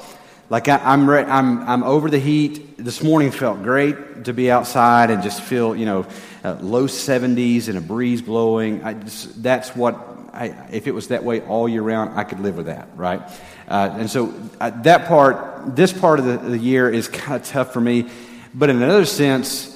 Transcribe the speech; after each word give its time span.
Like 0.47 0.67
I, 0.67 0.77
am 0.93 1.09
I'm, 1.09 1.31
I'm, 1.31 1.69
I'm 1.69 1.83
over 1.83 2.07
the 2.07 2.19
heat. 2.19 2.77
This 2.77 3.01
morning 3.01 3.31
felt 3.31 3.63
great 3.63 4.25
to 4.25 4.33
be 4.33 4.51
outside 4.51 5.09
and 5.09 5.23
just 5.23 5.41
feel, 5.41 5.75
you 5.75 5.87
know, 5.87 6.05
uh, 6.43 6.59
low 6.61 6.85
70s 6.85 7.67
and 7.67 7.79
a 7.79 7.81
breeze 7.81 8.21
blowing. 8.21 8.81
Just, 9.05 9.41
that's 9.41 9.75
what, 9.75 9.95
I, 10.33 10.67
if 10.71 10.85
it 10.85 10.91
was 10.91 11.07
that 11.07 11.23
way 11.23 11.41
all 11.41 11.67
year 11.67 11.81
round, 11.81 12.19
I 12.19 12.25
could 12.25 12.41
live 12.41 12.57
with 12.57 12.67
that, 12.67 12.89
right? 12.95 13.23
Uh, 13.67 13.89
and 13.97 14.07
so 14.07 14.31
uh, 14.61 14.69
that 14.83 15.07
part, 15.07 15.75
this 15.75 15.91
part 15.91 16.19
of 16.19 16.25
the, 16.25 16.37
the 16.37 16.59
year 16.59 16.91
is 16.91 17.07
kind 17.07 17.41
of 17.41 17.47
tough 17.47 17.73
for 17.73 17.81
me. 17.81 18.07
But 18.53 18.69
in 18.69 18.83
another 18.83 19.05
sense, 19.05 19.74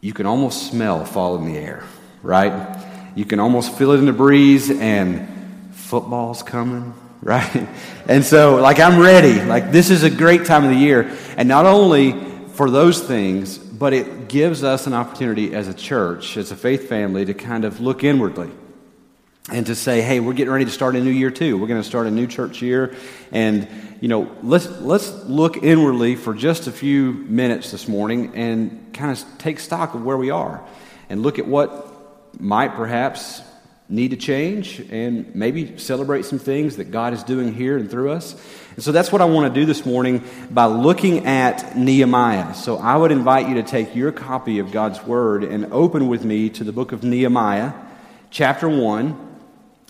you 0.00 0.12
can 0.12 0.26
almost 0.26 0.70
smell 0.70 1.04
fall 1.04 1.36
in 1.36 1.52
the 1.52 1.58
air, 1.58 1.84
right? 2.22 2.76
You 3.16 3.24
can 3.24 3.40
almost 3.40 3.76
feel 3.76 3.92
it 3.92 3.98
in 3.98 4.06
the 4.06 4.12
breeze, 4.12 4.70
and 4.70 5.28
football's 5.72 6.42
coming, 6.42 6.94
right? 7.22 7.68
And 8.06 8.24
so, 8.24 8.56
like, 8.56 8.78
I'm 8.78 9.00
ready. 9.00 9.42
Like, 9.42 9.72
this 9.72 9.90
is 9.90 10.02
a 10.04 10.10
great 10.10 10.44
time 10.44 10.64
of 10.64 10.70
the 10.70 10.76
year. 10.76 11.10
And 11.36 11.48
not 11.48 11.66
only 11.66 12.12
for 12.54 12.70
those 12.70 13.00
things, 13.02 13.58
but 13.58 13.92
it 13.92 14.28
gives 14.28 14.62
us 14.62 14.86
an 14.86 14.94
opportunity 14.94 15.54
as 15.54 15.68
a 15.68 15.74
church, 15.74 16.36
as 16.36 16.52
a 16.52 16.56
faith 16.56 16.88
family, 16.88 17.24
to 17.24 17.34
kind 17.34 17.64
of 17.64 17.80
look 17.80 18.04
inwardly 18.04 18.50
and 19.50 19.66
to 19.66 19.74
say, 19.74 20.00
hey, 20.02 20.20
we're 20.20 20.34
getting 20.34 20.52
ready 20.52 20.64
to 20.66 20.70
start 20.70 20.96
a 20.96 21.00
new 21.00 21.10
year 21.10 21.30
too. 21.30 21.56
We're 21.56 21.68
going 21.68 21.80
to 21.82 21.88
start 21.88 22.06
a 22.06 22.10
new 22.10 22.26
church 22.26 22.60
year. 22.60 22.94
And, 23.32 23.68
you 24.00 24.08
know, 24.08 24.30
let's, 24.42 24.68
let's 24.80 25.10
look 25.24 25.62
inwardly 25.62 26.16
for 26.16 26.34
just 26.34 26.66
a 26.66 26.72
few 26.72 27.12
minutes 27.12 27.70
this 27.70 27.88
morning 27.88 28.32
and 28.34 28.92
kind 28.92 29.10
of 29.10 29.38
take 29.38 29.58
stock 29.60 29.94
of 29.94 30.04
where 30.04 30.16
we 30.16 30.30
are 30.30 30.64
and 31.08 31.22
look 31.22 31.38
at 31.38 31.46
what 31.46 32.40
might 32.40 32.74
perhaps 32.74 33.42
need 33.88 34.10
to 34.10 34.16
change 34.18 34.80
and 34.90 35.34
maybe 35.34 35.78
celebrate 35.78 36.26
some 36.26 36.38
things 36.38 36.76
that 36.76 36.90
God 36.90 37.14
is 37.14 37.22
doing 37.22 37.54
here 37.54 37.78
and 37.78 37.90
through 37.90 38.10
us. 38.10 38.34
And 38.74 38.84
so 38.84 38.92
that's 38.92 39.10
what 39.10 39.22
I 39.22 39.24
want 39.24 39.52
to 39.52 39.60
do 39.60 39.64
this 39.64 39.86
morning 39.86 40.22
by 40.50 40.66
looking 40.66 41.24
at 41.24 41.74
Nehemiah. 41.74 42.54
So 42.54 42.76
I 42.76 42.96
would 42.96 43.12
invite 43.12 43.48
you 43.48 43.54
to 43.54 43.62
take 43.62 43.96
your 43.96 44.12
copy 44.12 44.58
of 44.58 44.72
God's 44.72 45.02
Word 45.02 45.42
and 45.42 45.72
open 45.72 46.06
with 46.06 46.22
me 46.22 46.50
to 46.50 46.64
the 46.64 46.72
book 46.72 46.92
of 46.92 47.02
Nehemiah, 47.02 47.72
chapter 48.30 48.68
1. 48.68 49.27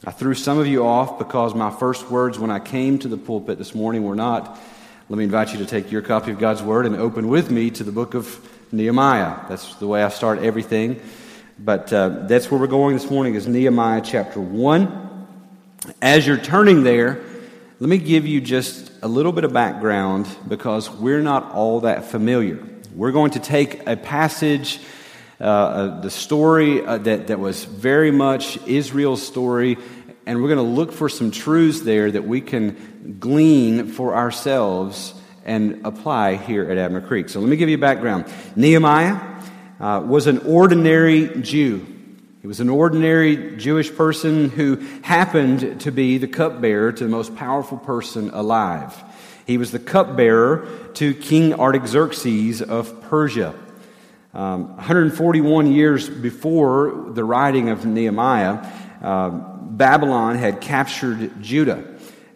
I 0.04 0.12
threw 0.12 0.34
some 0.34 0.58
of 0.58 0.68
you 0.68 0.86
off 0.86 1.18
because 1.18 1.56
my 1.56 1.70
first 1.70 2.08
words 2.08 2.38
when 2.38 2.52
I 2.52 2.60
came 2.60 3.00
to 3.00 3.08
the 3.08 3.16
pulpit 3.16 3.58
this 3.58 3.74
morning 3.74 4.04
were 4.04 4.14
not, 4.14 4.56
let 5.08 5.18
me 5.18 5.24
invite 5.24 5.52
you 5.52 5.58
to 5.58 5.66
take 5.66 5.90
your 5.90 6.02
copy 6.02 6.30
of 6.30 6.38
God's 6.38 6.62
Word 6.62 6.86
and 6.86 6.94
open 6.94 7.26
with 7.26 7.50
me 7.50 7.68
to 7.72 7.82
the 7.82 7.90
book 7.90 8.14
of 8.14 8.38
Nehemiah. 8.70 9.40
That's 9.48 9.74
the 9.74 9.88
way 9.88 10.04
I 10.04 10.08
start 10.10 10.38
everything. 10.38 11.00
But 11.58 11.92
uh, 11.92 12.10
that's 12.28 12.48
where 12.48 12.60
we're 12.60 12.68
going 12.68 12.94
this 12.94 13.10
morning 13.10 13.34
is 13.34 13.48
Nehemiah 13.48 14.00
chapter 14.00 14.40
1. 14.40 15.26
As 16.00 16.24
you're 16.24 16.38
turning 16.38 16.84
there, 16.84 17.20
let 17.80 17.90
me 17.90 17.98
give 17.98 18.24
you 18.24 18.40
just 18.40 18.92
a 19.02 19.08
little 19.08 19.32
bit 19.32 19.42
of 19.42 19.52
background 19.52 20.28
because 20.46 20.88
we're 20.88 21.22
not 21.22 21.50
all 21.50 21.80
that 21.80 22.04
familiar. 22.04 22.64
We're 22.94 23.12
going 23.12 23.32
to 23.32 23.40
take 23.40 23.84
a 23.88 23.96
passage 23.96 24.78
uh, 25.40 25.44
uh, 25.44 26.00
the 26.00 26.10
story 26.10 26.84
uh, 26.84 26.98
that, 26.98 27.28
that 27.28 27.38
was 27.38 27.64
very 27.64 28.10
much 28.10 28.58
Israel's 28.66 29.24
story, 29.24 29.78
and 30.26 30.42
we're 30.42 30.48
going 30.48 30.56
to 30.56 30.74
look 30.74 30.90
for 30.90 31.08
some 31.08 31.30
truths 31.30 31.82
there 31.82 32.10
that 32.10 32.24
we 32.24 32.40
can 32.40 33.16
glean 33.20 33.86
for 33.86 34.16
ourselves 34.16 35.14
and 35.44 35.86
apply 35.86 36.34
here 36.34 36.68
at 36.68 36.76
Abner 36.76 37.00
Creek. 37.00 37.28
So 37.28 37.38
let 37.38 37.48
me 37.48 37.56
give 37.56 37.68
you 37.68 37.76
a 37.76 37.80
background. 37.80 38.26
Nehemiah 38.56 39.14
uh, 39.78 40.02
was 40.04 40.26
an 40.26 40.38
ordinary 40.38 41.40
Jew. 41.40 41.86
He 42.40 42.48
was 42.48 42.58
an 42.58 42.68
ordinary 42.68 43.56
Jewish 43.56 43.94
person 43.94 44.48
who 44.50 44.76
happened 45.02 45.82
to 45.82 45.92
be 45.92 46.18
the 46.18 46.28
cupbearer 46.28 46.90
to 46.90 47.04
the 47.04 47.10
most 47.10 47.36
powerful 47.36 47.78
person 47.78 48.30
alive. 48.30 48.92
He 49.46 49.56
was 49.56 49.70
the 49.70 49.78
cupbearer 49.78 50.68
to 50.94 51.14
King 51.14 51.54
Artaxerxes 51.54 52.60
of 52.60 53.02
Persia. 53.02 53.54
Um, 54.38 54.76
141 54.76 55.72
years 55.72 56.08
before 56.08 57.10
the 57.10 57.24
writing 57.24 57.70
of 57.70 57.84
Nehemiah, 57.84 58.64
uh, 59.02 59.30
Babylon 59.30 60.36
had 60.36 60.60
captured 60.60 61.42
Judah 61.42 61.82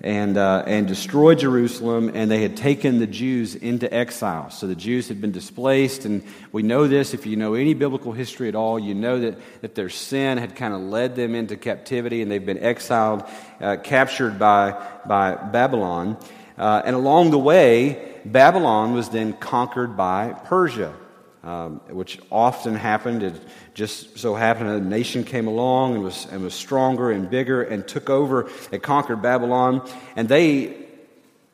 and, 0.01 0.37
uh, 0.37 0.65
and 0.67 0.89
destroyed 0.89 1.39
Jerusalem, 1.39 2.11
and 2.13 2.29
they 2.29 2.43
had 2.43 2.57
taken 2.57 2.99
the 2.99 3.07
Jews 3.07 3.55
into 3.55 3.95
exile. 3.95 4.51
So 4.51 4.67
the 4.67 4.75
Jews 4.75 5.07
had 5.07 5.21
been 5.21 5.31
displaced, 5.31 6.05
and 6.05 6.25
we 6.51 6.65
know 6.65 6.89
this. 6.89 7.15
If 7.15 7.25
you 7.25 7.37
know 7.37 7.55
any 7.55 7.73
biblical 7.73 8.11
history 8.11 8.49
at 8.49 8.57
all, 8.57 8.81
you 8.81 8.97
know 8.97 9.21
that, 9.21 9.39
that 9.61 9.77
their 9.77 9.89
sin 9.89 10.39
had 10.39 10.57
kind 10.57 10.75
of 10.75 10.81
led 10.81 11.15
them 11.15 11.37
into 11.37 11.57
captivity, 11.57 12.21
and 12.21 12.29
they've 12.29 12.45
been 12.45 12.59
exiled, 12.59 13.23
uh, 13.61 13.77
captured 13.77 14.41
by, 14.41 14.73
by 15.07 15.37
Babylon. 15.37 16.17
Uh, 16.59 16.83
and 16.85 16.97
along 16.97 17.31
the 17.31 17.39
way, 17.39 18.19
Babylon 18.25 18.93
was 18.93 19.09
then 19.11 19.35
conquered 19.35 19.97
by 19.97 20.33
Persia 20.47 20.97
um, 21.43 21.81
which 21.89 22.19
often 22.31 22.75
happened. 22.75 23.23
It 23.23 23.35
just 23.75 24.19
so 24.19 24.35
happened 24.35 24.69
a 24.69 24.81
nation 24.81 25.25
came 25.25 25.49
along 25.49 25.95
and 25.95 26.05
was, 26.05 26.27
and 26.31 26.43
was 26.43 26.55
stronger 26.55 27.11
and 27.11 27.29
bigger 27.29 27.63
and 27.63 27.87
took 27.87 28.09
over 28.09 28.49
and 28.71 28.83
conquered 28.83 29.23
Babylon. 29.23 29.89
And 30.17 30.29
they 30.29 30.77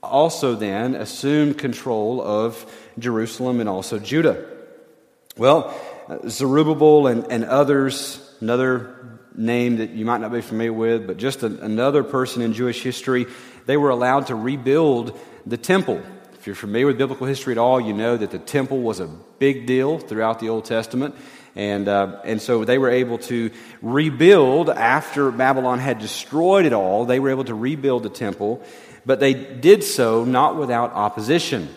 also 0.03 0.55
then 0.55 0.95
assumed 0.95 1.59
control 1.59 2.21
of 2.21 2.71
Jerusalem 2.99 3.61
and 3.61 3.69
also 3.69 3.99
Judah. 3.99 4.45
Well, 5.37 5.75
Zerubbabel 6.29 7.07
and, 7.07 7.31
and 7.31 7.45
others, 7.45 8.37
another 8.41 9.21
name 9.35 9.77
that 9.77 9.91
you 9.91 10.05
might 10.05 10.21
not 10.21 10.33
be 10.33 10.41
familiar 10.41 10.73
with, 10.73 11.07
but 11.07 11.17
just 11.17 11.43
a, 11.43 11.47
another 11.47 12.03
person 12.03 12.43
in 12.43 12.53
Jewish 12.53 12.83
history, 12.83 13.27
they 13.67 13.77
were 13.77 13.91
allowed 13.91 14.27
to 14.29 14.35
rebuild 14.35 15.19
the 15.47 15.57
temple 15.57 16.03
you're 16.49 16.55
familiar 16.55 16.87
with 16.87 16.97
biblical 16.97 17.27
history 17.27 17.53
at 17.53 17.59
all, 17.59 17.79
you 17.79 17.93
know 17.93 18.17
that 18.17 18.31
the 18.31 18.39
temple 18.39 18.81
was 18.81 19.01
a 19.01 19.07
big 19.07 19.67
deal 19.67 19.99
throughout 19.99 20.41
the 20.41 20.49
Old 20.49 20.65
Testament. 20.65 21.15
And, 21.55 21.87
uh, 21.89 22.23
and 22.25 22.41
so 22.41 22.65
they 22.65 22.79
were 22.79 22.89
able 22.89 23.19
to 23.19 23.51
rebuild 23.83 24.71
after 24.71 25.31
Babylon 25.31 25.79
had 25.79 25.99
destroyed 25.99 26.65
it 26.65 26.73
all. 26.73 27.05
They 27.05 27.21
were 27.21 27.29
able 27.29 27.45
to 27.45 27.55
rebuild 27.55 28.03
the 28.03 28.09
temple, 28.09 28.63
but 29.05 29.21
they 29.21 29.35
did 29.35 29.85
so 29.85 30.25
not 30.25 30.57
without 30.57 30.95
opposition. 30.95 31.69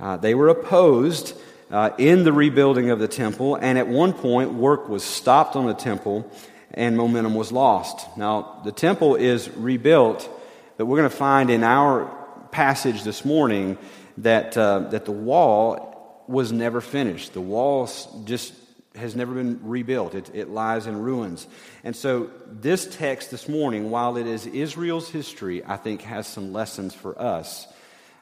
Uh, 0.00 0.16
they 0.16 0.34
were 0.34 0.48
opposed 0.48 1.36
uh, 1.70 1.90
in 1.98 2.24
the 2.24 2.32
rebuilding 2.32 2.88
of 2.88 2.98
the 2.98 3.08
temple, 3.08 3.56
and 3.56 3.76
at 3.76 3.88
one 3.88 4.14
point, 4.14 4.54
work 4.54 4.88
was 4.88 5.04
stopped 5.04 5.54
on 5.54 5.66
the 5.66 5.74
temple 5.74 6.32
and 6.70 6.96
momentum 6.96 7.34
was 7.34 7.52
lost. 7.52 8.16
Now, 8.16 8.62
the 8.64 8.72
temple 8.72 9.16
is 9.16 9.50
rebuilt, 9.50 10.30
but 10.78 10.86
we're 10.86 10.96
going 10.96 11.10
to 11.10 11.14
find 11.14 11.50
in 11.50 11.62
our 11.62 12.21
passage 12.52 13.02
this 13.02 13.24
morning 13.24 13.78
that, 14.18 14.56
uh, 14.56 14.80
that 14.90 15.06
the 15.06 15.12
wall 15.12 16.22
was 16.28 16.52
never 16.52 16.80
finished. 16.80 17.32
The 17.32 17.40
wall 17.40 17.88
just 18.24 18.54
has 18.94 19.16
never 19.16 19.34
been 19.34 19.58
rebuilt, 19.62 20.14
it, 20.14 20.30
it 20.34 20.50
lies 20.50 20.86
in 20.86 21.00
ruins. 21.00 21.46
And 21.82 21.96
so, 21.96 22.30
this 22.46 22.86
text 22.94 23.30
this 23.30 23.48
morning, 23.48 23.90
while 23.90 24.18
it 24.18 24.26
is 24.26 24.46
Israel's 24.46 25.08
history, 25.08 25.64
I 25.64 25.76
think 25.78 26.02
has 26.02 26.26
some 26.26 26.52
lessons 26.52 26.94
for 26.94 27.18
us 27.20 27.66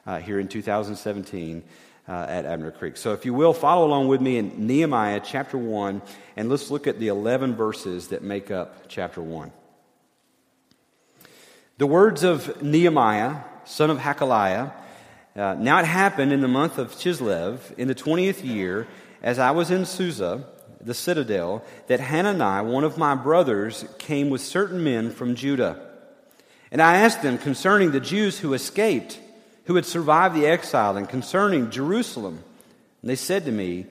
uh, 0.07 0.19
here 0.19 0.39
in 0.39 0.47
2017. 0.47 1.63
Uh, 2.09 2.25
at 2.27 2.45
Abner 2.45 2.71
Creek. 2.71 2.97
So, 2.97 3.13
if 3.13 3.25
you 3.25 3.33
will, 3.33 3.53
follow 3.53 3.85
along 3.85 4.07
with 4.07 4.21
me 4.21 4.37
in 4.37 4.65
Nehemiah 4.65 5.21
chapter 5.23 5.55
1, 5.55 6.01
and 6.35 6.49
let's 6.49 6.71
look 6.71 6.87
at 6.87 6.99
the 6.99 7.09
11 7.09 7.55
verses 7.55 8.07
that 8.07 8.23
make 8.23 8.49
up 8.49 8.89
chapter 8.89 9.21
1. 9.21 9.51
The 11.77 11.85
words 11.85 12.23
of 12.23 12.61
Nehemiah 12.61 13.43
son 13.65 13.89
of 13.89 13.97
Hakaliah. 13.97 14.71
Uh, 15.35 15.55
now 15.57 15.79
it 15.79 15.85
happened 15.85 16.33
in 16.33 16.41
the 16.41 16.47
month 16.47 16.77
of 16.77 16.91
Chislev, 16.91 17.77
in 17.77 17.87
the 17.87 17.95
20th 17.95 18.43
year, 18.43 18.87
as 19.23 19.39
I 19.39 19.51
was 19.51 19.71
in 19.71 19.85
Susa, 19.85 20.43
the 20.83 20.93
citadel, 20.93 21.63
that 21.87 21.99
Hanani, 21.99 22.67
one 22.67 22.83
of 22.83 22.97
my 22.97 23.15
brothers, 23.15 23.85
came 23.97 24.29
with 24.29 24.41
certain 24.41 24.83
men 24.83 25.11
from 25.11 25.35
Judah. 25.35 25.79
And 26.71 26.81
I 26.81 26.97
asked 26.97 27.21
them 27.21 27.37
concerning 27.37 27.91
the 27.91 27.99
Jews 27.99 28.39
who 28.39 28.53
escaped, 28.53 29.19
who 29.65 29.75
had 29.75 29.85
survived 29.85 30.35
the 30.35 30.47
exile, 30.47 30.97
and 30.97 31.07
concerning 31.07 31.69
Jerusalem. 31.69 32.43
And 33.01 33.09
they 33.09 33.15
said 33.15 33.45
to 33.45 33.51
me, 33.51 33.85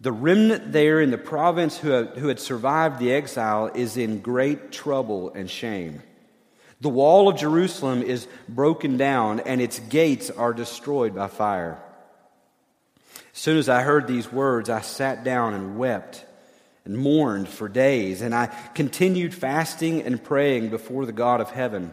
The 0.00 0.12
remnant 0.12 0.72
there 0.72 1.00
in 1.00 1.10
the 1.10 1.18
province 1.18 1.78
who, 1.78 1.90
have, 1.90 2.16
who 2.16 2.28
had 2.28 2.40
survived 2.40 2.98
the 2.98 3.12
exile 3.12 3.70
is 3.74 3.96
in 3.96 4.20
great 4.20 4.72
trouble 4.72 5.32
and 5.34 5.50
shame. 5.50 6.02
The 6.80 6.88
wall 6.88 7.28
of 7.28 7.36
Jerusalem 7.36 8.02
is 8.02 8.26
broken 8.48 8.96
down, 8.96 9.40
and 9.40 9.60
its 9.60 9.78
gates 9.78 10.30
are 10.30 10.54
destroyed 10.54 11.14
by 11.14 11.28
fire. 11.28 11.78
As 13.34 13.38
soon 13.38 13.58
as 13.58 13.68
I 13.68 13.82
heard 13.82 14.06
these 14.06 14.32
words, 14.32 14.70
I 14.70 14.80
sat 14.80 15.22
down 15.22 15.54
and 15.54 15.78
wept 15.78 16.24
and 16.84 16.96
mourned 16.96 17.48
for 17.48 17.68
days, 17.68 18.22
and 18.22 18.34
I 18.34 18.46
continued 18.74 19.34
fasting 19.34 20.02
and 20.02 20.22
praying 20.22 20.70
before 20.70 21.04
the 21.04 21.12
God 21.12 21.40
of 21.40 21.50
heaven. 21.50 21.92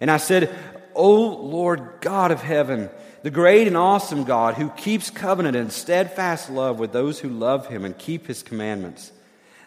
And 0.00 0.10
I 0.10 0.18
said, 0.18 0.54
O 0.94 1.20
Lord 1.28 1.94
God 2.00 2.30
of 2.30 2.42
heaven, 2.42 2.90
the 3.22 3.30
great 3.30 3.66
and 3.66 3.76
awesome 3.76 4.24
God 4.24 4.54
who 4.54 4.68
keeps 4.70 5.08
covenant 5.08 5.56
and 5.56 5.72
steadfast 5.72 6.50
love 6.50 6.78
with 6.78 6.92
those 6.92 7.18
who 7.20 7.30
love 7.30 7.68
him 7.68 7.86
and 7.86 7.96
keep 7.96 8.26
his 8.26 8.42
commandments. 8.42 9.12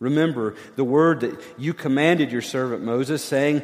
Remember 0.00 0.54
the 0.76 0.84
word 0.84 1.20
that 1.20 1.40
you 1.58 1.74
commanded 1.74 2.30
your 2.30 2.42
servant 2.42 2.82
Moses, 2.82 3.22
saying, 3.22 3.62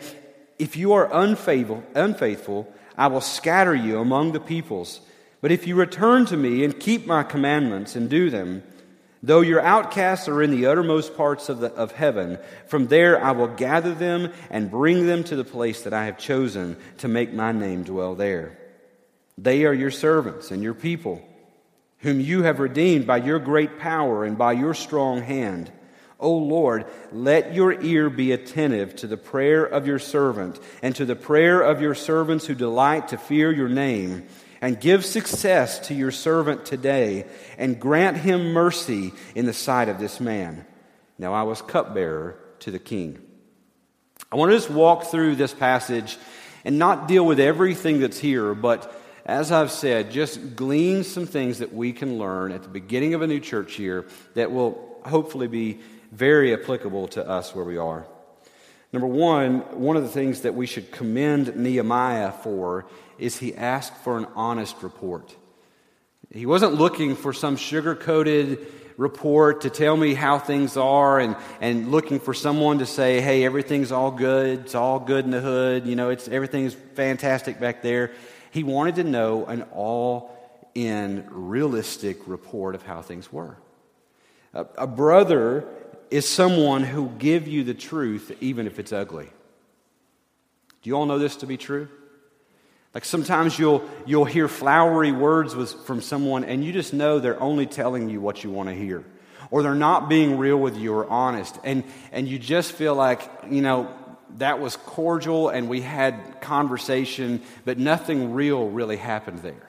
If 0.59 0.77
you 0.77 0.95
are 0.95 1.13
unfaithful, 1.13 1.85
unfaithful, 1.95 2.73
I 2.97 3.07
will 3.09 3.21
scatter 3.21 3.75
you 3.75 3.99
among 3.99 4.33
the 4.33 4.41
peoples. 4.41 5.01
But 5.41 5.53
if 5.53 5.67
you 5.67 5.77
return 5.77 6.27
to 6.27 6.37
me 6.37 6.65
and 6.65 6.79
keep 6.79 7.07
my 7.07 7.23
commandments 7.23 7.97
and 7.97 8.09
do 8.09 8.31
them, 8.31 8.63
Though 9.25 9.41
your 9.41 9.63
outcasts 9.63 10.29
are 10.29 10.43
in 10.43 10.51
the 10.51 10.67
uttermost 10.67 11.17
parts 11.17 11.49
of, 11.49 11.59
the, 11.61 11.73
of 11.73 11.93
heaven, 11.93 12.39
from 12.67 12.89
there 12.89 13.25
I 13.25 13.31
will 13.31 13.47
gather 13.47 13.95
them 13.95 14.31
and 14.51 14.71
bring 14.71 15.07
them 15.07 15.25
to 15.25 15.35
the 15.35 15.45
place 15.45 15.81
that 15.85 15.95
I 15.95 16.05
have 16.05 16.19
chosen 16.19 16.77
to 16.99 17.09
make 17.09 17.33
my 17.33 17.51
name 17.51 17.85
dwell 17.85 18.17
there. 18.17 18.59
They 19.39 19.65
are 19.65 19.73
your 19.73 19.91
servants 19.91 20.51
and 20.51 20.63
your 20.63 20.75
people, 20.75 21.27
whom 22.01 22.21
you 22.21 22.43
have 22.43 22.61
redeemed 22.61 23.07
by 23.07 23.17
your 23.17 23.39
great 23.39 23.79
power 23.79 24.27
and 24.27 24.37
by 24.37 24.53
your 24.53 24.75
strong 24.75 25.23
hand. 25.23 25.73
O 26.25 26.39
Lord, 26.39 26.87
let 27.13 27.55
your 27.55 27.81
ear 27.83 28.09
be 28.09 28.33
attentive 28.33 28.97
to 28.97 29.07
the 29.07 29.19
prayer 29.19 29.65
of 29.65 29.87
your 29.87 29.99
servant 29.99 30.59
and 30.83 30.97
to 30.97 31.05
the 31.05 31.15
prayer 31.15 31.61
of 31.61 31.83
your 31.83 31.95
servants 31.95 32.47
who 32.47 32.55
delight 32.55 33.09
to 33.09 33.19
fear 33.19 33.53
your 33.53 33.69
name 33.69 34.27
and 34.63 34.81
give 34.81 35.05
success 35.05 35.79
to 35.89 35.95
your 35.95 36.11
servant 36.11 36.65
today, 36.65 37.27
and 37.59 37.79
grant 37.79 38.17
him 38.17 38.55
mercy 38.55 39.13
in 39.35 39.45
the 39.45 39.53
sight 39.53 39.91
of 39.91 39.99
this 39.99 40.21
man. 40.21 40.65
Now 41.19 41.35
I 41.35 41.43
was 41.43 41.61
cupbearer 41.61 42.39
to 42.61 42.71
the 42.71 42.79
king. 42.79 43.21
I 44.33 44.37
want 44.37 44.53
to 44.53 44.57
just 44.57 44.71
walk 44.71 45.05
through 45.05 45.35
this 45.35 45.53
passage 45.53 46.17
and 46.65 46.79
not 46.79 47.09
deal 47.09 47.27
with 47.27 47.41
everything 47.41 48.01
that's 48.01 48.19
here, 48.19 48.55
but 48.55 48.99
as 49.27 49.53
I've 49.53 49.71
said, 49.71 50.11
just 50.11 50.57
glean 50.57 51.05
some 51.05 51.27
things 51.27 51.59
that 51.59 51.75
we 51.75 51.93
can 51.93 52.19
learn 52.19 52.51
at 52.51 52.63
the 52.63 52.71
beginning 52.71 53.13
of 53.13 53.21
a 53.21 53.27
new 53.27 53.41
church 53.41 53.79
year 53.79 54.07
that 54.33 54.51
will 54.51 54.99
hopefully 55.05 55.49
be 55.49 55.81
very 56.15 56.53
applicable 56.53 57.09
to 57.09 57.29
us 57.29 57.55
where 57.55 57.65
we 57.65 57.77
are. 57.77 58.07
Number 58.93 59.09
one, 59.09 59.59
one 59.81 59.97
of 59.97 60.05
the 60.05 60.09
things 60.09 60.43
that 60.43 60.55
we 60.55 60.67
should 60.67 60.93
commend 60.93 61.57
Nehemiah 61.57 62.31
for 62.31 62.87
is 63.19 63.39
he 63.39 63.55
asked 63.55 63.97
for 64.05 64.17
an 64.17 64.27
honest 64.37 64.83
report. 64.83 65.35
He 66.33 66.47
wasn't 66.47 66.75
looking 66.75 67.17
for 67.17 67.33
some 67.33 67.57
sugar 67.57 67.97
coated 67.97 68.65
report 68.97 69.63
to 69.63 69.71
tell 69.71 69.97
me 69.97 70.15
how 70.15 70.39
things 70.39 70.77
are 70.77 71.19
and, 71.19 71.37
and 71.61 71.91
looking 71.91 72.21
for 72.21 72.33
someone 72.33 72.79
to 72.79 72.87
say, 72.87 73.21
hey, 73.21 73.45
everything's 73.45 73.91
all 73.91 74.13
good. 74.13 74.61
It's 74.61 74.77
all 74.77 75.01
good 75.01 75.25
in 75.25 75.33
the 75.33 75.41
hood. 75.41 75.85
You 75.87 75.97
know, 75.97 76.11
it's, 76.11 76.29
everything's 76.29 76.75
fantastic 76.95 77.59
back 77.59 77.83
there. 77.83 78.13
He 78.53 78.63
wanted 78.63 78.95
to 78.97 79.05
know 79.05 79.47
an 79.47 79.63
all 79.73 80.31
in 80.77 81.27
realistic 81.31 82.29
report 82.29 82.77
of 82.77 82.85
how 82.85 83.03
things 83.03 83.33
were. 83.33 83.57
A, 84.53 84.67
a 84.79 84.87
brother 84.87 85.67
is 86.15 86.29
someone 86.29 86.85
who 86.85 87.03
will 87.03 87.19
give 87.19 87.49
you 87.49 87.65
the 87.65 87.75
truth 87.75 88.31
even 88.41 88.69
if 88.69 88.79
it's 88.79 88.93
ugly. 88.93 89.29
Do 90.81 90.89
you 90.89 90.95
all 90.95 91.07
know 91.07 91.19
this 91.19 91.35
to 91.39 91.47
be 91.47 91.57
true? 91.57 91.89
Like 92.95 93.05
sometimes 93.05 93.59
you'll, 93.59 93.83
you'll 94.07 94.25
hear 94.25 94.47
flowery 94.47 95.11
words 95.11 95.57
with, 95.57 95.75
from 95.87 96.01
someone 96.01 96.45
and 96.45 96.65
you 96.65 96.73
just 96.73 96.95
know 96.95 97.19
they're 97.19 97.43
only 97.43 97.67
telling 97.67 98.09
you 98.09 98.21
what 98.21 98.45
you 98.45 98.51
want 98.51 98.69
to 98.69 98.77
hear. 98.77 99.05
Or 99.51 99.65
they're 99.65 99.75
not 99.75 100.09
being 100.09 100.39
real 100.39 100.57
with 100.57 100.77
you 100.77 100.95
or 100.95 101.05
honest. 101.11 101.59
And, 101.65 101.83
and 102.13 102.29
you 102.29 102.39
just 102.39 102.71
feel 102.71 102.95
like, 102.95 103.29
you 103.51 103.61
know, 103.61 103.93
that 104.37 104.61
was 104.61 104.77
cordial 104.77 105.49
and 105.49 105.69
we 105.69 105.81
had 105.81 106.41
conversation, 106.41 107.43
but 107.65 107.77
nothing 107.77 108.35
real 108.35 108.69
really 108.69 108.99
happened 108.99 109.41
there. 109.41 109.69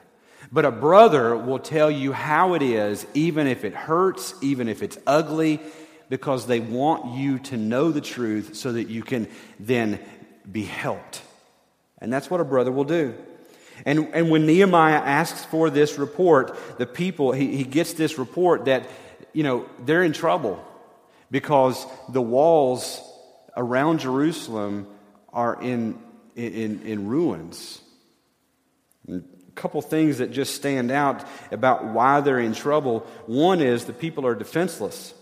But 0.52 0.64
a 0.64 0.70
brother 0.70 1.36
will 1.36 1.58
tell 1.58 1.90
you 1.90 2.12
how 2.12 2.54
it 2.54 2.62
is, 2.62 3.04
even 3.14 3.48
if 3.48 3.64
it 3.64 3.74
hurts, 3.74 4.32
even 4.42 4.68
if 4.68 4.84
it's 4.84 4.96
ugly, 5.08 5.60
because 6.08 6.46
they 6.46 6.60
want 6.60 7.16
you 7.18 7.38
to 7.40 7.56
know 7.56 7.90
the 7.90 8.00
truth 8.00 8.56
so 8.56 8.72
that 8.72 8.88
you 8.88 9.02
can 9.02 9.28
then 9.58 9.98
be 10.50 10.62
helped. 10.62 11.22
And 11.98 12.12
that's 12.12 12.30
what 12.30 12.40
a 12.40 12.44
brother 12.44 12.70
will 12.70 12.84
do. 12.84 13.14
And, 13.84 14.08
and 14.14 14.30
when 14.30 14.46
Nehemiah 14.46 14.94
asks 14.94 15.44
for 15.44 15.68
this 15.68 15.98
report, 15.98 16.56
the 16.78 16.86
people, 16.86 17.32
he, 17.32 17.56
he 17.56 17.64
gets 17.64 17.92
this 17.92 18.18
report 18.18 18.66
that, 18.66 18.88
you 19.32 19.42
know, 19.42 19.66
they're 19.84 20.02
in 20.02 20.12
trouble 20.12 20.64
because 21.30 21.84
the 22.08 22.22
walls 22.22 23.02
around 23.56 24.00
Jerusalem 24.00 24.86
are 25.32 25.60
in, 25.60 25.98
in, 26.36 26.82
in 26.82 27.06
ruins. 27.08 27.80
A 29.10 29.20
couple 29.54 29.82
things 29.82 30.18
that 30.18 30.30
just 30.32 30.54
stand 30.54 30.90
out 30.90 31.24
about 31.50 31.84
why 31.86 32.20
they're 32.20 32.38
in 32.38 32.54
trouble. 32.54 33.00
One 33.26 33.60
is 33.60 33.84
the 33.84 33.92
people 33.92 34.26
are 34.26 34.34
defenseless. 34.34 35.12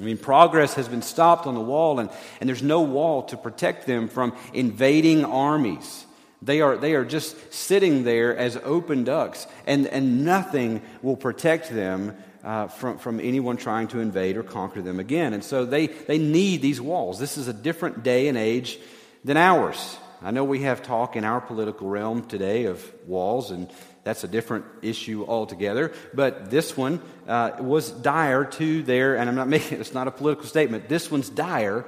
I 0.00 0.02
mean, 0.02 0.18
progress 0.18 0.74
has 0.74 0.88
been 0.88 1.02
stopped 1.02 1.46
on 1.46 1.54
the 1.54 1.60
wall, 1.60 2.00
and, 2.00 2.10
and 2.40 2.48
there's 2.48 2.62
no 2.62 2.82
wall 2.82 3.22
to 3.24 3.36
protect 3.36 3.86
them 3.86 4.08
from 4.08 4.34
invading 4.52 5.24
armies. 5.24 6.04
They 6.42 6.60
are, 6.60 6.76
they 6.76 6.94
are 6.94 7.04
just 7.04 7.52
sitting 7.52 8.02
there 8.02 8.36
as 8.36 8.56
open 8.64 9.04
ducks, 9.04 9.46
and, 9.66 9.86
and 9.86 10.24
nothing 10.24 10.82
will 11.00 11.16
protect 11.16 11.70
them 11.70 12.16
uh, 12.42 12.66
from, 12.66 12.98
from 12.98 13.20
anyone 13.20 13.56
trying 13.56 13.88
to 13.88 14.00
invade 14.00 14.36
or 14.36 14.42
conquer 14.42 14.82
them 14.82 14.98
again. 14.98 15.32
And 15.32 15.44
so 15.44 15.64
they, 15.64 15.86
they 15.86 16.18
need 16.18 16.60
these 16.60 16.80
walls. 16.80 17.18
This 17.18 17.38
is 17.38 17.48
a 17.48 17.54
different 17.54 18.02
day 18.02 18.28
and 18.28 18.36
age 18.36 18.78
than 19.24 19.36
ours. 19.36 19.96
I 20.20 20.32
know 20.32 20.44
we 20.44 20.62
have 20.62 20.82
talk 20.82 21.16
in 21.16 21.24
our 21.24 21.40
political 21.40 21.88
realm 21.88 22.26
today 22.26 22.64
of 22.64 22.84
walls 23.06 23.50
and 23.50 23.70
that's 24.04 24.22
a 24.22 24.28
different 24.28 24.66
issue 24.82 25.24
altogether. 25.26 25.92
But 26.12 26.50
this 26.50 26.76
one 26.76 27.00
uh, 27.26 27.52
was 27.58 27.90
dire 27.90 28.44
to 28.44 28.82
their, 28.82 29.16
and 29.16 29.28
I'm 29.28 29.34
not 29.34 29.48
making 29.56 29.80
it's 29.80 29.94
not 29.94 30.06
a 30.06 30.12
political 30.12 30.46
statement, 30.46 30.88
this 30.88 31.10
one's 31.10 31.28
dire 31.28 31.84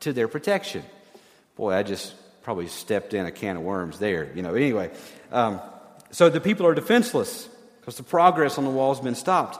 to 0.00 0.12
their 0.12 0.28
protection. 0.28 0.84
Boy, 1.56 1.72
I 1.74 1.82
just 1.82 2.14
probably 2.42 2.68
stepped 2.68 3.12
in 3.12 3.26
a 3.26 3.32
can 3.32 3.56
of 3.56 3.62
worms 3.62 3.98
there. 3.98 4.32
You 4.34 4.42
know, 4.42 4.54
anyway. 4.54 4.90
Um, 5.32 5.60
so 6.12 6.30
the 6.30 6.40
people 6.40 6.66
are 6.66 6.74
defenseless 6.74 7.48
because 7.80 7.96
the 7.96 8.02
progress 8.02 8.58
on 8.58 8.64
the 8.64 8.70
wall 8.70 8.94
has 8.94 9.02
been 9.02 9.14
stopped. 9.14 9.58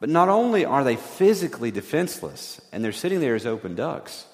But 0.00 0.08
not 0.10 0.28
only 0.28 0.64
are 0.64 0.84
they 0.84 0.96
physically 0.96 1.70
defenseless 1.70 2.60
and 2.72 2.84
they're 2.84 2.92
sitting 2.92 3.20
there 3.20 3.34
as 3.34 3.46
open 3.46 3.74
ducks, 3.74 4.26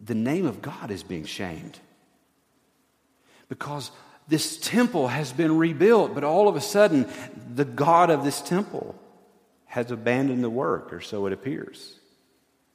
the 0.00 0.14
name 0.14 0.46
of 0.46 0.62
God 0.62 0.90
is 0.90 1.02
being 1.02 1.24
shamed. 1.24 1.78
Because 3.48 3.90
this 4.26 4.56
temple 4.56 5.08
has 5.08 5.32
been 5.32 5.58
rebuilt, 5.58 6.14
but 6.14 6.24
all 6.24 6.48
of 6.48 6.56
a 6.56 6.60
sudden, 6.60 7.06
the 7.54 7.64
God 7.64 8.10
of 8.10 8.24
this 8.24 8.40
temple 8.40 8.94
has 9.66 9.90
abandoned 9.90 10.42
the 10.42 10.50
work, 10.50 10.92
or 10.92 11.00
so 11.00 11.26
it 11.26 11.32
appears. 11.32 11.98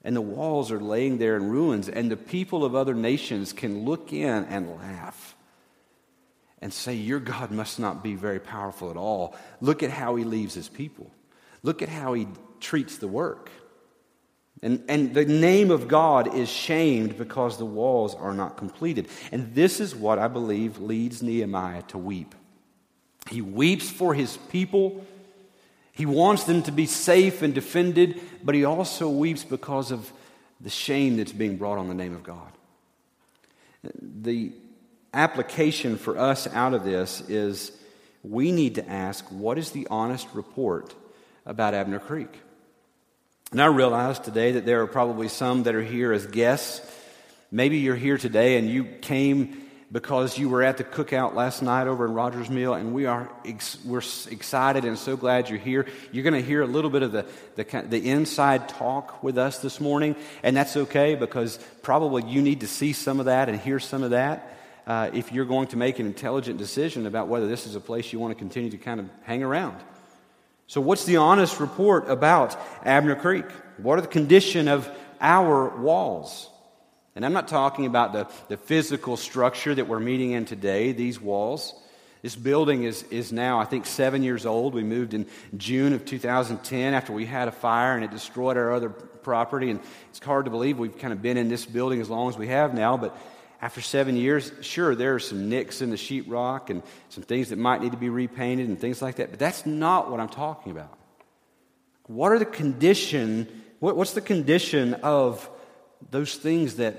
And 0.03 0.15
the 0.15 0.21
walls 0.21 0.71
are 0.71 0.79
laying 0.79 1.17
there 1.17 1.35
in 1.35 1.49
ruins, 1.49 1.89
and 1.89 2.09
the 2.09 2.17
people 2.17 2.63
of 2.63 2.75
other 2.75 2.93
nations 2.93 3.51
can 3.51 3.85
look 3.85 4.13
in 4.13 4.45
and 4.45 4.75
laugh 4.75 5.35
and 6.61 6.73
say, 6.73 6.93
Your 6.93 7.19
God 7.19 7.51
must 7.51 7.79
not 7.79 8.03
be 8.03 8.15
very 8.15 8.39
powerful 8.39 8.91
at 8.91 8.97
all. 8.97 9.35
Look 9.61 9.81
at 9.81 9.89
how 9.89 10.15
he 10.15 10.23
leaves 10.23 10.53
his 10.53 10.69
people, 10.69 11.11
look 11.63 11.81
at 11.81 11.89
how 11.89 12.13
he 12.13 12.27
treats 12.59 12.97
the 12.97 13.07
work. 13.07 13.49
And, 14.61 14.83
and 14.89 15.13
the 15.13 15.25
name 15.25 15.71
of 15.71 15.87
God 15.87 16.35
is 16.35 16.49
shamed 16.49 17.17
because 17.17 17.57
the 17.57 17.65
walls 17.65 18.13
are 18.13 18.33
not 18.33 18.57
completed. 18.57 19.07
And 19.31 19.55
this 19.55 19.79
is 19.79 19.95
what 19.95 20.19
I 20.19 20.27
believe 20.27 20.79
leads 20.79 21.23
Nehemiah 21.23 21.83
to 21.83 21.97
weep. 21.97 22.35
He 23.29 23.41
weeps 23.41 23.89
for 23.89 24.13
his 24.13 24.35
people. 24.49 25.05
He 25.93 26.05
wants 26.05 26.43
them 26.43 26.63
to 26.63 26.71
be 26.71 26.85
safe 26.85 27.41
and 27.41 27.53
defended, 27.53 28.19
but 28.43 28.55
he 28.55 28.65
also 28.65 29.09
weeps 29.09 29.43
because 29.43 29.91
of 29.91 30.11
the 30.59 30.69
shame 30.69 31.17
that's 31.17 31.31
being 31.31 31.57
brought 31.57 31.77
on 31.77 31.87
the 31.87 31.93
name 31.93 32.13
of 32.13 32.23
God. 32.23 32.51
The 34.01 34.51
application 35.13 35.97
for 35.97 36.17
us 36.17 36.47
out 36.47 36.73
of 36.73 36.83
this 36.83 37.21
is 37.29 37.71
we 38.23 38.51
need 38.51 38.75
to 38.75 38.89
ask 38.89 39.25
what 39.29 39.57
is 39.57 39.71
the 39.71 39.87
honest 39.89 40.27
report 40.33 40.93
about 41.45 41.73
Abner 41.73 41.99
Creek? 41.99 42.41
And 43.51 43.59
I 43.59 43.65
realize 43.65 44.19
today 44.19 44.51
that 44.53 44.65
there 44.65 44.83
are 44.83 44.87
probably 44.87 45.27
some 45.27 45.63
that 45.63 45.73
are 45.73 45.81
here 45.81 46.13
as 46.13 46.27
guests. 46.27 46.81
Maybe 47.51 47.79
you're 47.79 47.95
here 47.95 48.19
today 48.19 48.57
and 48.57 48.69
you 48.69 48.83
came 48.83 49.63
because 49.91 50.37
you 50.37 50.49
were 50.49 50.61
at 50.61 50.77
the 50.77 50.83
cookout 50.83 51.33
last 51.33 51.63
night 51.63 51.87
over 51.87 52.05
in 52.05 52.13
Rogers 52.13 52.47
Mill, 52.47 52.75
and 52.75 52.93
we 52.93 53.07
are 53.07 53.27
ex- 53.43 53.83
we're 53.83 54.03
excited 54.29 54.85
and 54.85 54.99
so 54.99 55.17
glad 55.17 55.49
you're 55.49 55.57
here. 55.57 55.87
You're 56.11 56.23
going 56.23 56.35
to 56.35 56.47
hear 56.47 56.61
a 56.61 56.67
little 56.67 56.91
bit 56.91 57.01
of 57.01 57.11
the, 57.11 57.25
the, 57.55 57.85
the 57.89 58.09
inside 58.11 58.69
talk 58.69 59.23
with 59.23 59.39
us 59.39 59.57
this 59.57 59.79
morning, 59.79 60.15
and 60.43 60.55
that's 60.55 60.77
okay 60.77 61.15
because 61.15 61.57
probably 61.81 62.23
you 62.29 62.43
need 62.43 62.59
to 62.59 62.67
see 62.67 62.93
some 62.93 63.19
of 63.19 63.25
that 63.25 63.49
and 63.49 63.59
hear 63.59 63.79
some 63.79 64.03
of 64.03 64.11
that 64.11 64.59
uh, 64.85 65.09
if 65.11 65.31
you're 65.31 65.45
going 65.45 65.67
to 65.69 65.77
make 65.77 65.97
an 65.97 66.05
intelligent 66.05 66.59
decision 66.59 67.07
about 67.07 67.27
whether 67.27 67.47
this 67.47 67.65
is 67.65 67.73
a 67.73 67.81
place 67.81 68.13
you 68.13 68.19
want 68.19 68.29
to 68.29 68.37
continue 68.37 68.69
to 68.69 68.77
kind 68.77 68.99
of 68.99 69.09
hang 69.23 69.41
around. 69.41 69.75
So, 70.69 70.81
what's 70.81 71.05
the 71.05 71.17
honest 71.17 71.59
report 71.59 72.11
about 72.11 72.55
Abner 72.85 73.15
Creek? 73.15 73.45
What 73.77 73.97
are 73.97 74.03
the 74.03 74.07
condition 74.07 74.67
of 74.67 74.87
our 75.19 75.75
walls? 75.75 76.47
And 77.15 77.25
I'm 77.25 77.33
not 77.33 77.47
talking 77.47 77.87
about 77.87 78.13
the, 78.13 78.27
the 78.49 78.57
physical 78.57 79.17
structure 79.17 79.73
that 79.73 79.87
we're 79.87 79.99
meeting 79.99 80.29
in 80.33 80.45
today, 80.45 80.91
these 80.91 81.19
walls. 81.19 81.73
This 82.21 82.35
building 82.35 82.83
is, 82.83 83.01
is 83.09 83.31
now, 83.31 83.59
I 83.59 83.65
think, 83.65 83.87
seven 83.87 84.21
years 84.21 84.45
old. 84.45 84.75
We 84.75 84.83
moved 84.83 85.15
in 85.15 85.25
June 85.57 85.91
of 85.93 86.05
2010 86.05 86.93
after 86.93 87.13
we 87.13 87.25
had 87.25 87.47
a 87.47 87.51
fire 87.51 87.95
and 87.95 88.03
it 88.03 88.11
destroyed 88.11 88.55
our 88.55 88.71
other 88.71 88.89
property. 88.89 89.71
And 89.71 89.79
it's 90.11 90.23
hard 90.23 90.45
to 90.45 90.51
believe 90.51 90.77
we've 90.77 90.99
kind 90.99 91.13
of 91.13 91.19
been 91.23 91.37
in 91.37 91.49
this 91.49 91.65
building 91.65 91.99
as 91.99 92.11
long 92.11 92.29
as 92.29 92.37
we 92.37 92.45
have 92.49 92.75
now. 92.75 92.95
But 92.95 93.17
after 93.61 93.81
seven 93.81 94.15
years, 94.15 94.51
sure, 94.61 94.95
there 94.95 95.15
are 95.15 95.19
some 95.19 95.49
nicks 95.49 95.81
in 95.81 95.89
the 95.89 95.97
sheetrock 95.97 96.69
and 96.69 96.81
some 97.09 97.23
things 97.23 97.49
that 97.49 97.57
might 97.57 97.81
need 97.81 97.91
to 97.91 97.97
be 97.97 98.09
repainted 98.09 98.69
and 98.69 98.79
things 98.79 99.01
like 99.01 99.17
that. 99.17 99.31
But 99.31 99.39
that's 99.39 99.65
not 99.65 100.09
what 100.09 100.19
I'm 100.19 100.29
talking 100.29 100.71
about. 100.71 100.97
What 102.07 102.31
are 102.31 102.39
the 102.39 102.45
condition, 102.45 103.47
what, 103.79 103.97
what's 103.97 104.13
the 104.13 104.21
condition 104.21 104.93
of 104.95 105.49
those 106.09 106.35
things 106.35 106.75
that 106.75 106.95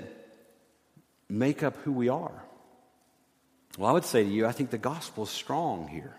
make 1.27 1.63
up 1.63 1.77
who 1.77 1.91
we 1.91 2.09
are? 2.09 2.43
Well, 3.77 3.89
I 3.89 3.93
would 3.93 4.05
say 4.05 4.23
to 4.23 4.29
you, 4.29 4.45
I 4.45 4.51
think 4.51 4.69
the 4.69 4.77
gospel 4.77 5.23
is 5.23 5.29
strong 5.29 5.87
here. 5.87 6.15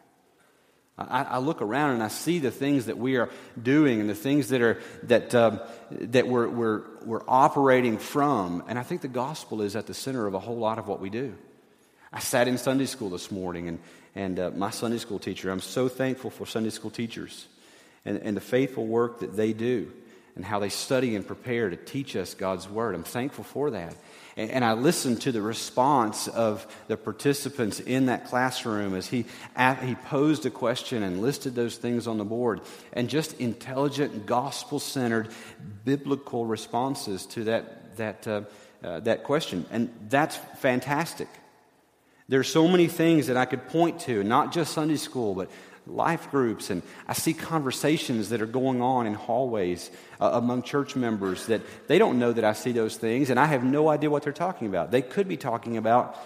I, 0.99 1.23
I, 1.23 1.39
look 1.39 1.63
around 1.63 1.95
and 1.95 2.03
I 2.03 2.09
see 2.09 2.39
the 2.39 2.51
things 2.51 2.87
that 2.87 2.99
we 2.99 3.17
are 3.17 3.31
doing 3.61 4.01
and 4.01 4.11
the 4.11 4.15
things 4.15 4.51
that 4.51 4.61
are 4.61 4.81
that 5.05 5.35
um, 5.35 5.59
that 5.91 6.29
we're, 6.29 6.49
we're 6.49 6.83
we're 7.05 7.23
operating 7.27 7.97
from, 7.97 8.63
and 8.69 8.79
I 8.79 8.83
think 8.83 9.01
the 9.01 9.09
gospel 9.09 9.63
is 9.63 9.75
at 9.75 9.87
the 9.87 9.95
center 9.95 10.27
of 10.27 10.35
a 10.35 10.39
whole 10.39 10.59
lot 10.59 10.79
of 10.79 10.89
what 10.89 11.01
we 11.01 11.09
do. 11.09 11.35
I 12.13 12.21
sat 12.21 12.47
in 12.47 12.59
Sunday 12.59 12.85
school 12.85 13.09
this 13.09 13.31
morning, 13.31 13.69
and 13.69 13.79
and 14.15 14.39
uh, 14.39 14.51
my 14.51 14.71
Sunday 14.71 14.99
school 14.99 15.19
teacher. 15.19 15.51
I'm 15.51 15.61
so 15.61 15.89
thankful 15.89 16.31
for 16.31 16.47
Sunday 16.47 16.71
school 16.71 16.91
teachers 16.91 17.47
and, 18.05 18.19
and 18.19 18.37
the 18.37 18.41
faithful 18.41 18.87
work 18.87 19.21
that 19.21 19.37
they 19.37 19.53
do 19.53 19.91
and 20.37 20.45
how 20.45 20.59
they 20.59 20.69
study 20.69 21.15
and 21.15 21.27
prepare 21.27 21.71
to 21.71 21.77
teach 21.77 22.17
us 22.17 22.35
God's 22.35 22.69
word. 22.69 22.95
I'm 22.95 23.05
thankful 23.05 23.45
for 23.45 23.71
that. 23.71 23.95
And 24.37 24.65
I 24.65 24.73
listened 24.73 25.21
to 25.23 25.33
the 25.33 25.43
response 25.43 26.27
of 26.27 26.67
the 26.89 26.97
participants 26.97 27.81
in 27.81 28.07
that 28.07 28.27
classroom 28.27 28.95
as 28.95 29.07
he, 29.07 29.27
he 29.85 29.95
posed 29.95 30.47
a 30.47 30.51
question 30.51 31.03
and 31.03 31.21
listed 31.21 31.55
those 31.55 31.77
things 31.77 32.07
on 32.07 32.17
the 32.17 32.25
board. 32.25 32.63
And 32.95 33.11
just 33.11 33.39
intelligent, 33.39 34.25
gospel 34.25 34.79
centered, 34.79 35.29
biblical 35.85 36.47
responses 36.47 37.27
to 37.27 37.45
that, 37.45 37.97
that, 37.99 38.27
uh, 38.27 38.43
uh, 38.83 39.01
that 39.01 39.25
question. 39.25 39.67
And 39.71 39.93
that's 40.09 40.37
fantastic. 40.59 41.29
There 42.29 42.41
are 42.41 42.45
so 42.45 42.67
many 42.67 42.89
things 42.89 43.27
that 43.27 43.37
I 43.37 43.45
could 43.45 43.69
point 43.69 44.01
to, 44.01 44.25
not 44.25 44.53
just 44.53 44.73
Sunday 44.73 44.97
school, 44.97 45.35
but 45.35 45.51
life 45.87 46.31
groups, 46.31 46.71
and 46.71 46.83
I 47.09 47.13
see 47.13 47.35
conversations 47.35 48.29
that 48.29 48.41
are 48.41 48.47
going 48.47 48.81
on 48.81 49.07
in 49.07 49.15
hallways 49.15 49.91
uh, 50.21 50.31
among 50.35 50.63
church 50.63 50.97
members 50.97 51.47
that 51.47 51.63
they 51.89 51.99
don't 51.99 52.19
know 52.19 52.33
that 52.33 52.45
I 52.45 52.53
see 52.53 52.73
those 52.73 52.97
things, 52.97 53.31
and 53.31 53.39
I 53.39 53.47
have 53.47 53.65
no 53.65 53.89
idea 53.89 54.11
what 54.11 54.23
they're 54.23 54.33
talking 54.33 54.69
about. 54.69 54.91
They 54.91 55.03
could 55.03 55.29
be 55.29 55.37
talking 55.37 55.77
about 55.77 56.17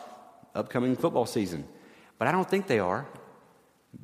upcoming 0.54 0.96
football 0.96 1.26
season, 1.26 1.66
but 2.18 2.28
I 2.28 2.32
don't 2.32 2.48
think 2.48 2.66
they 2.66 2.78
are, 2.78 3.06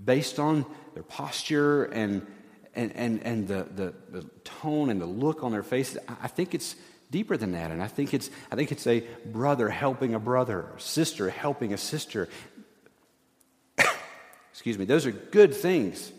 based 0.05 0.39
on 0.39 0.65
their 0.95 1.03
posture 1.03 1.85
and 1.85 2.27
and, 2.75 2.97
and, 2.97 3.23
and 3.23 3.49
the, 3.49 3.67
the, 3.75 3.95
the 4.11 4.23
tone 4.45 4.91
and 4.91 5.01
the 5.01 5.07
look 5.07 5.43
on 5.43 5.53
their 5.53 5.63
faces. 5.63 5.99
I 6.09 6.29
think 6.29 6.55
it's 6.55 6.75
deeper 7.11 7.37
than 7.37 7.53
that. 7.53 7.71
And 7.71 7.83
I 7.83 7.87
think 7.87 8.15
it's, 8.15 8.31
I 8.51 8.57
think 8.57 8.73
it's 8.73 8.87
a 8.87 9.01
brother 9.27 9.69
helping 9.69 10.15
a 10.15 10.19
brother, 10.19 10.67
sister 10.79 11.29
helping 11.29 11.75
a 11.75 11.79
sister. 11.79 12.29
Excuse 14.63 14.79
me. 14.79 14.85
Those 14.85 15.07
are 15.07 15.11
good 15.11 15.53
things. 15.53 16.13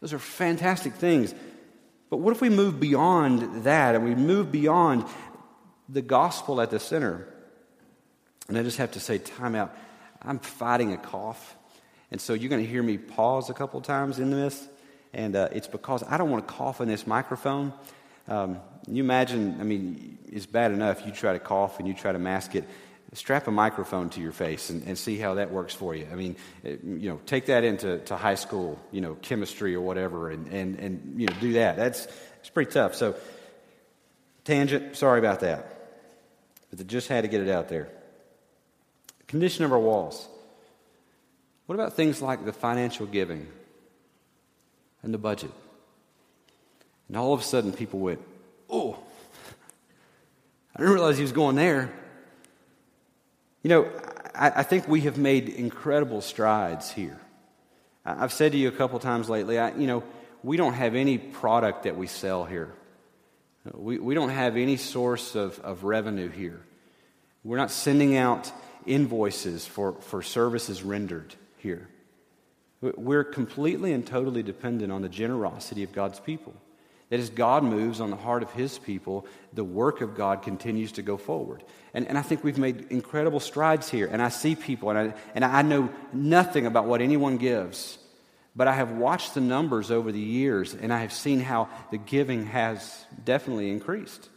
Those 0.00 0.14
are 0.14 0.18
fantastic 0.18 0.94
things. 0.94 1.34
But 2.08 2.16
what 2.16 2.34
if 2.34 2.40
we 2.40 2.48
move 2.48 2.80
beyond 2.80 3.64
that 3.64 3.94
and 3.94 4.02
we 4.02 4.14
move 4.14 4.50
beyond 4.50 5.04
the 5.86 6.00
gospel 6.00 6.62
at 6.62 6.70
the 6.70 6.80
center? 6.80 7.28
And 8.48 8.56
I 8.56 8.62
just 8.62 8.78
have 8.78 8.92
to 8.92 9.00
say, 9.00 9.18
time 9.18 9.54
out. 9.54 9.76
I'm 10.22 10.38
fighting 10.38 10.94
a 10.94 10.96
cough. 10.96 11.54
And 12.10 12.18
so 12.18 12.32
you're 12.32 12.48
going 12.48 12.64
to 12.64 12.70
hear 12.70 12.82
me 12.82 12.96
pause 12.96 13.50
a 13.50 13.52
couple 13.52 13.78
times 13.82 14.18
in 14.18 14.30
this. 14.30 14.66
And 15.12 15.36
uh, 15.36 15.50
it's 15.52 15.68
because 15.68 16.02
I 16.02 16.16
don't 16.16 16.30
want 16.30 16.48
to 16.48 16.54
cough 16.54 16.80
in 16.80 16.88
this 16.88 17.06
microphone. 17.06 17.74
Um, 18.26 18.58
you 18.88 19.04
imagine, 19.04 19.60
I 19.60 19.64
mean, 19.64 20.16
it's 20.32 20.46
bad 20.46 20.72
enough 20.72 21.04
you 21.04 21.12
try 21.12 21.34
to 21.34 21.38
cough 21.38 21.78
and 21.78 21.86
you 21.86 21.92
try 21.92 22.12
to 22.12 22.18
mask 22.18 22.54
it 22.54 22.64
strap 23.14 23.46
a 23.46 23.50
microphone 23.50 24.10
to 24.10 24.20
your 24.20 24.32
face 24.32 24.70
and, 24.70 24.82
and, 24.86 24.98
see 24.98 25.16
how 25.16 25.34
that 25.34 25.50
works 25.50 25.72
for 25.72 25.94
you. 25.94 26.06
I 26.10 26.16
mean, 26.16 26.36
eh, 26.64 26.76
you 26.82 27.08
know, 27.08 27.20
take 27.26 27.46
that 27.46 27.64
into 27.64 27.98
to 27.98 28.16
high 28.16 28.34
school, 28.34 28.78
you 28.90 29.00
know, 29.00 29.14
chemistry 29.14 29.74
or 29.74 29.80
whatever, 29.80 30.30
and, 30.30 30.48
and, 30.48 30.78
and 30.78 31.20
you 31.20 31.26
know, 31.26 31.34
do 31.40 31.54
that. 31.54 31.76
That's 31.76 32.06
it's 32.40 32.50
pretty 32.50 32.70
tough. 32.72 32.94
So, 32.94 33.14
tangent. 34.44 34.96
Sorry 34.96 35.18
about 35.18 35.40
that, 35.40 35.90
but 36.70 36.78
they 36.78 36.84
just 36.84 37.08
had 37.08 37.22
to 37.22 37.28
get 37.28 37.40
it 37.40 37.48
out 37.48 37.68
there. 37.68 37.88
Condition 39.28 39.64
of 39.64 39.72
our 39.72 39.78
walls. 39.78 40.28
What 41.66 41.74
about 41.74 41.94
things 41.94 42.22
like 42.22 42.44
the 42.44 42.52
financial 42.52 43.06
giving 43.06 43.48
and 45.02 45.12
the 45.12 45.18
budget? 45.18 45.50
And 47.08 47.16
all 47.16 47.32
of 47.32 47.40
a 47.40 47.44
sudden, 47.44 47.72
people 47.72 48.00
went, 48.00 48.20
"Oh, 48.68 48.98
I 50.76 50.80
didn't 50.80 50.94
realize 50.94 51.16
he 51.16 51.22
was 51.22 51.32
going 51.32 51.56
there." 51.56 51.92
You 53.66 53.70
know, 53.70 53.90
I, 54.32 54.60
I 54.60 54.62
think 54.62 54.86
we 54.86 55.00
have 55.00 55.18
made 55.18 55.48
incredible 55.48 56.20
strides 56.20 56.88
here. 56.88 57.18
I've 58.04 58.32
said 58.32 58.52
to 58.52 58.58
you 58.58 58.68
a 58.68 58.70
couple 58.70 58.96
times 59.00 59.28
lately, 59.28 59.58
I, 59.58 59.74
you 59.74 59.88
know, 59.88 60.04
we 60.44 60.56
don't 60.56 60.74
have 60.74 60.94
any 60.94 61.18
product 61.18 61.82
that 61.82 61.96
we 61.96 62.06
sell 62.06 62.44
here. 62.44 62.72
We, 63.72 63.98
we 63.98 64.14
don't 64.14 64.28
have 64.28 64.56
any 64.56 64.76
source 64.76 65.34
of, 65.34 65.58
of 65.64 65.82
revenue 65.82 66.28
here. 66.28 66.60
We're 67.42 67.56
not 67.56 67.72
sending 67.72 68.16
out 68.16 68.52
invoices 68.86 69.66
for, 69.66 69.94
for 69.94 70.22
services 70.22 70.84
rendered 70.84 71.34
here. 71.56 71.88
We're 72.80 73.24
completely 73.24 73.92
and 73.92 74.06
totally 74.06 74.44
dependent 74.44 74.92
on 74.92 75.02
the 75.02 75.08
generosity 75.08 75.82
of 75.82 75.90
God's 75.90 76.20
people. 76.20 76.54
That 77.08 77.20
as 77.20 77.30
God 77.30 77.62
moves 77.62 78.00
on 78.00 78.10
the 78.10 78.16
heart 78.16 78.42
of 78.42 78.50
his 78.50 78.78
people, 78.78 79.26
the 79.52 79.62
work 79.62 80.00
of 80.00 80.16
God 80.16 80.42
continues 80.42 80.92
to 80.92 81.02
go 81.02 81.16
forward. 81.16 81.62
And, 81.94 82.08
and 82.08 82.18
I 82.18 82.22
think 82.22 82.42
we've 82.42 82.58
made 82.58 82.86
incredible 82.90 83.38
strides 83.38 83.88
here. 83.88 84.08
And 84.10 84.20
I 84.20 84.28
see 84.28 84.56
people, 84.56 84.90
and 84.90 84.98
I, 84.98 85.14
and 85.34 85.44
I 85.44 85.62
know 85.62 85.88
nothing 86.12 86.66
about 86.66 86.86
what 86.86 87.00
anyone 87.00 87.36
gives, 87.36 87.98
but 88.56 88.66
I 88.66 88.74
have 88.74 88.90
watched 88.90 89.34
the 89.34 89.40
numbers 89.40 89.90
over 89.90 90.10
the 90.10 90.18
years, 90.18 90.74
and 90.74 90.92
I 90.92 91.00
have 91.00 91.12
seen 91.12 91.40
how 91.40 91.68
the 91.90 91.98
giving 91.98 92.46
has 92.46 93.04
definitely 93.24 93.70
increased. 93.70 94.28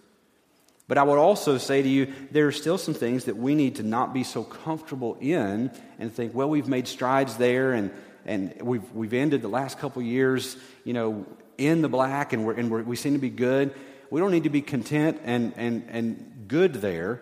But 0.87 0.97
I 0.97 1.03
would 1.03 1.17
also 1.17 1.57
say 1.57 1.81
to 1.81 1.87
you, 1.87 2.13
there 2.31 2.47
are 2.47 2.51
still 2.51 2.77
some 2.77 2.93
things 2.93 3.25
that 3.25 3.37
we 3.37 3.55
need 3.55 3.75
to 3.75 3.83
not 3.83 4.13
be 4.13 4.23
so 4.23 4.43
comfortable 4.43 5.17
in 5.21 5.71
and 5.99 6.13
think, 6.13 6.33
well, 6.33 6.49
we've 6.49 6.67
made 6.67 6.87
strides 6.87 7.37
there, 7.37 7.73
and, 7.73 7.91
and 8.25 8.61
we've, 8.61 8.91
we've 8.91 9.13
ended 9.13 9.41
the 9.41 9.47
last 9.47 9.79
couple 9.79 10.01
years, 10.01 10.57
you 10.83 10.93
know, 10.93 11.25
in 11.59 11.81
the 11.81 11.89
black 11.89 12.33
and, 12.33 12.45
we're, 12.45 12.53
and 12.53 12.71
we're, 12.71 12.83
we 12.83 12.95
seem 12.95 13.13
to 13.13 13.19
be 13.19 13.29
good. 13.29 13.73
We 14.09 14.19
don't 14.19 14.31
need 14.31 14.45
to 14.45 14.49
be 14.49 14.61
content 14.61 15.21
and, 15.23 15.53
and, 15.55 15.85
and 15.89 16.45
good 16.47 16.75
there. 16.75 17.21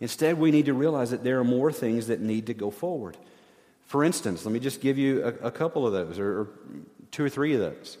Instead, 0.00 0.38
we 0.38 0.50
need 0.50 0.66
to 0.66 0.74
realize 0.74 1.10
that 1.10 1.24
there 1.24 1.40
are 1.40 1.44
more 1.44 1.72
things 1.72 2.06
that 2.06 2.20
need 2.20 2.46
to 2.46 2.54
go 2.54 2.70
forward. 2.70 3.16
For 3.86 4.04
instance, 4.04 4.44
let 4.44 4.52
me 4.52 4.60
just 4.60 4.80
give 4.80 4.98
you 4.98 5.24
a, 5.24 5.46
a 5.46 5.50
couple 5.50 5.86
of 5.86 5.92
those, 5.92 6.18
or, 6.18 6.40
or 6.42 6.48
two 7.10 7.24
or 7.24 7.28
three 7.28 7.54
of 7.54 7.60
those. 7.60 7.98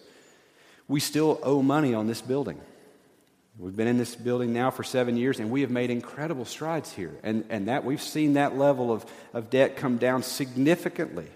We 0.86 1.00
still 1.00 1.40
owe 1.42 1.62
money 1.62 1.94
on 1.94 2.06
this 2.06 2.20
building. 2.20 2.60
We've 3.58 3.74
been 3.74 3.88
in 3.88 3.98
this 3.98 4.14
building 4.14 4.52
now 4.52 4.70
for 4.70 4.84
seven 4.84 5.16
years, 5.16 5.40
and 5.40 5.50
we 5.50 5.62
have 5.62 5.70
made 5.70 5.90
incredible 5.90 6.44
strides 6.44 6.92
here. 6.92 7.18
And, 7.24 7.44
and 7.50 7.66
that 7.66 7.84
we've 7.84 8.00
seen 8.00 8.34
that 8.34 8.56
level 8.56 8.92
of, 8.92 9.04
of 9.34 9.50
debt 9.50 9.76
come 9.76 9.98
down 9.98 10.22
significantly. 10.22 11.26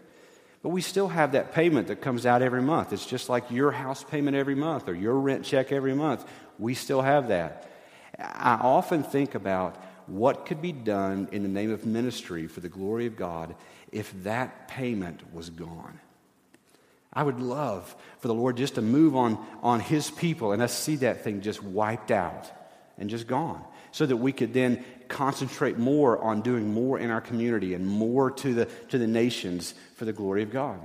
But 0.62 0.68
we 0.68 0.80
still 0.80 1.08
have 1.08 1.32
that 1.32 1.52
payment 1.52 1.88
that 1.88 2.00
comes 2.00 2.24
out 2.24 2.40
every 2.40 2.62
month. 2.62 2.92
It's 2.92 3.06
just 3.06 3.28
like 3.28 3.50
your 3.50 3.72
house 3.72 4.04
payment 4.04 4.36
every 4.36 4.54
month 4.54 4.88
or 4.88 4.94
your 4.94 5.18
rent 5.18 5.44
check 5.44 5.72
every 5.72 5.94
month. 5.94 6.24
We 6.58 6.74
still 6.74 7.02
have 7.02 7.28
that. 7.28 7.68
I 8.18 8.58
often 8.62 9.02
think 9.02 9.34
about 9.34 9.76
what 10.06 10.46
could 10.46 10.62
be 10.62 10.72
done 10.72 11.28
in 11.32 11.42
the 11.42 11.48
name 11.48 11.72
of 11.72 11.84
ministry 11.84 12.46
for 12.46 12.60
the 12.60 12.68
glory 12.68 13.06
of 13.06 13.16
God 13.16 13.54
if 13.90 14.12
that 14.22 14.68
payment 14.68 15.34
was 15.34 15.50
gone. 15.50 15.98
I 17.12 17.22
would 17.22 17.40
love 17.40 17.94
for 18.20 18.28
the 18.28 18.34
Lord 18.34 18.56
just 18.56 18.76
to 18.76 18.82
move 18.82 19.16
on, 19.16 19.44
on 19.62 19.80
His 19.80 20.10
people 20.10 20.52
and 20.52 20.62
us 20.62 20.76
see 20.76 20.96
that 20.96 21.24
thing 21.24 21.40
just 21.40 21.62
wiped 21.62 22.10
out 22.10 22.50
and 22.98 23.10
just 23.10 23.26
gone 23.26 23.62
so 23.90 24.06
that 24.06 24.16
we 24.16 24.32
could 24.32 24.52
then 24.54 24.84
concentrate 25.08 25.78
more 25.78 26.18
on 26.22 26.40
doing 26.40 26.72
more 26.72 26.98
in 26.98 27.10
our 27.10 27.20
community 27.20 27.74
and 27.74 27.86
more 27.86 28.30
to 28.30 28.54
the, 28.54 28.66
to 28.88 28.98
the 28.98 29.06
nations 29.06 29.74
for 29.96 30.04
the 30.04 30.12
glory 30.12 30.42
of 30.42 30.50
God. 30.50 30.80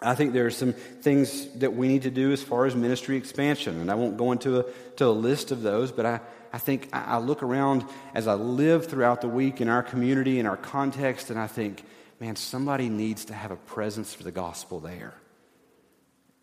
I 0.00 0.14
think 0.14 0.32
there 0.32 0.46
are 0.46 0.50
some 0.50 0.72
things 0.72 1.46
that 1.58 1.74
we 1.74 1.88
need 1.88 2.02
to 2.02 2.10
do 2.10 2.30
as 2.30 2.42
far 2.42 2.66
as 2.66 2.76
ministry 2.76 3.16
expansion, 3.16 3.80
and 3.80 3.90
I 3.90 3.96
won't 3.96 4.16
go 4.16 4.30
into 4.30 4.60
a, 4.60 4.64
to 4.96 5.06
a 5.06 5.10
list 5.10 5.50
of 5.50 5.62
those, 5.62 5.90
but 5.90 6.06
I, 6.06 6.20
I 6.52 6.58
think 6.58 6.88
I, 6.92 7.18
look 7.18 7.42
around 7.42 7.84
as 8.14 8.28
I 8.28 8.34
live 8.34 8.86
throughout 8.86 9.20
the 9.20 9.28
week 9.28 9.60
in 9.60 9.68
our 9.68 9.82
community, 9.82 10.38
in 10.38 10.46
our 10.46 10.56
context, 10.56 11.30
and 11.30 11.38
I 11.38 11.48
think, 11.48 11.82
man, 12.20 12.36
somebody 12.36 12.88
needs 12.88 13.24
to 13.26 13.34
have 13.34 13.50
a 13.50 13.56
presence 13.56 14.14
for 14.14 14.22
the 14.22 14.30
gospel 14.30 14.78
there. 14.78 15.14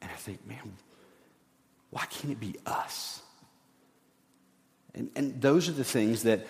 And 0.01 0.11
I 0.11 0.15
think, 0.15 0.45
man, 0.45 0.73
why 1.91 2.05
can't 2.05 2.33
it 2.33 2.39
be 2.39 2.55
us? 2.65 3.21
And, 4.95 5.11
and 5.15 5.41
those 5.41 5.69
are 5.69 5.73
the 5.73 5.83
things 5.83 6.23
that 6.23 6.47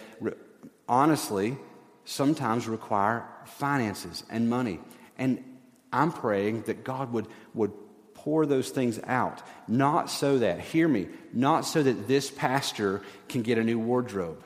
honestly 0.88 1.58
sometimes 2.06 2.68
require 2.68 3.28
finances 3.46 4.24
and 4.30 4.50
money. 4.50 4.80
And 5.18 5.44
I'm 5.92 6.12
praying 6.12 6.64
that 6.64 6.84
God 6.84 7.12
would, 7.12 7.28
would 7.54 7.74
pour 8.14 8.46
those 8.46 8.70
things 8.70 9.00
out, 9.06 9.42
not 9.68 10.10
so 10.10 10.40
that, 10.40 10.60
hear 10.60 10.88
me, 10.88 11.08
not 11.34 11.62
so 11.66 11.82
that 11.84 12.08
this 12.08 12.30
pastor 12.30 13.02
can 13.28 13.42
get 13.42 13.58
a 13.58 13.64
new 13.64 13.80
wardrobe 13.80 14.44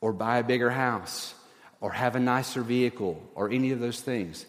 or 0.00 0.12
buy 0.12 0.38
a 0.38 0.44
bigger 0.44 0.70
house 0.70 1.34
or 1.80 1.92
have 1.92 2.16
a 2.16 2.20
nicer 2.20 2.62
vehicle 2.62 3.22
or 3.34 3.50
any 3.50 3.70
of 3.70 3.80
those 3.80 4.00
things. 4.00 4.44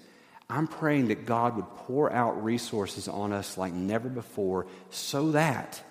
I'm 0.49 0.67
praying 0.67 1.07
that 1.07 1.25
God 1.25 1.55
would 1.55 1.69
pour 1.85 2.11
out 2.11 2.43
resources 2.43 3.07
on 3.07 3.31
us 3.31 3.57
like 3.57 3.73
never 3.73 4.09
before 4.09 4.67
so 4.89 5.31
that 5.31 5.81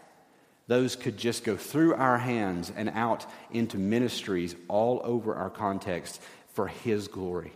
those 0.71 0.95
could 0.95 1.17
just 1.17 1.43
go 1.43 1.57
through 1.57 1.95
our 1.97 2.17
hands 2.17 2.73
and 2.77 2.89
out 2.91 3.27
into 3.51 3.77
ministries 3.77 4.55
all 4.69 5.01
over 5.03 5.35
our 5.35 5.51
context 5.51 6.23
for 6.55 6.69
His 6.69 7.09
glory, 7.09 7.53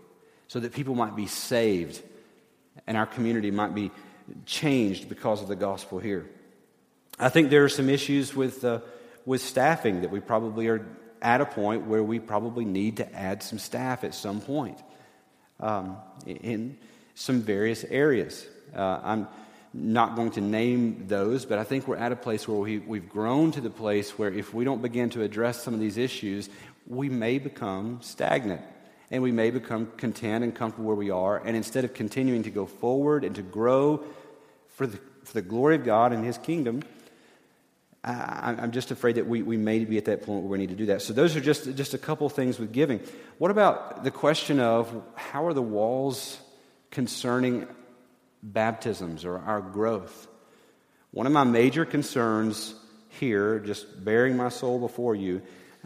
so 0.48 0.58
that 0.58 0.72
people 0.72 0.96
might 0.96 1.14
be 1.14 1.28
saved 1.28 2.02
and 2.88 2.96
our 2.96 3.06
community 3.06 3.52
might 3.52 3.72
be 3.72 3.92
changed 4.46 5.08
because 5.08 5.40
of 5.40 5.46
the 5.46 5.54
gospel 5.54 6.00
here. 6.00 6.26
I 7.16 7.28
think 7.28 7.50
there 7.50 7.62
are 7.62 7.68
some 7.68 7.88
issues 7.88 8.34
with, 8.34 8.64
uh, 8.64 8.80
with 9.24 9.40
staffing 9.40 10.00
that 10.00 10.10
we 10.10 10.18
probably 10.18 10.66
are 10.66 10.84
at 11.22 11.40
a 11.40 11.46
point 11.46 11.86
where 11.86 12.02
we 12.02 12.18
probably 12.18 12.64
need 12.64 12.96
to 12.96 13.14
add 13.14 13.44
some 13.44 13.60
staff 13.60 14.02
at 14.02 14.12
some 14.12 14.40
point 14.40 14.82
um, 15.60 15.98
in 16.26 16.76
some 17.14 17.42
various 17.42 17.84
areas. 17.84 18.44
Uh, 18.74 18.98
I'm 19.04 19.28
not 19.74 20.14
going 20.14 20.30
to 20.30 20.40
name 20.40 21.06
those, 21.08 21.44
but 21.44 21.58
I 21.58 21.64
think 21.64 21.88
we're 21.88 21.96
at 21.96 22.12
a 22.12 22.16
place 22.16 22.46
where 22.46 22.56
we, 22.56 22.78
we've 22.78 23.08
grown 23.08 23.50
to 23.52 23.60
the 23.60 23.70
place 23.70 24.16
where 24.16 24.32
if 24.32 24.54
we 24.54 24.64
don't 24.64 24.80
begin 24.80 25.10
to 25.10 25.22
address 25.22 25.62
some 25.62 25.74
of 25.74 25.80
these 25.80 25.98
issues, 25.98 26.48
we 26.86 27.08
may 27.08 27.40
become 27.40 27.98
stagnant 28.00 28.62
and 29.10 29.20
we 29.20 29.32
may 29.32 29.50
become 29.50 29.90
content 29.96 30.44
and 30.44 30.54
comfortable 30.54 30.86
where 30.86 30.96
we 30.96 31.10
are. 31.10 31.38
And 31.38 31.56
instead 31.56 31.84
of 31.84 31.92
continuing 31.92 32.44
to 32.44 32.50
go 32.50 32.66
forward 32.66 33.24
and 33.24 33.34
to 33.34 33.42
grow 33.42 34.04
for 34.76 34.86
the, 34.86 34.98
for 35.24 35.32
the 35.32 35.42
glory 35.42 35.74
of 35.74 35.84
God 35.84 36.12
and 36.12 36.24
His 36.24 36.38
kingdom, 36.38 36.82
I, 38.04 38.54
I'm 38.58 38.70
just 38.70 38.92
afraid 38.92 39.16
that 39.16 39.26
we, 39.26 39.42
we 39.42 39.56
may 39.56 39.84
be 39.84 39.98
at 39.98 40.04
that 40.04 40.22
point 40.22 40.42
where 40.42 40.50
we 40.50 40.58
need 40.58 40.68
to 40.68 40.76
do 40.76 40.86
that. 40.86 41.02
So, 41.02 41.12
those 41.12 41.34
are 41.36 41.40
just, 41.40 41.74
just 41.74 41.94
a 41.94 41.98
couple 41.98 42.28
things 42.28 42.58
with 42.58 42.70
giving. 42.70 43.00
What 43.38 43.50
about 43.50 44.04
the 44.04 44.10
question 44.10 44.60
of 44.60 45.02
how 45.14 45.46
are 45.46 45.54
the 45.54 45.62
walls 45.62 46.38
concerning 46.90 47.66
baptisms 48.44 49.24
or 49.24 49.38
our 49.38 49.60
growth. 49.60 50.28
One 51.10 51.26
of 51.26 51.32
my 51.32 51.44
major 51.44 51.84
concerns 51.84 52.74
here, 53.08 53.58
just 53.58 54.04
baring 54.04 54.36
my 54.36 54.50
soul 54.50 54.78
before 54.78 55.14
you, 55.14 55.42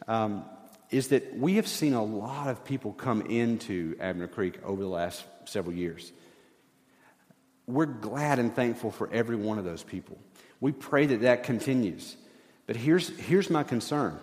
um, 0.08 0.44
is 0.90 1.08
that 1.08 1.36
we 1.36 1.54
have 1.54 1.68
seen 1.68 1.94
a 1.94 2.04
lot 2.04 2.48
of 2.48 2.64
people 2.64 2.92
come 2.92 3.22
into 3.22 3.94
Abner 4.00 4.26
Creek 4.26 4.58
over 4.64 4.82
the 4.82 4.88
last 4.88 5.24
several 5.44 5.76
years. 5.76 6.12
We're 7.66 7.86
glad 7.86 8.38
and 8.38 8.54
thankful 8.54 8.90
for 8.90 9.12
every 9.12 9.36
one 9.36 9.58
of 9.58 9.64
those 9.64 9.82
people. 9.82 10.18
We 10.60 10.72
pray 10.72 11.06
that 11.06 11.20
that 11.20 11.44
continues. 11.44 12.16
But 12.66 12.76
here's, 12.76 13.08
here's 13.18 13.50
my 13.50 13.62
concern 13.62 14.18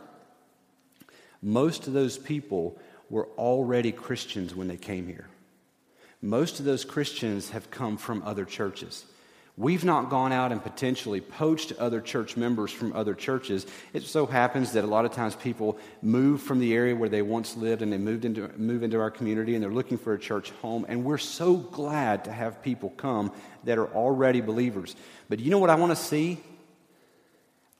most 1.41 1.85
of 1.87 1.93
those 1.93 2.17
people 2.17 2.79
were 3.09 3.27
already 3.37 3.91
Christians 3.91 4.55
when 4.55 4.67
they 4.67 4.77
came 4.77 5.07
here 5.07 5.27
most 6.25 6.59
of 6.59 6.65
those 6.65 6.83
Christians 6.83 7.51
have 7.51 7.69
come 7.69 7.97
from 7.97 8.23
other 8.23 8.45
churches. 8.45 9.05
We've 9.57 9.85
not 9.85 10.09
gone 10.09 10.33
out 10.33 10.51
and 10.51 10.61
potentially 10.61 11.21
poached 11.21 11.71
other 11.79 12.01
church 12.01 12.35
members 12.35 12.71
from 12.71 12.91
other 12.91 13.13
churches. 13.13 13.65
It 13.93 14.03
so 14.03 14.25
happens 14.25 14.73
that 14.73 14.83
a 14.83 14.87
lot 14.87 15.05
of 15.05 15.13
times 15.13 15.33
people 15.33 15.77
move 16.01 16.41
from 16.41 16.59
the 16.59 16.73
area 16.73 16.93
where 16.93 17.07
they 17.07 17.21
once 17.21 17.55
lived 17.55 17.81
and 17.81 17.93
they 17.93 17.97
moved 17.97 18.25
into, 18.25 18.49
move 18.57 18.83
into 18.83 18.99
our 18.99 19.11
community 19.11 19.53
and 19.53 19.63
they're 19.63 19.71
looking 19.71 19.97
for 19.97 20.13
a 20.13 20.19
church 20.19 20.51
home. 20.61 20.85
And 20.89 21.05
we're 21.05 21.17
so 21.17 21.55
glad 21.55 22.25
to 22.25 22.33
have 22.33 22.61
people 22.61 22.89
come 22.97 23.31
that 23.63 23.77
are 23.77 23.87
already 23.87 24.41
believers. 24.41 24.93
But 25.29 25.39
you 25.39 25.51
know 25.51 25.59
what 25.59 25.69
I 25.69 25.75
want 25.75 25.91
to 25.91 26.03
see? 26.03 26.39